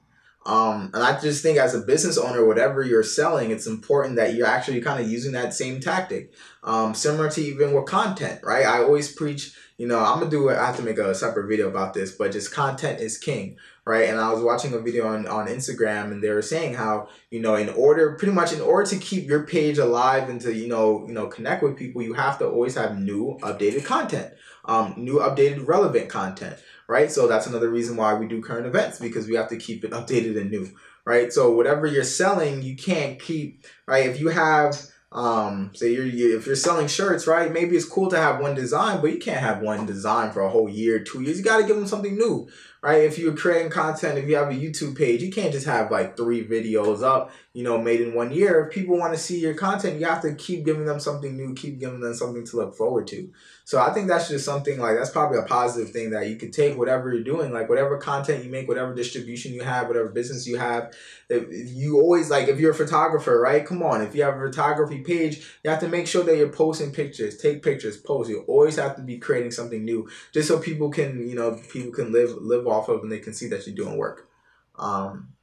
Um, 0.45 0.89
and 0.93 1.03
I 1.03 1.19
just 1.19 1.43
think 1.43 1.59
as 1.59 1.75
a 1.75 1.81
business 1.81 2.17
owner, 2.17 2.45
whatever 2.45 2.81
you're 2.81 3.03
selling, 3.03 3.51
it's 3.51 3.67
important 3.67 4.15
that 4.15 4.33
you're 4.33 4.47
actually 4.47 4.81
kind 4.81 4.99
of 4.99 5.09
using 5.09 5.33
that 5.33 5.53
same 5.53 5.79
tactic. 5.79 6.33
Um, 6.63 6.95
similar 6.95 7.29
to 7.29 7.41
even 7.41 7.73
with 7.73 7.85
content, 7.85 8.41
right? 8.43 8.65
I 8.65 8.81
always 8.81 9.11
preach, 9.13 9.55
you 9.81 9.87
know, 9.87 9.97
I'm 9.97 10.19
gonna 10.19 10.29
do 10.29 10.49
it. 10.49 10.59
I 10.59 10.67
have 10.67 10.77
to 10.77 10.83
make 10.83 10.99
a 10.99 11.15
separate 11.15 11.47
video 11.47 11.67
about 11.67 11.95
this, 11.95 12.11
but 12.11 12.31
just 12.31 12.53
content 12.53 12.99
is 12.99 13.17
king, 13.17 13.57
right? 13.83 14.09
And 14.09 14.19
I 14.19 14.31
was 14.31 14.43
watching 14.43 14.73
a 14.73 14.77
video 14.77 15.07
on, 15.07 15.27
on 15.27 15.47
Instagram 15.47 16.11
and 16.11 16.21
they 16.21 16.29
were 16.29 16.43
saying 16.43 16.75
how, 16.75 17.09
you 17.31 17.39
know, 17.39 17.55
in 17.55 17.67
order, 17.69 18.13
pretty 18.13 18.31
much 18.31 18.53
in 18.53 18.61
order 18.61 18.87
to 18.91 18.97
keep 18.97 19.27
your 19.27 19.41
page 19.41 19.79
alive 19.79 20.29
and 20.29 20.39
to, 20.41 20.53
you 20.53 20.67
know, 20.67 21.03
you 21.07 21.13
know, 21.15 21.25
connect 21.25 21.63
with 21.63 21.77
people, 21.77 22.03
you 22.03 22.13
have 22.13 22.37
to 22.37 22.47
always 22.47 22.75
have 22.75 22.99
new 22.99 23.39
updated 23.41 23.83
content, 23.83 24.31
um, 24.65 24.93
new 24.97 25.17
updated 25.17 25.65
relevant 25.65 26.09
content 26.09 26.59
right? 26.87 27.09
So 27.09 27.25
that's 27.25 27.47
another 27.47 27.69
reason 27.69 27.95
why 27.95 28.13
we 28.15 28.27
do 28.27 28.41
current 28.41 28.67
events 28.67 28.99
because 28.99 29.25
we 29.25 29.35
have 29.35 29.47
to 29.47 29.55
keep 29.55 29.85
it 29.85 29.91
updated 29.99 30.39
and 30.39 30.51
new, 30.51 30.69
right? 31.05 31.31
So 31.31 31.49
whatever 31.51 31.87
you're 31.87 32.03
selling, 32.03 32.61
you 32.61 32.75
can't 32.75 33.17
keep, 33.17 33.63
right? 33.87 34.07
If 34.07 34.19
you 34.19 34.27
have, 34.27 34.75
um, 35.11 35.71
say 35.73 35.93
you're 35.93 36.05
you, 36.05 36.37
if 36.37 36.45
you're 36.45 36.55
selling 36.55 36.87
shirts, 36.87 37.27
right? 37.27 37.51
Maybe 37.51 37.75
it's 37.75 37.85
cool 37.85 38.09
to 38.09 38.17
have 38.17 38.39
one 38.39 38.55
design, 38.55 39.01
but 39.01 39.11
you 39.11 39.19
can't 39.19 39.39
have 39.41 39.61
one 39.61 39.85
design 39.85 40.31
for 40.31 40.41
a 40.41 40.49
whole 40.49 40.69
year, 40.69 40.99
two 40.99 41.21
years. 41.21 41.37
You 41.37 41.43
got 41.43 41.57
to 41.57 41.67
give 41.67 41.75
them 41.75 41.87
something 41.87 42.15
new, 42.15 42.47
right? 42.81 43.03
If 43.03 43.19
you're 43.19 43.35
creating 43.35 43.71
content, 43.71 44.17
if 44.17 44.27
you 44.27 44.35
have 44.35 44.49
a 44.49 44.53
YouTube 44.53 44.97
page, 44.97 45.21
you 45.21 45.31
can't 45.31 45.51
just 45.51 45.67
have 45.67 45.91
like 45.91 46.17
three 46.17 46.45
videos 46.45 47.03
up, 47.03 47.31
you 47.53 47.63
know, 47.63 47.77
made 47.77 48.01
in 48.01 48.15
one 48.15 48.31
year. 48.31 48.65
If 48.65 48.73
people 48.73 48.97
want 48.97 49.13
to 49.13 49.19
see 49.19 49.39
your 49.39 49.53
content, 49.53 49.99
you 49.99 50.07
have 50.07 50.21
to 50.23 50.33
keep 50.33 50.65
giving 50.65 50.85
them 50.85 50.99
something 50.99 51.37
new, 51.37 51.53
keep 51.53 51.79
giving 51.79 51.99
them 51.99 52.15
something 52.15 52.43
to 52.45 52.55
look 52.55 52.75
forward 52.75 53.05
to. 53.07 53.29
So 53.65 53.79
I 53.79 53.93
think 53.93 54.07
that's 54.07 54.27
just 54.27 54.43
something 54.43 54.79
like 54.79 54.97
that's 54.97 55.11
probably 55.11 55.37
a 55.37 55.43
positive 55.43 55.91
thing 55.91 56.09
that 56.09 56.27
you 56.27 56.35
could 56.35 56.51
take 56.51 56.77
whatever 56.77 57.13
you're 57.13 57.23
doing, 57.23 57.53
like 57.53 57.69
whatever 57.69 57.97
content 57.97 58.43
you 58.43 58.49
make, 58.49 58.67
whatever 58.67 58.93
distribution 58.95 59.53
you 59.53 59.61
have, 59.61 59.87
whatever 59.87 60.09
business 60.09 60.47
you 60.47 60.57
have. 60.57 60.93
If 61.29 61.47
you 61.51 62.01
always 62.01 62.29
like 62.29 62.47
if 62.47 62.59
you're 62.59 62.71
a 62.71 62.75
photographer, 62.75 63.39
right? 63.39 63.65
Come 63.65 63.83
on, 63.83 64.01
if 64.01 64.15
you 64.15 64.23
have 64.23 64.35
a 64.35 64.47
photography 64.47 65.01
page, 65.01 65.47
you 65.63 65.69
have 65.69 65.79
to 65.81 65.87
make 65.87 66.07
sure 66.07 66.23
that 66.23 66.35
you're 66.35 66.49
posting 66.49 66.91
pictures, 66.91 67.37
take 67.37 67.63
pictures, 67.63 67.95
post. 67.95 68.29
You 68.29 68.43
always 68.47 68.75
have 68.77 68.95
to 68.95 69.03
be 69.03 69.19
creating 69.19 69.51
something 69.51 69.85
new, 69.85 70.09
just 70.33 70.47
so 70.47 70.59
people 70.59 70.89
can, 70.89 71.27
you 71.27 71.35
know, 71.35 71.57
people 71.71 71.91
can 71.91 72.11
live 72.11 72.31
live 72.41 72.67
off 72.71 72.89
of 72.89 73.01
and 73.01 73.11
they 73.11 73.19
can 73.19 73.33
see 73.33 73.47
that 73.49 73.65
you're 73.65 73.75
doing 73.75 73.97
work. 73.97 74.29
Um, 74.77 75.33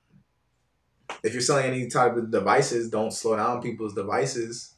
if 1.23 1.33
you're 1.33 1.43
selling 1.43 1.67
any 1.67 1.89
type 1.89 2.17
of 2.17 2.31
devices, 2.31 2.91
don't 2.91 3.13
slow 3.13 3.37
down 3.37 3.63
people's 3.63 3.95
devices. 3.95 4.75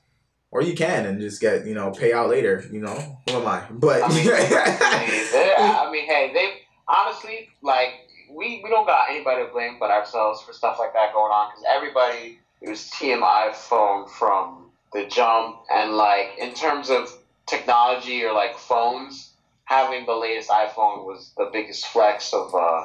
Or 0.52 0.62
you 0.62 0.74
can 0.74 1.06
and 1.06 1.20
just 1.20 1.40
get, 1.40 1.64
you 1.64 1.74
know, 1.74 1.92
pay 1.92 2.12
out 2.12 2.28
later, 2.28 2.64
you 2.72 2.80
know. 2.80 3.18
Who 3.28 3.36
am 3.36 3.46
I? 3.46 3.62
But 3.70 4.02
I 4.02 4.08
mean, 4.08 4.18
hey, 4.24 5.28
they, 5.32 5.54
I 5.56 5.88
mean, 5.92 6.06
hey, 6.06 6.32
they 6.34 6.54
honestly 6.88 7.48
like 7.62 8.08
we 8.28 8.60
we 8.62 8.68
don't 8.68 8.86
got 8.86 9.10
anybody 9.10 9.44
to 9.44 9.52
blame 9.52 9.76
but 9.78 9.90
ourselves 9.90 10.42
for 10.42 10.52
stuff 10.52 10.78
like 10.80 10.92
that 10.92 11.12
going 11.12 11.30
on 11.30 11.50
because 11.50 11.64
everybody 11.72 12.40
was 12.60 12.90
team 12.90 13.22
iPhone 13.22 14.08
from 14.10 14.70
the 14.92 15.06
jump 15.06 15.60
and 15.72 15.92
like 15.92 16.32
in 16.38 16.52
terms 16.52 16.90
of 16.90 17.16
technology 17.46 18.24
or 18.24 18.32
like 18.32 18.56
phones, 18.56 19.29
having 19.70 20.04
the 20.04 20.12
latest 20.14 20.50
iPhone 20.50 21.04
was 21.06 21.32
the 21.38 21.48
biggest 21.52 21.86
flex 21.86 22.32
of 22.34 22.52
uh 22.54 22.82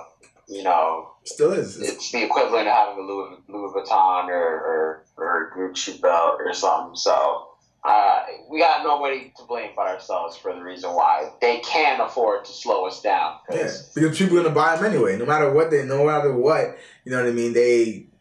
you 0.47 0.61
know 0.63 1.09
still 1.25 1.51
is. 1.51 1.81
it's 1.81 2.11
the 2.11 2.23
equivalent 2.23 2.67
of 2.67 2.73
having 2.73 3.03
a 3.03 3.07
Louis, 3.07 3.37
Louis 3.49 3.73
Vuitton 3.73 4.27
or, 4.29 4.47
or, 4.71 5.05
or 5.17 5.47
a 5.47 5.57
Gucci 5.57 5.99
belt 5.99 6.35
or 6.39 6.53
something. 6.53 6.95
So 6.95 7.47
uh, 7.83 8.23
we 8.51 8.59
got 8.59 8.83
nobody 8.83 9.31
to 9.37 9.43
blame 9.47 9.71
but 9.75 9.87
ourselves 9.87 10.37
for 10.37 10.53
the 10.53 10.61
reason 10.61 10.91
why 10.91 11.29
they 11.41 11.59
can't 11.59 12.01
afford 12.01 12.45
to 12.45 12.51
slow 12.51 12.85
us 12.85 13.01
down. 13.01 13.37
Yeah, 13.49 13.57
'Cause 13.63 13.91
because 13.95 14.17
people 14.19 14.37
are 14.39 14.43
gonna 14.43 14.53
buy 14.55 14.75
them 14.75 14.85
anyway, 14.85 15.17
no 15.17 15.25
matter 15.25 15.51
what 15.51 15.71
they, 15.71 15.83
no 15.83 16.05
matter 16.05 16.31
what, 16.35 16.77
you 17.03 17.11
know 17.11 17.19
what 17.21 17.29
I 17.29 17.31
mean. 17.31 17.53
They, 17.53 18.07
the 18.11 18.14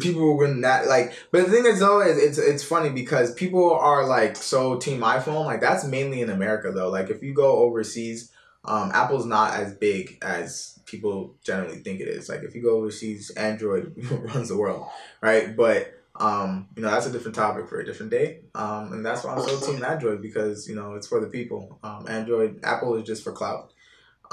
people 0.00 0.36
gonna 0.38 0.54
not 0.54 0.86
like. 0.86 1.12
But 1.30 1.46
the 1.46 1.52
thing 1.52 1.66
is, 1.66 1.80
though, 1.80 2.00
is 2.00 2.18
it's 2.18 2.38
it's 2.38 2.64
funny 2.64 2.90
because 2.90 3.34
people 3.34 3.72
are 3.72 4.06
like 4.06 4.36
so 4.36 4.78
team 4.78 5.00
iPhone. 5.00 5.44
Like 5.44 5.60
that's 5.60 5.84
mainly 5.84 6.20
in 6.20 6.30
America, 6.30 6.70
though. 6.72 6.88
Like 6.88 7.10
if 7.10 7.22
you 7.22 7.34
go 7.34 7.56
overseas, 7.58 8.32
um, 8.64 8.90
Apple's 8.94 9.26
not 9.26 9.54
as 9.54 9.74
big 9.74 10.18
as 10.22 10.78
people 10.86 11.34
generally 11.42 11.78
think 11.78 12.00
it 12.00 12.08
is. 12.08 12.28
Like 12.28 12.42
if 12.42 12.54
you 12.54 12.62
go 12.62 12.78
overseas, 12.78 13.30
Android 13.30 13.94
runs 14.34 14.48
the 14.48 14.56
world, 14.56 14.86
right? 15.20 15.56
But 15.56 15.94
um, 16.16 16.68
you 16.76 16.82
know 16.82 16.90
that's 16.90 17.06
a 17.06 17.12
different 17.12 17.34
topic 17.34 17.68
for 17.68 17.80
a 17.80 17.84
different 17.84 18.10
day. 18.10 18.40
Um, 18.54 18.92
and 18.92 19.04
that's 19.04 19.24
why 19.24 19.34
I'm 19.34 19.42
so 19.42 19.72
team 19.72 19.82
Android 19.82 20.20
because 20.20 20.68
you 20.68 20.74
know 20.74 20.94
it's 20.94 21.06
for 21.06 21.20
the 21.20 21.26
people. 21.26 21.78
Um, 21.82 22.06
Android, 22.08 22.60
Apple 22.62 22.94
is 22.96 23.04
just 23.04 23.24
for 23.24 23.32
cloud. 23.32 23.71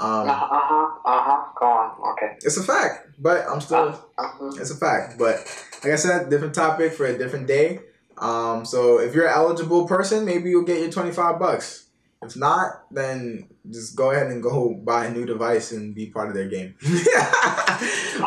Um, 0.00 0.28
uh 0.28 0.34
huh, 0.34 0.90
uh 1.04 1.22
huh. 1.22 1.44
Go 1.58 1.66
on. 1.66 2.12
Okay. 2.12 2.32
it's 2.42 2.56
a 2.56 2.62
fact, 2.62 3.08
but 3.18 3.46
I'm 3.46 3.60
still. 3.60 3.88
Uh-huh. 4.16 4.52
It's 4.58 4.70
a 4.70 4.76
fact, 4.76 5.18
but 5.18 5.36
like 5.84 5.92
I 5.92 5.96
said, 5.96 6.30
different 6.30 6.54
topic 6.54 6.94
for 6.94 7.04
a 7.04 7.18
different 7.18 7.46
day. 7.46 7.80
Um, 8.16 8.64
so 8.64 8.98
if 8.98 9.14
you're 9.14 9.26
an 9.26 9.34
eligible 9.34 9.86
person, 9.86 10.24
maybe 10.24 10.48
you'll 10.50 10.64
get 10.64 10.80
your 10.80 10.90
twenty 10.90 11.10
five 11.12 11.38
bucks. 11.38 11.86
If 12.22 12.36
not, 12.36 12.84
then 12.90 13.48
just 13.70 13.94
go 13.96 14.10
ahead 14.10 14.26
and 14.28 14.42
go 14.42 14.74
buy 14.74 15.06
a 15.06 15.12
new 15.12 15.24
device 15.26 15.72
and 15.72 15.94
be 15.94 16.06
part 16.06 16.28
of 16.28 16.34
their 16.34 16.48
game. 16.48 16.74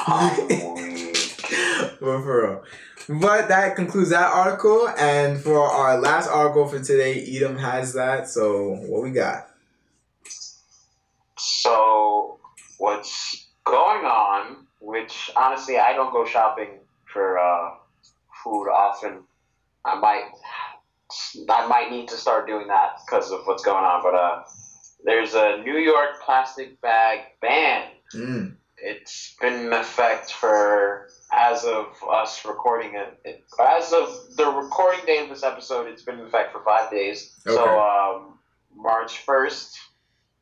Um, 0.07 0.47
but 1.99 2.21
for 2.23 2.41
real. 2.41 2.63
but 3.21 3.47
that 3.49 3.75
concludes 3.75 4.09
that 4.09 4.31
article. 4.31 4.89
And 4.97 5.39
for 5.39 5.59
our 5.59 5.99
last 5.99 6.27
article 6.27 6.67
for 6.67 6.79
today, 6.79 7.23
Edom 7.35 7.57
has 7.57 7.93
that. 7.93 8.27
So 8.27 8.75
what 8.87 9.03
we 9.03 9.11
got? 9.11 9.52
So 11.43 12.39
what's 12.77 13.47
going 13.65 14.05
on? 14.05 14.67
Which 14.79 15.31
honestly, 15.35 15.77
I 15.77 15.93
don't 15.93 16.11
go 16.11 16.25
shopping 16.25 16.79
for 17.11 17.37
uh, 17.37 17.71
food 18.43 18.69
often. 18.69 19.23
I 19.85 19.99
might, 19.99 20.29
I 21.49 21.67
might 21.67 21.91
need 21.91 22.07
to 22.09 22.15
start 22.15 22.47
doing 22.47 22.67
that 22.67 22.99
because 23.05 23.31
of 23.31 23.41
what's 23.45 23.63
going 23.63 23.83
on. 23.83 24.01
But 24.03 24.15
uh, 24.15 24.43
there's 25.03 25.33
a 25.33 25.61
New 25.63 25.77
York 25.77 26.21
plastic 26.25 26.79
bag 26.81 27.19
ban. 27.41 27.89
Mm. 28.13 28.55
It's 28.77 29.35
been 29.39 29.67
in 29.67 29.73
effect 29.73 30.33
for 30.33 31.09
as 31.31 31.63
of 31.63 31.87
us 32.11 32.43
recording 32.45 32.95
it, 32.95 33.19
it. 33.23 33.43
As 33.59 33.93
of 33.93 34.35
the 34.35 34.45
recording 34.45 35.05
date 35.05 35.23
of 35.23 35.29
this 35.29 35.43
episode, 35.43 35.87
it's 35.87 36.03
been 36.03 36.19
in 36.19 36.25
effect 36.25 36.51
for 36.51 36.61
five 36.63 36.91
days. 36.91 37.33
Okay. 37.47 37.55
So 37.55 37.79
um, 37.79 38.39
March 38.75 39.19
first, 39.19 39.79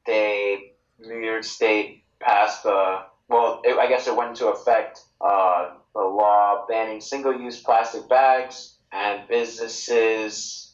they 0.08 0.71
New 1.02 1.20
York 1.20 1.44
State 1.44 2.04
passed 2.20 2.64
the 2.64 3.04
well, 3.28 3.62
it, 3.64 3.78
I 3.78 3.88
guess 3.88 4.08
it 4.08 4.16
went 4.16 4.32
into 4.32 4.48
effect 4.48 5.02
uh, 5.22 5.76
the 5.94 6.02
law 6.02 6.66
banning 6.68 7.00
single-use 7.00 7.62
plastic 7.62 8.10
bags 8.10 8.76
and 8.92 9.26
businesses 9.30 10.74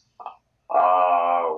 uh, 0.68 1.50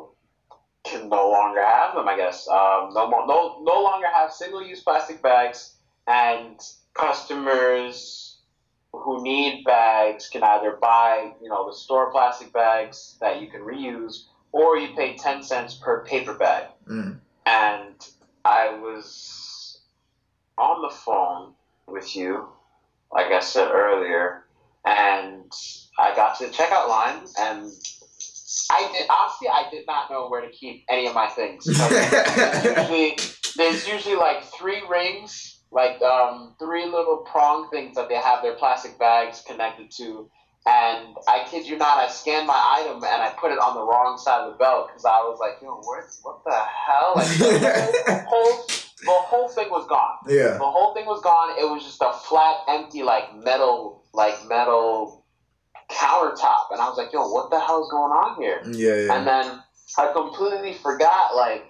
can 0.84 1.08
no 1.08 1.30
longer 1.30 1.64
have 1.64 1.94
them. 1.94 2.06
I 2.06 2.16
guess 2.16 2.46
um, 2.48 2.90
no 2.92 3.08
more, 3.08 3.26
no 3.26 3.62
no 3.62 3.82
longer 3.82 4.06
have 4.12 4.32
single-use 4.32 4.82
plastic 4.82 5.22
bags, 5.22 5.74
and 6.06 6.60
customers 6.94 8.38
who 8.92 9.22
need 9.22 9.64
bags 9.64 10.28
can 10.28 10.42
either 10.42 10.76
buy 10.80 11.32
you 11.42 11.48
know 11.48 11.66
the 11.66 11.76
store 11.76 12.10
plastic 12.10 12.52
bags 12.52 13.16
that 13.20 13.40
you 13.40 13.48
can 13.48 13.60
reuse, 13.60 14.24
or 14.52 14.76
you 14.76 14.94
pay 14.94 15.16
ten 15.16 15.42
cents 15.42 15.74
per 15.74 16.04
paper 16.04 16.34
bag. 16.34 16.66
Mm. 16.88 17.18
And 17.46 17.94
I 18.44 18.78
was 18.78 19.80
on 20.58 20.82
the 20.82 20.94
phone 20.94 21.54
with 21.86 22.14
you, 22.16 22.48
like 23.12 23.32
I 23.32 23.40
said 23.40 23.70
earlier, 23.70 24.44
and 24.84 25.50
I 25.98 26.14
got 26.14 26.38
to 26.38 26.46
the 26.46 26.52
checkout 26.52 26.88
line, 26.88 27.26
and 27.38 27.70
I 28.70 28.92
did 28.92 29.06
honestly 29.10 29.48
I 29.48 29.68
did 29.70 29.86
not 29.86 30.10
know 30.10 30.28
where 30.28 30.40
to 30.40 30.50
keep 30.50 30.84
any 30.88 31.06
of 31.06 31.14
my 31.14 31.28
things. 31.28 31.66
Usually 31.66 33.16
there's 33.56 33.86
usually 33.86 34.16
like 34.16 34.44
three 34.44 34.82
rings, 34.88 35.60
like 35.70 36.00
um, 36.02 36.54
three 36.58 36.84
little 36.84 37.18
prong 37.18 37.68
things 37.70 37.96
that 37.96 38.08
they 38.08 38.16
have 38.16 38.42
their 38.42 38.54
plastic 38.54 38.98
bags 38.98 39.42
connected 39.46 39.90
to. 39.98 40.30
And 40.66 41.16
I 41.26 41.46
kid 41.50 41.66
you 41.66 41.78
not, 41.78 41.98
I 41.98 42.08
scanned 42.08 42.46
my 42.46 42.78
item 42.80 42.96
and 42.96 43.22
I 43.22 43.32
put 43.40 43.50
it 43.50 43.58
on 43.58 43.74
the 43.74 43.80
wrong 43.82 44.18
side 44.18 44.42
of 44.42 44.52
the 44.52 44.58
belt 44.58 44.88
because 44.88 45.06
I 45.06 45.18
was 45.24 45.38
like, 45.40 45.56
yo, 45.62 45.80
what, 45.80 46.04
what 46.22 46.44
the 46.44 46.52
hell? 46.52 47.12
Like, 47.16 47.28
the 47.38 48.24
whole, 48.28 48.66
the 48.66 49.20
whole 49.26 49.48
thing 49.48 49.70
was 49.70 49.86
gone. 49.88 50.18
yeah. 50.28 50.58
The 50.58 50.64
whole 50.64 50.92
thing 50.92 51.06
was 51.06 51.22
gone. 51.22 51.58
It 51.58 51.64
was 51.64 51.82
just 51.82 52.02
a 52.02 52.12
flat, 52.12 52.56
empty, 52.68 53.02
like 53.02 53.34
metal, 53.42 54.04
like 54.12 54.34
metal 54.48 55.24
countertop. 55.90 56.70
And 56.72 56.80
I 56.80 56.88
was 56.88 56.98
like, 56.98 57.12
yo, 57.12 57.26
what 57.30 57.50
the 57.50 57.58
hell 57.58 57.82
is 57.82 57.90
going 57.90 58.12
on 58.12 58.40
here? 58.40 58.60
Yeah, 58.70 59.06
yeah. 59.06 59.16
And 59.16 59.26
then 59.26 59.62
I 59.98 60.12
completely 60.12 60.74
forgot, 60.74 61.34
like, 61.34 61.64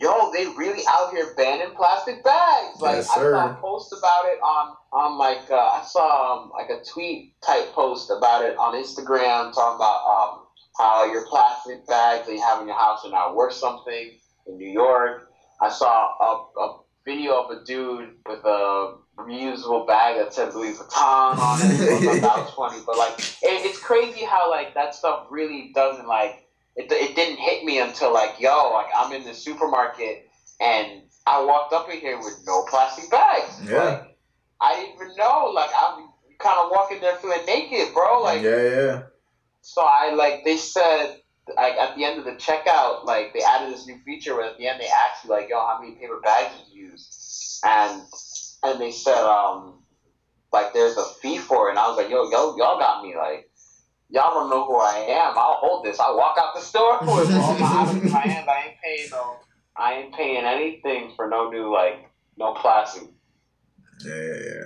yo, 0.00 0.30
they 0.32 0.46
really 0.56 0.82
out 0.88 1.10
here 1.10 1.34
banning 1.36 1.74
plastic 1.74 2.22
bags. 2.22 2.80
Like, 2.80 2.96
Yes, 2.96 3.10
I 3.10 3.14
saw 3.14 3.50
a 3.50 3.54
post 3.54 3.92
about 3.92 4.26
it 4.26 4.38
on, 4.42 4.76
on 4.92 5.18
like, 5.18 5.50
uh, 5.50 5.54
I 5.56 5.84
saw 5.86 6.42
um, 6.42 6.50
like 6.50 6.70
a 6.70 6.82
tweet 6.84 7.34
type 7.40 7.72
post 7.72 8.10
about 8.10 8.44
it 8.44 8.56
on 8.58 8.74
Instagram 8.74 9.54
talking 9.54 9.76
about 9.76 10.04
um, 10.06 10.46
how 10.78 11.10
your 11.10 11.26
plastic 11.26 11.86
bags 11.86 12.26
that 12.26 12.32
you 12.32 12.42
have 12.42 12.60
in 12.60 12.68
your 12.68 12.78
house 12.78 13.04
are 13.04 13.10
now 13.10 13.34
worth 13.34 13.54
something 13.54 14.12
in 14.46 14.58
New 14.58 14.70
York. 14.70 15.30
I 15.60 15.70
saw 15.70 15.88
a, 16.20 16.60
a 16.60 16.80
video 17.04 17.42
of 17.42 17.50
a 17.50 17.64
dude 17.64 18.16
with 18.28 18.44
a 18.44 18.96
reusable 19.16 19.86
bag 19.86 20.18
that 20.18 20.34
said 20.34 20.54
Louis 20.54 20.76
Vuitton 20.76 21.38
on 21.38 21.58
it. 21.62 22.20
that 22.20 22.36
was 22.36 22.50
funny, 22.56 22.82
but 22.84 22.98
like, 22.98 23.18
it, 23.18 23.64
it's 23.64 23.78
crazy 23.78 24.24
how 24.24 24.50
like 24.50 24.74
that 24.74 24.94
stuff 24.94 25.26
really 25.30 25.72
doesn't 25.74 26.06
like 26.06 26.45
it, 26.76 26.90
it 26.92 27.16
didn't 27.16 27.38
hit 27.38 27.64
me 27.64 27.80
until 27.80 28.12
like 28.12 28.38
yo 28.38 28.70
like 28.72 28.86
i'm 28.96 29.12
in 29.12 29.24
the 29.24 29.34
supermarket 29.34 30.28
and 30.60 31.02
i 31.26 31.42
walked 31.42 31.72
up 31.72 31.88
in 31.90 31.98
here 31.98 32.18
with 32.18 32.38
no 32.46 32.64
plastic 32.68 33.10
bags 33.10 33.60
Yeah. 33.64 33.82
like 33.84 34.18
i 34.60 34.74
didn't 34.76 34.94
even 34.94 35.16
know 35.16 35.50
like 35.54 35.70
i'm 35.76 36.08
kind 36.38 36.58
of 36.58 36.70
walking 36.70 37.00
there 37.00 37.16
feeling 37.16 37.44
naked 37.46 37.94
bro 37.94 38.22
like 38.22 38.42
yeah, 38.42 38.62
yeah. 38.62 39.02
so 39.62 39.82
i 39.82 40.12
like 40.14 40.44
they 40.44 40.56
said 40.56 41.16
like 41.56 41.74
at 41.74 41.96
the 41.96 42.04
end 42.04 42.18
of 42.18 42.24
the 42.24 42.32
checkout 42.32 43.04
like 43.04 43.32
they 43.32 43.40
added 43.42 43.72
this 43.72 43.86
new 43.86 43.98
feature 44.04 44.34
where 44.36 44.50
at 44.50 44.58
the 44.58 44.66
end 44.66 44.80
they 44.80 44.88
asked 44.88 45.24
you 45.24 45.30
like 45.30 45.48
yo 45.48 45.58
how 45.58 45.78
many 45.80 45.94
paper 45.94 46.20
bags 46.22 46.54
did 46.58 46.74
you 46.74 46.88
use 46.90 47.60
and 47.64 48.02
and 48.64 48.80
they 48.80 48.90
said 48.90 49.16
um 49.24 49.74
like 50.52 50.72
there's 50.74 50.96
a 50.96 51.04
fee 51.22 51.38
for 51.38 51.68
it 51.68 51.70
and 51.70 51.78
i 51.78 51.88
was 51.88 51.96
like 51.96 52.10
yo 52.10 52.24
yo 52.30 52.56
y'all 52.56 52.78
got 52.78 53.02
me 53.02 53.14
like 53.16 53.45
y'all 54.10 54.34
don't 54.34 54.50
know 54.50 54.64
who 54.66 54.76
I 54.76 54.98
am. 55.08 55.36
I'll 55.36 55.58
hold 55.60 55.84
this. 55.84 55.98
I 56.00 56.10
walk 56.10 56.36
out 56.40 56.54
the 56.54 56.60
store 56.60 56.98
with 57.00 57.32
all 57.34 57.58
my 57.58 57.82
items 57.82 58.04
in 58.04 58.12
my 58.12 58.20
hand. 58.20 58.48
I 58.48 58.66
ain't 58.68 58.76
paying 58.82 59.10
no. 59.10 59.36
I 59.76 59.92
ain't 59.94 60.14
paying 60.14 60.44
anything 60.44 61.12
for 61.16 61.28
no 61.28 61.50
new 61.50 61.72
like 61.72 62.10
no 62.38 62.54
plastic. 62.54 63.04
Yeah, 64.04 64.14
yeah, 64.14 64.34
yeah. 64.44 64.62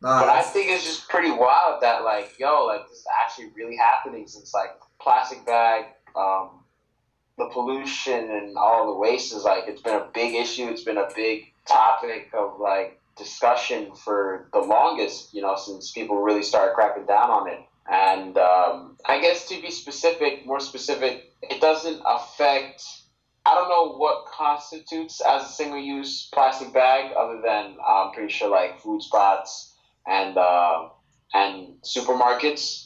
Nah, 0.00 0.20
But 0.20 0.28
I 0.28 0.42
think 0.42 0.70
it's 0.70 0.84
just 0.84 1.08
pretty 1.08 1.30
wild 1.30 1.82
that 1.82 2.04
like 2.04 2.38
yo 2.38 2.66
like 2.66 2.88
this 2.88 2.98
is 2.98 3.06
actually 3.22 3.50
really 3.56 3.76
happening 3.76 4.26
since 4.26 4.54
like 4.54 4.70
plastic 5.00 5.44
bag, 5.44 5.86
um, 6.16 6.64
the 7.36 7.48
pollution 7.52 8.30
and 8.30 8.56
all 8.56 8.86
the 8.86 8.98
waste 8.98 9.34
is 9.34 9.44
like 9.44 9.64
it's 9.66 9.82
been 9.82 9.96
a 9.96 10.08
big 10.14 10.34
issue. 10.34 10.68
It's 10.68 10.84
been 10.84 10.98
a 10.98 11.08
big 11.14 11.52
topic 11.66 12.30
of 12.32 12.60
like 12.60 13.00
discussion 13.16 13.94
for 13.94 14.48
the 14.52 14.60
longest. 14.60 15.34
You 15.34 15.42
know 15.42 15.56
since 15.56 15.90
people 15.90 16.22
really 16.22 16.42
started 16.42 16.74
cracking 16.74 17.06
down 17.06 17.30
on 17.30 17.48
it. 17.50 17.60
And 17.90 18.36
um, 18.36 18.96
I 19.06 19.20
guess 19.20 19.48
to 19.48 19.60
be 19.60 19.70
specific, 19.70 20.46
more 20.46 20.60
specific, 20.60 21.32
it 21.42 21.60
doesn't 21.60 22.02
affect. 22.04 22.84
I 23.46 23.54
don't 23.54 23.68
know 23.68 23.96
what 23.96 24.26
constitutes 24.26 25.22
as 25.26 25.42
a 25.44 25.48
single-use 25.48 26.28
plastic 26.34 26.72
bag, 26.74 27.12
other 27.16 27.40
than 27.42 27.76
I'm 27.86 28.12
pretty 28.12 28.32
sure 28.32 28.50
like 28.50 28.80
food 28.80 29.00
spots 29.00 29.74
and 30.06 30.36
uh, 30.36 30.88
and 31.32 31.80
supermarkets. 31.82 32.84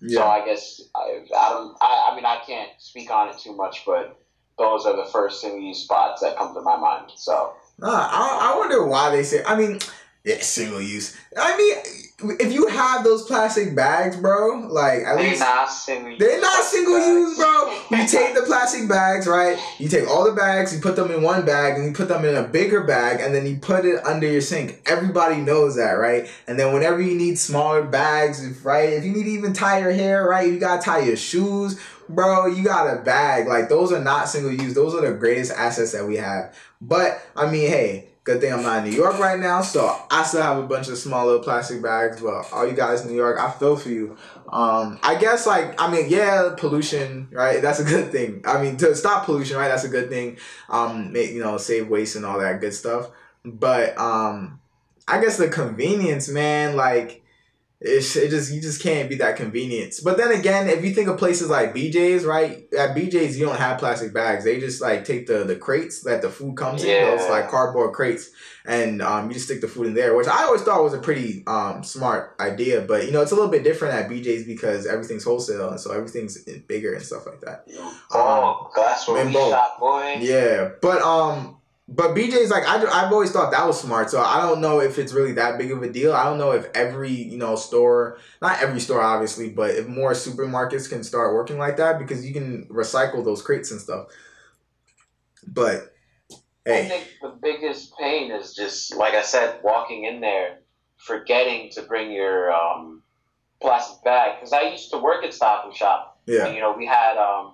Yeah. 0.00 0.20
So. 0.20 0.26
I 0.26 0.44
guess 0.44 0.80
I, 0.94 1.24
I 1.36 1.48
don't. 1.50 1.76
I, 1.80 2.10
I 2.12 2.14
mean, 2.14 2.24
I 2.24 2.40
can't 2.46 2.70
speak 2.78 3.10
on 3.10 3.30
it 3.30 3.38
too 3.38 3.56
much, 3.56 3.82
but 3.84 4.20
those 4.56 4.86
are 4.86 4.94
the 4.94 5.10
first 5.10 5.40
single-use 5.40 5.78
spots 5.78 6.22
that 6.22 6.36
come 6.36 6.54
to 6.54 6.60
my 6.60 6.76
mind. 6.76 7.10
So 7.16 7.54
Nah, 7.78 7.88
I, 7.88 8.52
I 8.52 8.58
wonder 8.58 8.86
why 8.86 9.10
they 9.10 9.22
say. 9.22 9.42
I 9.44 9.56
mean, 9.56 9.78
yeah, 10.24 10.40
single 10.40 10.80
use. 10.80 11.14
I 11.36 11.54
mean, 11.58 12.36
if 12.40 12.50
you 12.50 12.66
have 12.68 13.04
those 13.04 13.26
plastic 13.26 13.74
bags, 13.74 14.16
bro, 14.16 14.68
like 14.70 15.00
at 15.00 15.16
they're 15.16 15.28
least 15.28 15.40
not 15.40 15.70
single. 15.70 16.16
they're 16.16 16.40
not 16.40 16.64
single 16.64 16.98
use, 16.98 17.36
bro. 17.36 17.70
You 17.90 17.98
take 18.08 18.34
the 18.34 18.42
plastic 18.46 18.88
bags, 18.88 19.26
right? 19.26 19.58
You 19.78 19.86
take 19.86 20.08
all 20.08 20.24
the 20.24 20.32
bags, 20.32 20.74
you 20.74 20.80
put 20.80 20.96
them 20.96 21.10
in 21.10 21.22
one 21.22 21.44
bag, 21.44 21.76
and 21.76 21.84
you 21.84 21.92
put 21.92 22.08
them 22.08 22.24
in 22.24 22.36
a 22.36 22.42
bigger 22.42 22.84
bag, 22.84 23.20
and 23.20 23.34
then 23.34 23.44
you 23.44 23.56
put 23.56 23.84
it 23.84 24.02
under 24.06 24.26
your 24.26 24.40
sink. 24.40 24.80
Everybody 24.86 25.42
knows 25.42 25.76
that, 25.76 25.92
right? 25.92 26.26
And 26.46 26.58
then 26.58 26.72
whenever 26.72 27.02
you 27.02 27.14
need 27.14 27.38
smaller 27.38 27.82
bags, 27.82 28.42
if, 28.42 28.64
right? 28.64 28.94
If 28.94 29.04
you 29.04 29.12
need 29.12 29.24
to 29.24 29.30
even 29.30 29.52
tie 29.52 29.80
your 29.80 29.92
hair, 29.92 30.26
right? 30.26 30.50
You 30.50 30.58
gotta 30.58 30.80
tie 30.80 31.00
your 31.00 31.16
shoes, 31.16 31.78
bro. 32.08 32.46
You 32.46 32.64
got 32.64 32.86
a 32.86 33.02
bag. 33.02 33.46
Like 33.46 33.68
those 33.68 33.92
are 33.92 34.02
not 34.02 34.30
single 34.30 34.52
use. 34.52 34.72
Those 34.72 34.94
are 34.94 35.02
the 35.02 35.12
greatest 35.18 35.52
assets 35.52 35.92
that 35.92 36.06
we 36.06 36.16
have. 36.16 36.56
But 36.80 37.20
I 37.36 37.50
mean, 37.50 37.68
hey, 37.68 38.08
good 38.24 38.40
thing 38.40 38.52
I'm 38.52 38.62
not 38.62 38.84
in 38.84 38.90
New 38.90 38.96
York 38.96 39.18
right 39.18 39.38
now, 39.38 39.60
so 39.60 39.96
I 40.10 40.22
still 40.24 40.42
have 40.42 40.58
a 40.58 40.66
bunch 40.66 40.88
of 40.88 40.96
small 40.96 41.26
little 41.26 41.42
plastic 41.42 41.82
bags. 41.82 42.20
But 42.20 42.50
all 42.52 42.66
you 42.66 42.72
guys 42.72 43.02
in 43.02 43.08
New 43.08 43.16
York, 43.16 43.38
I 43.38 43.50
feel 43.50 43.76
for 43.76 43.90
you. 43.90 44.16
Um, 44.48 44.98
I 45.02 45.16
guess 45.16 45.46
like 45.46 45.80
I 45.80 45.90
mean, 45.90 46.06
yeah, 46.08 46.54
pollution, 46.56 47.28
right? 47.30 47.60
That's 47.62 47.80
a 47.80 47.84
good 47.84 48.10
thing. 48.10 48.42
I 48.46 48.62
mean, 48.62 48.76
to 48.78 48.94
stop 48.96 49.26
pollution, 49.26 49.56
right? 49.56 49.68
That's 49.68 49.84
a 49.84 49.88
good 49.88 50.08
thing. 50.08 50.38
Um, 50.68 51.12
make 51.12 51.30
you 51.30 51.40
know, 51.40 51.58
save 51.58 51.88
waste 51.88 52.16
and 52.16 52.24
all 52.24 52.38
that 52.40 52.60
good 52.60 52.74
stuff. 52.74 53.10
But 53.44 53.96
um, 53.98 54.60
I 55.06 55.20
guess 55.20 55.36
the 55.36 55.48
convenience, 55.48 56.28
man, 56.28 56.76
like. 56.76 57.20
It's, 57.86 58.16
it 58.16 58.30
just 58.30 58.50
you 58.50 58.62
just 58.62 58.82
can't 58.82 59.10
be 59.10 59.16
that 59.16 59.36
convenience. 59.36 60.00
But 60.00 60.16
then 60.16 60.32
again, 60.32 60.68
if 60.70 60.82
you 60.82 60.94
think 60.94 61.06
of 61.08 61.18
places 61.18 61.50
like 61.50 61.74
BJ's, 61.74 62.24
right? 62.24 62.64
At 62.72 62.96
BJ's, 62.96 63.38
you 63.38 63.44
don't 63.44 63.58
have 63.58 63.78
plastic 63.78 64.14
bags. 64.14 64.44
They 64.44 64.58
just 64.58 64.80
like 64.80 65.04
take 65.04 65.26
the 65.26 65.44
the 65.44 65.54
crates 65.54 66.02
that 66.04 66.22
the 66.22 66.30
food 66.30 66.56
comes 66.56 66.82
in, 66.82 67.04
those 67.04 67.28
like 67.28 67.50
cardboard 67.50 67.92
crates, 67.92 68.30
and 68.64 69.02
um, 69.02 69.28
you 69.28 69.34
just 69.34 69.44
stick 69.44 69.60
the 69.60 69.68
food 69.68 69.88
in 69.88 69.92
there. 69.92 70.16
Which 70.16 70.28
I 70.28 70.44
always 70.44 70.62
thought 70.62 70.82
was 70.82 70.94
a 70.94 70.98
pretty 70.98 71.44
um 71.46 71.84
smart 71.84 72.34
idea. 72.40 72.80
But 72.80 73.04
you 73.04 73.12
know, 73.12 73.20
it's 73.20 73.32
a 73.32 73.34
little 73.34 73.50
bit 73.50 73.64
different 73.64 73.92
at 73.92 74.08
BJ's 74.08 74.44
because 74.44 74.86
everything's 74.86 75.24
wholesale, 75.24 75.68
and 75.68 75.78
so 75.78 75.92
everything's 75.92 76.38
bigger 76.38 76.94
and 76.94 77.04
stuff 77.04 77.26
like 77.26 77.42
that. 77.42 77.68
Oh, 78.10 78.70
that's 78.74 79.06
where 79.06 79.20
and 79.20 79.28
we 79.28 79.34
both. 79.34 79.50
shop, 79.50 79.78
boy. 79.78 80.16
Yeah, 80.20 80.70
but 80.80 81.02
um, 81.02 81.58
but 81.86 82.14
BJ's 82.14 82.50
like 82.50 82.66
I, 82.66 82.76
I've 82.76 83.12
always 83.12 83.30
thought 83.30 83.50
that 83.50 83.66
was 83.66 83.80
smart. 83.80 84.10
So 84.10 84.20
I 84.20 84.40
don't 84.40 84.60
know 84.60 84.80
if 84.80 84.98
it's 84.98 85.12
really 85.12 85.32
that 85.32 85.58
big 85.58 85.70
of 85.70 85.82
a 85.82 85.92
deal. 85.92 86.14
I 86.14 86.24
don't 86.24 86.38
know 86.38 86.52
if 86.52 86.66
every 86.74 87.10
you 87.10 87.36
know 87.36 87.56
store, 87.56 88.18
not 88.40 88.62
every 88.62 88.80
store 88.80 89.02
obviously, 89.02 89.50
but 89.50 89.70
if 89.70 89.86
more 89.86 90.12
supermarkets 90.12 90.88
can 90.88 91.04
start 91.04 91.34
working 91.34 91.58
like 91.58 91.76
that 91.76 91.98
because 91.98 92.26
you 92.26 92.32
can 92.32 92.66
recycle 92.68 93.24
those 93.24 93.42
crates 93.42 93.70
and 93.70 93.80
stuff. 93.80 94.06
But 95.46 95.94
hey. 96.64 96.86
I 96.86 96.88
think 96.88 97.08
the 97.20 97.36
biggest 97.42 97.92
pain 97.98 98.30
is 98.30 98.54
just 98.54 98.96
like 98.96 99.14
I 99.14 99.22
said, 99.22 99.60
walking 99.62 100.04
in 100.04 100.20
there, 100.20 100.60
forgetting 100.96 101.70
to 101.72 101.82
bring 101.82 102.10
your 102.10 102.50
um, 102.50 103.02
plastic 103.60 104.02
bag. 104.04 104.36
Because 104.40 104.54
I 104.54 104.70
used 104.70 104.90
to 104.92 104.98
work 104.98 105.22
at 105.22 105.34
Stop 105.34 105.66
and 105.66 105.74
Shop. 105.74 106.18
yeah, 106.26 106.46
And, 106.46 106.54
you 106.54 106.60
know, 106.62 106.72
we 106.72 106.86
had 106.86 107.18
um, 107.18 107.53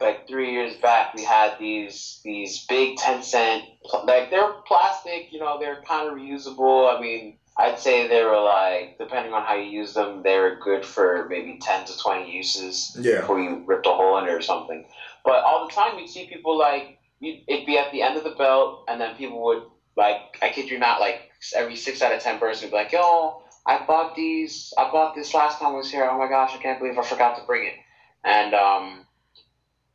like 0.00 0.28
three 0.28 0.52
years 0.52 0.74
back, 0.76 1.14
we 1.14 1.24
had 1.24 1.58
these 1.58 2.20
these 2.22 2.66
big 2.66 2.96
ten 2.96 3.22
cent 3.22 3.64
like 4.04 4.30
they're 4.30 4.52
plastic. 4.66 5.32
You 5.32 5.40
know, 5.40 5.58
they're 5.58 5.82
kind 5.88 6.08
of 6.08 6.14
reusable. 6.14 6.94
I 6.94 7.00
mean, 7.00 7.38
I'd 7.56 7.78
say 7.78 8.06
they 8.06 8.22
were 8.22 8.40
like 8.40 8.98
depending 8.98 9.32
on 9.32 9.42
how 9.42 9.54
you 9.54 9.70
use 9.70 9.94
them, 9.94 10.22
they 10.22 10.36
were 10.38 10.58
good 10.62 10.84
for 10.84 11.26
maybe 11.30 11.58
ten 11.60 11.84
to 11.86 11.98
twenty 11.98 12.30
uses 12.30 12.96
yeah, 13.00 13.20
before 13.20 13.40
you 13.40 13.62
ripped 13.66 13.86
a 13.86 13.90
hole 13.90 14.18
in 14.18 14.26
it 14.26 14.32
or 14.32 14.42
something. 14.42 14.84
But 15.24 15.42
all 15.44 15.66
the 15.66 15.72
time, 15.72 15.98
you'd 15.98 16.10
see 16.10 16.26
people 16.26 16.58
like 16.58 16.98
it'd 17.22 17.66
be 17.66 17.78
at 17.78 17.90
the 17.92 18.02
end 18.02 18.18
of 18.18 18.24
the 18.24 18.30
belt, 18.30 18.84
and 18.88 19.00
then 19.00 19.16
people 19.16 19.42
would 19.44 19.62
like 19.96 20.38
I 20.42 20.50
kid 20.50 20.68
you 20.68 20.78
not, 20.78 21.00
like 21.00 21.30
every 21.54 21.76
six 21.76 22.02
out 22.02 22.12
of 22.12 22.20
ten 22.20 22.38
person 22.38 22.66
would 22.66 22.72
be 22.72 22.76
like, 22.76 22.92
"Yo, 22.92 23.42
I 23.64 23.82
bought 23.86 24.14
these. 24.14 24.74
I 24.76 24.90
bought 24.90 25.14
this 25.14 25.32
last 25.32 25.58
time 25.58 25.72
I 25.72 25.76
was 25.76 25.90
here. 25.90 26.06
Oh 26.06 26.18
my 26.18 26.28
gosh, 26.28 26.54
I 26.54 26.58
can't 26.58 26.78
believe 26.78 26.98
I 26.98 27.02
forgot 27.02 27.38
to 27.38 27.46
bring 27.46 27.66
it." 27.66 27.74
And 28.22 28.52
um, 28.54 29.05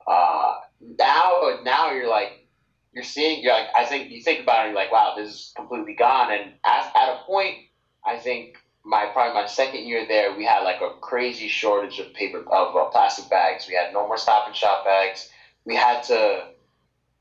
uh, 0.08 0.56
now 1.00 1.60
now 1.64 1.92
you're 1.92 2.10
like 2.10 2.48
you're 2.94 3.04
seeing 3.04 3.44
you're 3.44 3.54
like 3.54 3.68
I 3.76 3.86
think 3.86 4.12
you 4.12 4.22
think 4.22 4.42
about 4.42 4.66
it, 4.66 4.70
you're 4.70 4.76
like, 4.76 4.92
"Wow, 4.92 5.14
this 5.16 5.30
is 5.30 5.54
completely 5.56 5.96
gone." 5.96 6.32
And 6.32 6.54
at, 6.66 6.92
at 6.96 7.10
a 7.10 7.24
point, 7.26 7.58
I 8.06 8.18
think 8.18 8.58
my 8.84 9.08
probably 9.14 9.42
my 9.42 9.48
second 9.48 9.86
year 9.86 10.06
there, 10.08 10.36
we 10.36 10.44
had 10.46 10.62
like 10.64 10.82
a 10.82 11.00
crazy 11.02 11.48
shortage 11.48 12.00
of 12.00 12.14
paper 12.14 12.40
of 12.40 12.76
uh, 12.76 12.86
plastic 12.86 13.30
bags. 13.30 13.68
We 13.68 13.76
had 13.76 13.94
no 13.94 14.08
more 14.08 14.18
Stop 14.18 14.48
and 14.48 14.56
Shop 14.56 14.86
bags. 14.86 15.30
We 15.66 15.76
had 15.76 16.02
to. 16.04 16.48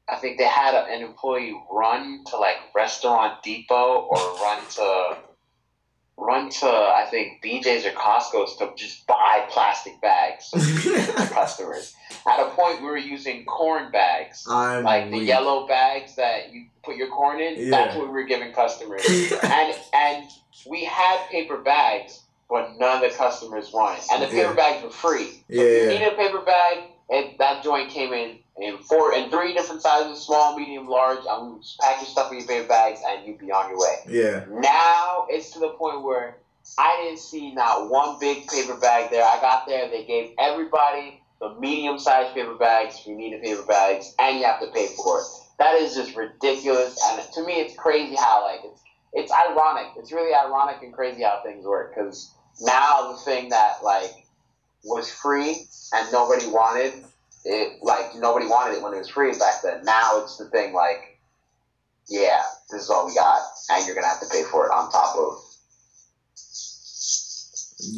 I 0.09 0.17
think 0.17 0.39
they 0.39 0.47
had 0.47 0.75
a, 0.75 0.87
an 0.87 1.03
employee 1.03 1.55
run 1.71 2.25
to 2.31 2.37
like 2.37 2.57
Restaurant 2.75 3.43
Depot 3.45 4.09
or 4.11 4.17
run 4.17 4.59
to 4.71 5.19
run 6.21 6.51
to 6.51 6.67
I 6.67 7.07
think 7.11 7.43
BJ's 7.43 7.85
or 7.87 7.91
Costco's 7.93 8.57
to 8.57 8.71
just 8.77 9.07
buy 9.07 9.47
plastic 9.51 10.01
bags 10.01 10.49
for 10.51 11.27
customers. 11.35 11.95
At 12.29 12.41
a 12.41 12.51
point, 12.51 12.81
we 12.83 12.87
were 12.89 12.99
using 12.99 13.45
corn 13.47 13.91
bags, 13.91 14.45
I'm 14.49 14.85
like 14.85 15.11
the 15.11 15.19
yellow 15.19 15.67
bags 15.67 16.15
that 16.17 16.53
you 16.53 16.67
put 16.85 16.97
your 16.97 17.09
corn 17.09 17.41
in. 17.41 17.55
Yeah. 17.57 17.71
That's 17.71 17.97
what 17.97 18.07
we 18.07 18.13
were 18.13 18.25
giving 18.25 18.53
customers 18.53 19.03
and 19.43 19.75
and 19.95 20.29
we 20.69 20.85
had 20.85 21.27
paper 21.31 21.57
bags, 21.59 22.21
but 22.49 22.79
none 22.79 23.03
of 23.03 23.11
the 23.11 23.17
customers 23.17 23.73
wanted. 23.73 24.03
And 24.13 24.23
the 24.23 24.27
paper 24.27 24.51
Yeah. 24.51 24.55
bags 24.55 24.83
were 24.85 24.91
free. 24.91 25.27
So 25.27 25.37
Yeah, 25.49 25.63
if 25.63 25.83
you 25.85 25.91
yeah. 25.93 25.99
needed 25.99 26.13
a 26.13 26.17
paper 26.17 26.41
bag, 26.41 26.79
and 27.09 27.31
that 27.39 27.65
joint 27.65 27.89
came 27.91 28.13
in 28.13 28.39
in 28.61 28.79
four 28.79 29.15
and 29.15 29.31
three 29.31 29.55
different 29.55 29.83
sizes, 29.83 30.25
small, 30.25 30.57
medium, 30.59 30.87
large. 30.87 31.21
And 31.29 31.47
we 31.47 31.53
would 31.55 31.63
just 31.63 31.79
pack 31.79 32.01
your 32.01 32.07
stuff 32.07 32.31
in 32.31 32.39
your 32.39 32.47
paper 32.47 32.69
bags, 32.69 33.01
and 33.07 33.27
you'd 33.27 33.39
be 33.39 33.51
on 33.51 33.71
your 33.71 33.79
way. 33.79 33.97
yeah, 34.09 34.45
Now 34.61 35.27
it's 35.29 35.51
to 35.53 35.59
the 35.59 35.71
point 35.71 36.03
where 36.03 36.37
I 36.79 37.03
didn't 37.03 37.21
see 37.21 37.55
not 37.55 37.89
one 37.91 38.19
big 38.21 38.47
paper 38.47 38.77
bag 38.77 39.11
there. 39.11 39.25
I 39.25 39.41
got 39.41 39.67
there, 39.67 39.89
they 39.89 40.05
gave 40.05 40.33
everybody 40.39 41.21
the 41.41 41.55
medium 41.59 41.99
sized 41.99 42.35
paper 42.35 42.55
bags 42.55 42.99
if 43.01 43.07
you 43.07 43.17
needed 43.17 43.43
paper 43.43 43.63
bags, 43.63 44.15
and 44.19 44.39
you 44.39 44.45
have 44.45 44.61
to 44.61 44.67
pay 44.69 44.89
for 44.89 45.21
it. 45.21 45.27
That 45.59 45.75
is 45.77 45.95
just 45.95 46.15
ridiculous, 46.17 46.99
and 47.05 47.23
to 47.35 47.45
me, 47.45 47.55
it's 47.55 47.75
crazy 47.77 48.15
how 48.17 48.45
like 48.45 48.61
it's 48.65 48.83
it's 49.13 49.33
ironic. 49.33 49.93
It's 49.97 50.13
really 50.13 50.35
ironic 50.35 50.83
and 50.83 50.93
crazy 50.93 51.23
how 51.23 51.41
things 51.45 51.65
work 51.65 51.95
because 51.95 52.33
now 52.61 53.13
the 53.13 53.19
thing 53.19 53.49
that 53.49 53.83
like 53.83 54.11
was 54.85 55.11
free 55.11 55.67
and 55.93 56.13
nobody 56.13 56.47
wanted 56.47 57.05
it, 57.45 57.83
like 57.83 58.15
nobody 58.17 58.47
wanted 58.47 58.77
it 58.77 58.83
when 58.83 58.95
it 58.95 58.99
was 58.99 59.09
free 59.09 59.33
back 59.33 59.63
then. 59.63 59.85
Now 59.85 60.23
it's 60.23 60.37
the 60.37 60.51
thing 60.51 60.73
like, 60.73 61.19
yeah, 62.09 62.43
this 62.71 62.83
is 62.83 62.91
all 62.91 63.07
we 63.07 63.15
got, 63.15 63.41
and 63.71 63.87
you're 63.87 63.95
gonna 63.95 64.09
have 64.09 64.21
to 64.21 64.29
pay 64.31 64.43
for 64.45 64.67
it 64.67 64.71
on 64.71 64.91
top 64.91 65.17
of 65.17 65.45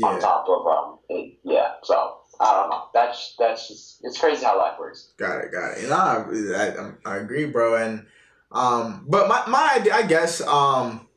on 0.04 0.14
yeah. 0.14 0.18
top 0.20 0.46
of 0.48 0.66
um, 0.66 0.98
it, 1.08 1.38
yeah. 1.44 1.72
So 1.82 2.20
I 2.40 2.52
don't 2.52 2.70
know. 2.70 2.84
That's 2.94 3.34
that's 3.38 3.68
just, 3.68 3.98
it's 4.02 4.18
crazy 4.18 4.44
how 4.44 4.58
life 4.58 4.78
works. 4.78 5.12
Got 5.16 5.44
it, 5.44 5.52
got 5.52 5.78
it. 5.78 5.88
Nah, 5.88 6.24
I, 6.56 6.68
I, 6.68 7.14
I 7.14 7.16
agree, 7.18 7.46
bro. 7.46 7.76
And 7.76 8.06
um, 8.50 9.06
but 9.08 9.28
my 9.28 9.42
my 9.48 9.76
idea, 9.78 9.94
I 9.94 10.02
guess 10.02 10.40
um, 10.42 11.08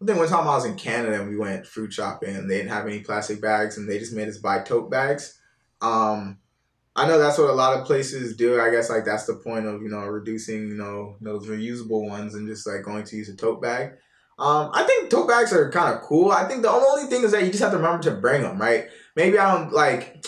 I 0.00 0.04
think 0.04 0.18
one 0.18 0.28
time 0.28 0.48
I 0.48 0.54
was 0.56 0.64
in 0.64 0.76
Canada 0.76 1.20
and 1.20 1.28
we 1.28 1.36
went 1.36 1.66
fruit 1.66 1.92
shopping 1.92 2.34
and 2.34 2.50
they 2.50 2.56
didn't 2.56 2.72
have 2.72 2.86
any 2.86 3.00
plastic 3.00 3.40
bags 3.40 3.76
and 3.76 3.88
they 3.88 3.98
just 3.98 4.12
made 4.12 4.28
us 4.28 4.38
buy 4.38 4.60
tote 4.60 4.90
bags. 4.90 5.38
Um, 5.80 6.38
I 6.94 7.06
know 7.06 7.18
that's 7.18 7.38
what 7.38 7.48
a 7.48 7.54
lot 7.54 7.78
of 7.78 7.86
places 7.86 8.36
do. 8.36 8.60
I 8.60 8.70
guess 8.70 8.90
like 8.90 9.04
that's 9.04 9.26
the 9.26 9.36
point 9.36 9.66
of 9.66 9.82
you 9.82 9.88
know 9.88 10.00
reducing 10.00 10.68
you 10.68 10.74
know 10.74 11.16
those 11.20 11.46
reusable 11.46 12.08
ones 12.08 12.34
and 12.34 12.46
just 12.46 12.66
like 12.66 12.82
going 12.82 13.04
to 13.04 13.16
use 13.16 13.28
a 13.28 13.36
tote 13.36 13.62
bag. 13.62 13.92
Um, 14.38 14.70
I 14.74 14.82
think 14.84 15.10
tote 15.10 15.28
bags 15.28 15.52
are 15.52 15.70
kind 15.70 15.94
of 15.94 16.02
cool. 16.02 16.32
I 16.32 16.48
think 16.48 16.62
the 16.62 16.70
only 16.70 17.08
thing 17.08 17.22
is 17.22 17.32
that 17.32 17.44
you 17.44 17.50
just 17.50 17.62
have 17.62 17.72
to 17.72 17.76
remember 17.76 18.02
to 18.02 18.10
bring 18.12 18.42
them, 18.42 18.58
right? 18.58 18.88
Maybe 19.16 19.38
I 19.38 19.54
don't 19.54 19.72
like. 19.72 20.26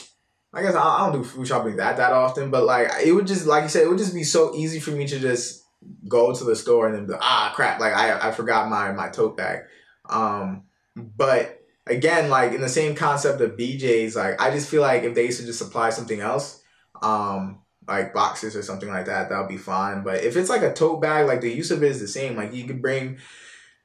I 0.53 0.63
guess 0.63 0.77
I 0.77 1.11
don't 1.11 1.21
do 1.21 1.29
food 1.29 1.49
shopping 1.49 1.77
that 1.77 1.97
that 1.97 2.13
often, 2.13 2.51
but 2.51 2.65
like 2.65 2.89
it 3.05 3.13
would 3.13 3.27
just 3.27 3.47
like 3.47 3.65
you 3.65 3.69
said, 3.69 3.83
it 3.83 3.89
would 3.89 3.99
just 3.99 4.15
be 4.15 4.25
so 4.25 4.55
easy 4.55 4.79
for 4.79 4.93
me 4.93 5.07
to 5.07 5.19
just 5.19 5.65
go 6.09 6.33
to 6.33 6.45
the 6.45 6.57
store 6.57 6.87
and 6.87 6.95
then 6.95 7.07
be, 7.07 7.15
ah 7.21 7.53
crap, 7.55 7.81
like 7.81 7.93
I 7.93 8.29
I 8.29 8.31
forgot 8.31 8.71
my 8.71 8.93
my 8.93 9.09
tote 9.09 9.37
bag. 9.37 9.61
Um, 10.09 10.65
but 10.97 11.64
again, 11.87 12.31
like 12.31 12.53
in 12.53 12.61
the 12.61 12.69
same 12.69 12.95
concept 12.95 13.41
of 13.41 13.57
BJ's, 13.57 14.17
like 14.17 14.41
I 14.41 14.51
just 14.51 14.69
feel 14.69 14.83
like 14.83 15.03
if 15.03 15.15
they 15.15 15.27
used 15.27 15.41
to 15.41 15.47
just 15.47 15.59
supply 15.59 15.91
something 15.91 16.21
else, 16.21 16.63
um, 17.03 17.61
like 17.87 18.15
boxes 18.15 18.57
or 18.57 18.63
something 18.63 18.89
like 18.89 19.07
that, 19.07 19.29
that'll 19.29 19.47
be 19.47 19.59
fine. 19.59 20.03
But 20.03 20.25
if 20.25 20.37
it's 20.37 20.51
like 20.51 20.63
a 20.63 20.73
tote 20.73 21.03
bag, 21.03 21.27
like 21.27 21.41
the 21.41 21.53
use 21.53 21.71
of 21.71 21.83
it 21.83 21.91
is 21.91 22.01
the 22.01 22.09
same. 22.09 22.37
Like 22.37 22.55
you 22.55 22.65
could 22.65 22.81
bring, 22.81 23.19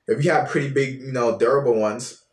if 0.08 0.24
you 0.24 0.32
have 0.32 0.50
pretty 0.50 0.70
big, 0.70 1.02
you 1.02 1.12
know, 1.12 1.38
durable 1.38 1.76
ones, 1.76 2.24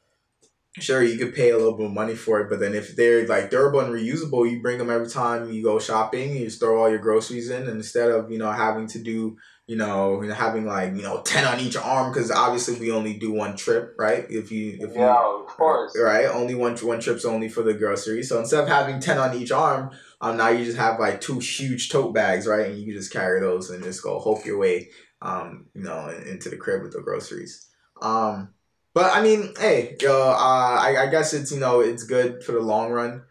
sure 0.79 1.03
you 1.03 1.19
could 1.19 1.35
pay 1.35 1.51
a 1.51 1.57
little 1.57 1.77
bit 1.77 1.87
of 1.87 1.93
money 1.93 2.15
for 2.15 2.41
it. 2.41 2.51
But 2.51 2.61
then 2.61 2.75
if 2.75 2.95
they're 2.95 3.27
like 3.27 3.51
durable 3.51 3.81
and 3.81 3.93
reusable, 3.93 4.51
you 4.51 4.63
bring 4.63 4.79
them 4.79 4.91
every 4.91 5.09
time 5.09 5.51
you 5.51 5.63
go 5.63 5.79
shopping. 5.79 6.37
You 6.37 6.45
just 6.45 6.61
throw 6.61 6.81
all 6.81 6.91
your 6.91 6.99
groceries 6.99 7.51
in, 7.51 7.63
and 7.63 7.77
instead 7.77 8.11
of 8.11 8.31
you 8.31 8.39
know 8.39 8.51
having 8.53 8.87
to 8.89 8.99
do 8.99 9.37
you 9.67 9.77
know, 9.77 10.21
having 10.21 10.65
like 10.65 10.95
you 10.95 11.03
know 11.03 11.23
ten 11.23 11.45
on 11.45 11.59
each 11.59 11.77
arm 11.77 12.13
because 12.13 12.31
obviously 12.31 12.79
we 12.79 12.93
only 12.93 13.15
do 13.15 13.33
one 13.33 13.57
trip, 13.57 13.95
right? 13.99 14.25
If 14.31 14.53
you 14.53 14.79
if 14.81 14.95
you 14.95 15.03
of 15.03 15.47
course. 15.47 15.97
right, 16.01 16.27
only 16.27 16.55
one 16.55 16.77
one 16.77 17.01
trip's 17.01 17.25
only 17.25 17.49
for 17.49 17.63
the 17.63 17.75
groceries. 17.75 18.29
So 18.29 18.39
instead 18.39 18.63
of 18.63 18.69
having 18.69 19.01
ten 19.01 19.19
on 19.19 19.37
each 19.37 19.51
arm, 19.51 19.91
um, 20.21 20.37
now 20.37 20.49
you 20.49 20.65
just 20.65 20.79
have 20.79 21.01
like 21.01 21.21
two 21.21 21.41
huge 21.41 21.91
tote 21.91 22.15
bags, 22.15 22.47
right? 22.47 22.71
And 22.71 22.79
you 22.79 22.85
can 22.85 22.95
just 22.95 23.13
carry 23.13 23.41
those 23.41 23.71
and 23.71 23.83
just 23.83 24.05
go 24.05 24.21
hope 24.21 24.47
your 24.47 24.59
way, 24.59 24.91
um, 25.21 25.67
you 25.75 25.83
know, 25.83 26.09
into 26.09 26.49
the 26.49 26.57
crib 26.57 26.83
with 26.83 26.93
the 26.93 27.01
groceries. 27.01 27.69
Um, 28.01 28.51
but 28.95 29.13
I 29.13 29.21
mean, 29.21 29.53
hey, 29.59 29.97
yo, 30.01 30.31
uh, 30.31 30.79
I 30.81 30.97
I 31.01 31.07
guess 31.09 31.35
it's 31.35 31.51
you 31.51 31.59
know 31.59 31.81
it's 31.81 32.05
good 32.05 32.45
for 32.45 32.53
the 32.53 32.61
long 32.61 32.93
run. 32.93 33.25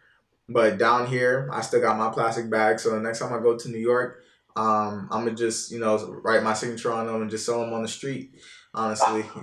But 0.50 0.78
down 0.78 1.06
here, 1.06 1.48
I 1.50 1.62
still 1.62 1.80
got 1.80 1.98
my 1.98 2.10
plastic 2.10 2.50
bag. 2.50 2.78
So 2.78 2.90
the 2.90 3.00
next 3.00 3.20
time 3.20 3.32
I 3.32 3.42
go 3.42 3.56
to 3.56 3.68
New 3.68 3.78
York, 3.78 4.22
um, 4.56 5.08
I'm 5.10 5.24
gonna 5.24 5.36
just 5.36 5.70
you 5.70 5.78
know 5.78 5.98
write 6.24 6.42
my 6.42 6.54
signature 6.54 6.92
on 6.92 7.06
them 7.06 7.22
and 7.22 7.30
just 7.30 7.44
sell 7.44 7.60
them 7.60 7.72
on 7.72 7.82
the 7.82 7.88
street. 7.88 8.32
Honestly, 8.74 9.22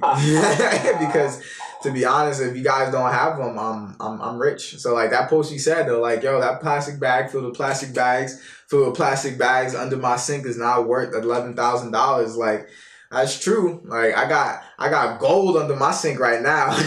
because 1.00 1.42
to 1.82 1.92
be 1.92 2.06
honest, 2.06 2.42
if 2.42 2.56
you 2.56 2.64
guys 2.64 2.92
don't 2.92 3.12
have 3.12 3.38
them, 3.38 3.58
I'm 3.58 3.96
I'm 4.00 4.22
I'm 4.22 4.38
rich. 4.38 4.78
So 4.80 4.94
like 4.94 5.12
that 5.12 5.30
post 5.30 5.52
you 5.52 5.60
said 5.60 5.88
though, 5.88 6.02
like 6.02 6.22
yo, 6.24 6.40
that 6.40 6.62
plastic 6.62 7.00
bag 7.00 7.32
filled 7.32 7.46
with 7.46 7.56
plastic 7.56 7.94
bags, 7.94 8.40
filled 8.68 8.88
with 8.88 8.96
plastic 8.96 9.38
bags 9.38 9.74
under 9.74 9.98
my 9.98 10.18
sink 10.18 10.46
is 10.46 10.58
now 10.58 10.82
worth 10.82 11.16
eleven 11.16 11.56
thousand 11.56 11.92
dollars. 11.92 12.36
Like 12.36 12.68
that's 13.14 13.40
true. 13.40 13.82
Like 13.86 14.18
I 14.18 14.28
got 14.28 14.64
I 14.80 14.90
got 14.90 15.20
gold 15.20 15.56
under 15.58 15.76
my 15.76 15.92
sink 15.92 16.20
right 16.20 16.42
now. 16.42 16.70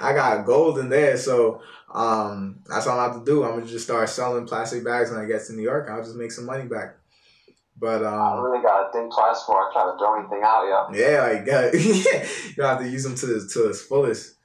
I 0.00 0.12
got 0.14 0.46
gold 0.46 0.78
in 0.78 0.88
there, 0.88 1.16
so 1.16 1.60
um, 1.94 2.60
that's 2.66 2.86
all 2.86 2.98
I 2.98 3.04
have 3.04 3.18
to 3.18 3.24
do. 3.24 3.44
I'm 3.44 3.58
gonna 3.58 3.66
just 3.66 3.84
start 3.84 4.08
selling 4.08 4.46
plastic 4.46 4.82
bags 4.84 5.10
when 5.10 5.20
I 5.20 5.26
get 5.26 5.44
to 5.46 5.52
New 5.52 5.62
York. 5.62 5.88
I'll 5.90 6.02
just 6.02 6.16
make 6.16 6.32
some 6.32 6.46
money 6.46 6.64
back. 6.64 6.96
But 7.78 8.04
I 8.04 8.36
um, 8.36 8.40
really 8.42 8.62
gotta 8.62 8.90
think 8.92 9.12
twice 9.14 9.40
before 9.40 9.68
I 9.68 9.72
try 9.72 9.84
to 9.84 9.98
throw 9.98 10.18
anything 10.18 10.40
out, 10.44 10.64
yo. 10.66 10.88
yeah, 10.98 11.22
like 11.22 11.48
uh, 11.52 11.76
you 11.76 12.54
don't 12.56 12.68
have 12.68 12.78
to 12.80 12.88
use 12.88 13.04
them 13.04 13.14
to 13.16 13.26
the, 13.26 13.48
to 13.52 13.68
its 13.68 13.82
fullest. 13.82 14.36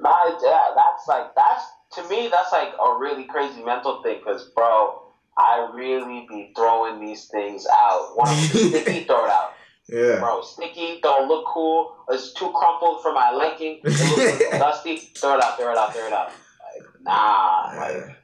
Nah, 0.00 0.38
yeah, 0.42 0.74
that's 0.74 1.06
like 1.08 1.34
that's 1.34 1.64
to 1.92 2.08
me 2.08 2.28
that's 2.28 2.52
like 2.52 2.72
a 2.74 2.98
really 2.98 3.24
crazy 3.24 3.62
mental 3.62 4.02
thing 4.02 4.18
because 4.18 4.50
bro, 4.54 5.07
I 5.38 5.70
really 5.72 6.26
be 6.28 6.52
throwing 6.56 7.04
these 7.04 7.26
things 7.28 7.64
out. 7.72 8.12
One 8.16 8.34
sticky, 8.34 9.04
throw 9.06 9.24
it 9.24 9.30
out, 9.30 9.52
Yeah, 9.88 10.18
bro. 10.18 10.42
Sticky 10.42 10.98
don't 11.00 11.28
look 11.28 11.46
cool. 11.46 11.94
It's 12.10 12.32
too 12.32 12.50
crumpled 12.52 13.02
for 13.02 13.12
my 13.12 13.30
liking. 13.30 13.80
It 13.84 13.90
looks 13.90 14.50
dusty. 14.58 14.96
Throw 14.96 15.36
it 15.38 15.44
out. 15.44 15.56
Throw 15.56 15.70
it 15.70 15.78
out. 15.78 15.92
Throw 15.94 16.06
it 16.08 16.12
out. 16.12 16.26
Like 16.28 16.86
nah, 17.02 17.72
like 17.76 18.16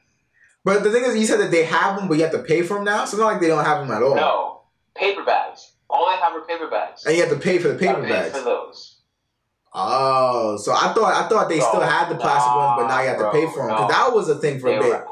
But 0.65 0.83
the 0.83 0.91
thing 0.91 1.05
is, 1.05 1.15
you 1.17 1.25
said 1.25 1.39
that 1.39 1.51
they 1.51 1.63
have 1.63 1.97
them, 1.97 2.09
but 2.09 2.17
you 2.17 2.23
have 2.23 2.33
to 2.33 2.43
pay 2.43 2.61
for 2.63 2.73
them 2.75 2.83
now. 2.83 3.05
So 3.05 3.15
it's 3.15 3.21
not 3.21 3.27
like 3.31 3.39
they 3.41 3.47
don't 3.47 3.63
have 3.63 3.79
them 3.87 3.95
at 3.95 4.03
all. 4.03 4.15
No, 4.15 4.61
paper 4.95 5.23
bags. 5.23 5.71
All 5.89 6.05
they 6.09 6.17
have 6.17 6.33
are 6.33 6.41
paper 6.41 6.67
bags. 6.67 7.05
And 7.05 7.15
you 7.15 7.21
have 7.23 7.31
to 7.31 7.39
pay 7.39 7.59
for 7.59 7.69
the 7.69 7.75
paper 7.75 8.01
bags. 8.01 8.37
for 8.37 8.43
those. 8.43 8.91
Oh, 9.77 10.57
so 10.57 10.71
I 10.73 10.93
thought 10.93 11.13
I 11.13 11.27
thought 11.29 11.47
they 11.49 11.59
still 11.59 11.81
had 11.81 12.09
the 12.09 12.15
plastic 12.15 12.53
ones, 12.55 12.73
but 12.77 12.87
now 12.87 13.01
you 13.01 13.07
have 13.09 13.19
to 13.19 13.31
pay 13.31 13.45
for 13.45 13.67
them. 13.67 13.77
Cause 13.77 13.89
no. 13.89 13.95
that 13.95 14.13
was 14.13 14.29
a 14.29 14.35
thing 14.35 14.59
for 14.59 14.69
They 14.69 14.77
a 14.77 14.81
bit. 14.81 15.03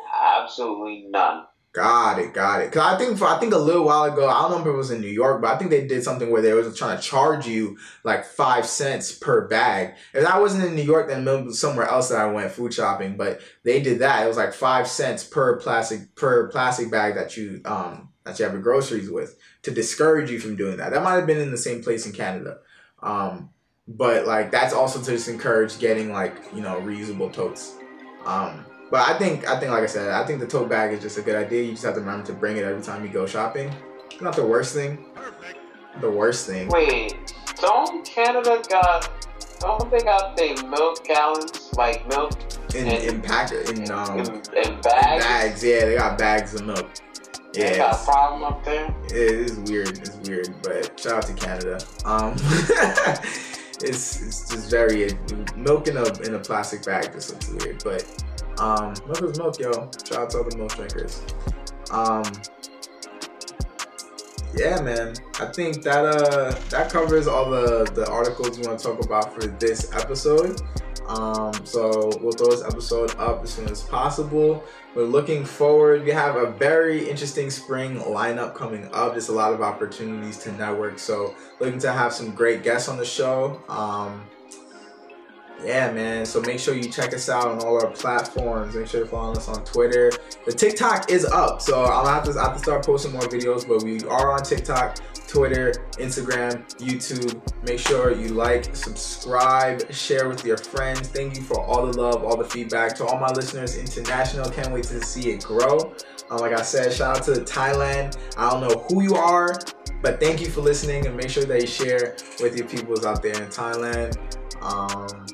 absolutely 0.42 1.08
none. 1.10 1.46
Got 1.74 2.20
it, 2.20 2.36
got 2.36 2.62
it. 2.62 2.72
Cause 2.72 2.84
I 2.84 3.00
think 3.00 3.18
for 3.18 3.26
I 3.26 3.40
think 3.40 3.52
a 3.52 3.58
little 3.58 3.84
while 3.84 4.04
ago, 4.04 4.30
I 4.30 4.44
don't 4.44 4.52
know 4.52 4.60
if 4.60 4.68
it 4.68 4.78
was 4.78 4.92
in 4.92 5.02
New 5.02 5.08
York, 5.08 5.42
but 5.42 5.52
I 5.52 5.58
think 5.58 5.72
they 5.72 5.88
did 5.88 6.04
something 6.04 6.30
where 6.30 6.44
they 6.44 6.54
was 6.54 6.78
trying 6.78 6.98
to 6.98 7.04
charge 7.04 7.48
you 7.48 7.78
like 8.04 8.26
five 8.26 8.68
cents 8.68 9.12
per 9.12 9.48
bag. 9.48 9.96
If 10.14 10.24
I 10.24 10.40
wasn't 10.40 10.66
in 10.66 10.76
New 10.76 10.84
York, 10.84 11.08
then 11.08 11.52
somewhere 11.52 11.88
else 11.88 12.10
that 12.10 12.20
I 12.20 12.32
went 12.32 12.52
food 12.52 12.76
shopping. 12.76 13.18
But 13.18 13.42
they 13.64 13.82
did 13.82 14.00
that. 14.00 14.24
It 14.24 14.28
was 14.28 14.38
like 14.38 14.54
five 14.54 14.88
cents 14.88 15.24
per 15.24 15.58
plastic 15.58 16.14
per 16.14 16.48
plastic 16.50 16.92
bag 16.92 17.16
that 17.16 17.38
you 17.38 17.60
um 17.66 18.10
that 18.24 18.38
you 18.38 18.46
have 18.46 18.54
your 18.54 18.62
groceries 18.62 19.10
with 19.10 19.36
to 19.64 19.72
discourage 19.72 20.30
you 20.30 20.40
from 20.40 20.56
doing 20.56 20.78
that. 20.78 20.92
That 20.92 21.04
might 21.04 21.16
have 21.16 21.26
been 21.26 21.40
in 21.40 21.50
the 21.50 21.58
same 21.58 21.82
place 21.82 22.06
in 22.06 22.12
Canada. 22.12 22.60
Um, 23.02 23.50
but 23.88 24.28
like 24.28 24.52
that's 24.52 24.76
also 24.76 25.00
to 25.00 25.12
just 25.12 25.28
encourage 25.28 25.80
getting 25.80 26.12
like 26.12 26.36
you 26.54 26.62
know 26.62 26.80
reusable 26.82 27.34
totes. 27.34 27.76
Um, 28.28 28.64
but 28.94 29.10
I 29.10 29.18
think 29.18 29.50
I 29.50 29.60
think 29.60 29.72
like 29.72 29.82
I 29.82 29.88
said, 29.88 30.12
I 30.12 30.24
think 30.24 30.40
the 30.40 30.46
tote 30.46 30.70
bag 30.70 30.94
is 30.94 31.02
just 31.02 31.18
a 31.18 31.24
good 31.24 31.36
idea. 31.36 31.64
You 31.64 31.72
just 31.72 31.84
have 31.84 31.96
to 31.96 32.00
remember 32.00 32.28
to 32.28 32.34
bring 32.34 32.58
it 32.58 32.64
every 32.64 32.84
time 32.84 33.04
you 33.04 33.10
go 33.10 33.26
shopping. 33.26 33.74
Not 34.22 34.36
the 34.36 34.46
worst 34.46 34.76
thing. 34.76 35.04
The 36.00 36.12
worst 36.12 36.46
thing. 36.46 36.68
Wait, 36.68 37.34
don't 37.56 38.06
Canada 38.06 38.62
got? 38.70 39.10
Don't 39.60 39.90
they 39.90 39.98
got 39.98 40.38
their 40.38 40.54
milk 40.68 41.04
gallons 41.06 41.74
like 41.76 42.08
milk 42.08 42.34
In 42.76 42.86
in 42.86 43.20
pack 43.20 43.52
in 43.52 43.90
um 43.90 44.20
in, 44.20 44.28
in 44.28 44.80
bags? 44.82 45.26
bags. 45.26 45.64
Yeah, 45.64 45.86
they 45.86 45.96
got 45.98 46.20
bags 46.20 46.54
of 46.54 46.68
milk. 46.68 46.88
They 47.52 47.72
Yeah, 47.72 47.78
got 47.78 48.00
a 48.00 48.06
problem 48.06 48.44
up 48.44 48.64
there. 48.64 48.96
it 49.06 49.12
is 49.12 49.58
weird. 49.72 49.98
It's 49.98 50.18
weird, 50.30 50.54
but 50.62 51.00
shout 51.00 51.14
out 51.14 51.24
to 51.24 51.34
Canada. 51.34 51.80
Um, 52.06 52.34
it's 53.82 54.22
it's 54.22 54.50
just 54.52 54.70
very 54.70 55.18
milk 55.56 55.88
in 55.88 55.98
a 55.98 56.06
in 56.22 56.36
a 56.36 56.40
plastic 56.40 56.86
bag 56.86 57.12
just 57.12 57.32
looks 57.32 57.50
weird, 57.66 57.84
but 57.84 58.23
um, 58.58 58.94
milk 59.08 59.24
is 59.24 59.38
milk, 59.38 59.60
yo. 59.60 59.72
Shout 60.06 60.18
out 60.18 60.30
to 60.32 60.38
all 60.40 60.44
the 60.50 60.58
milk 60.58 60.76
drinkers. 60.76 61.22
Um, 61.92 62.24
yeah, 64.56 64.80
man. 64.82 65.16
I 65.40 65.48
think 65.48 65.82
that 65.84 66.06
uh 66.06 66.52
that 66.70 66.92
covers 66.92 67.28
all 67.28 67.50
the 67.50 67.86
the 67.96 68.08
articles 68.10 68.58
we 68.58 68.68
want 68.68 68.80
to 68.80 68.86
talk 68.86 69.04
about 69.04 69.34
for 69.34 69.48
this 69.48 69.92
episode. 69.94 70.62
Um, 71.08 71.54
so 71.66 72.12
we'll 72.22 72.32
throw 72.32 72.50
this 72.50 72.64
episode 72.64 73.16
up 73.18 73.44
as 73.44 73.52
soon 73.52 73.68
as 73.68 73.82
possible. 73.82 74.64
We're 74.96 75.04
looking 75.04 75.44
forward. 75.44 76.04
We 76.04 76.12
have 76.12 76.36
a 76.36 76.52
very 76.52 77.10
interesting 77.10 77.50
spring 77.50 77.98
lineup 77.98 78.56
coming 78.56 78.88
up. 78.94 79.12
There's 79.12 79.30
a 79.30 79.34
lot 79.34 79.54
of 79.54 79.62
opportunities 79.62 80.38
to 80.40 80.52
network. 80.54 81.00
So 81.00 81.36
looking 81.60 81.80
to 81.80 81.92
have 81.92 82.14
some 82.14 82.32
great 82.34 82.64
guests 82.64 82.88
on 82.88 82.98
the 82.98 83.06
show. 83.06 83.62
Um, 83.68 84.24
yeah, 85.66 85.92
man. 85.92 86.26
So 86.26 86.42
make 86.42 86.60
sure 86.60 86.76
you 86.76 86.90
check 86.90 87.14
us 87.14 87.30
out 87.30 87.48
on 87.48 87.60
all 87.60 87.84
our 87.84 87.92
platforms. 87.92 88.76
Make 88.76 88.88
sure 88.88 89.02
you're 89.02 89.08
following 89.08 89.38
us 89.38 89.48
on 89.48 89.64
Twitter. 89.64 90.12
The 90.46 90.52
TikTok 90.52 91.10
is 91.10 91.26
up, 91.26 91.62
so 91.62 91.84
I'll 91.84 92.06
have 92.06 92.24
to 92.26 92.40
I 92.40 92.44
have 92.44 92.54
to 92.54 92.60
start 92.60 92.86
posting 92.86 93.12
more 93.12 93.22
videos. 93.22 93.68
But 93.68 93.84
we 93.84 94.02
are 94.08 94.32
on 94.32 94.44
TikTok, 94.44 94.98
Twitter, 95.28 95.74
Instagram, 95.94 96.68
YouTube. 96.78 97.42
Make 97.68 97.80
sure 97.80 98.12
you 98.12 98.30
like, 98.30 98.76
subscribe, 98.76 99.92
share 99.92 100.28
with 100.28 100.46
your 100.46 100.58
friends. 100.58 101.08
Thank 101.08 101.38
you 101.38 101.44
for 101.44 101.62
all 101.62 101.86
the 101.86 101.98
love, 101.98 102.24
all 102.24 102.38
the 102.38 102.46
feedback. 102.46 102.96
To 102.98 103.06
all 103.06 103.20
my 103.20 103.30
listeners 103.30 103.78
international, 103.78 104.50
can't 104.50 104.72
wait 104.72 104.84
to 104.86 105.04
see 105.04 105.32
it 105.32 105.44
grow. 105.44 105.96
Um, 106.30 106.40
like 106.40 106.54
I 106.54 106.62
said, 106.62 106.92
shout 106.92 107.18
out 107.18 107.24
to 107.26 107.32
Thailand. 107.42 108.18
I 108.38 108.50
don't 108.50 108.62
know 108.62 108.86
who 108.90 109.04
you 109.04 109.16
are, 109.16 109.58
but 110.02 110.20
thank 110.20 110.42
you 110.42 110.48
for 110.48 110.62
listening 110.62 111.06
and 111.06 111.16
make 111.16 111.30
sure 111.30 111.46
that 111.46 111.62
you 111.62 111.68
share 111.68 112.16
with 112.42 112.58
your 112.58 112.68
peoples 112.68 113.06
out 113.06 113.22
there 113.22 113.42
in 113.42 113.50
Thailand. 113.50 114.18
Um, 114.62 115.26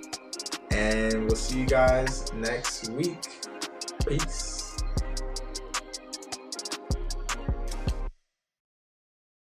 and 0.71 1.25
we'll 1.25 1.35
see 1.35 1.59
you 1.59 1.65
guys 1.65 2.31
next 2.33 2.89
week. 2.89 3.27
Peace. 4.07 4.48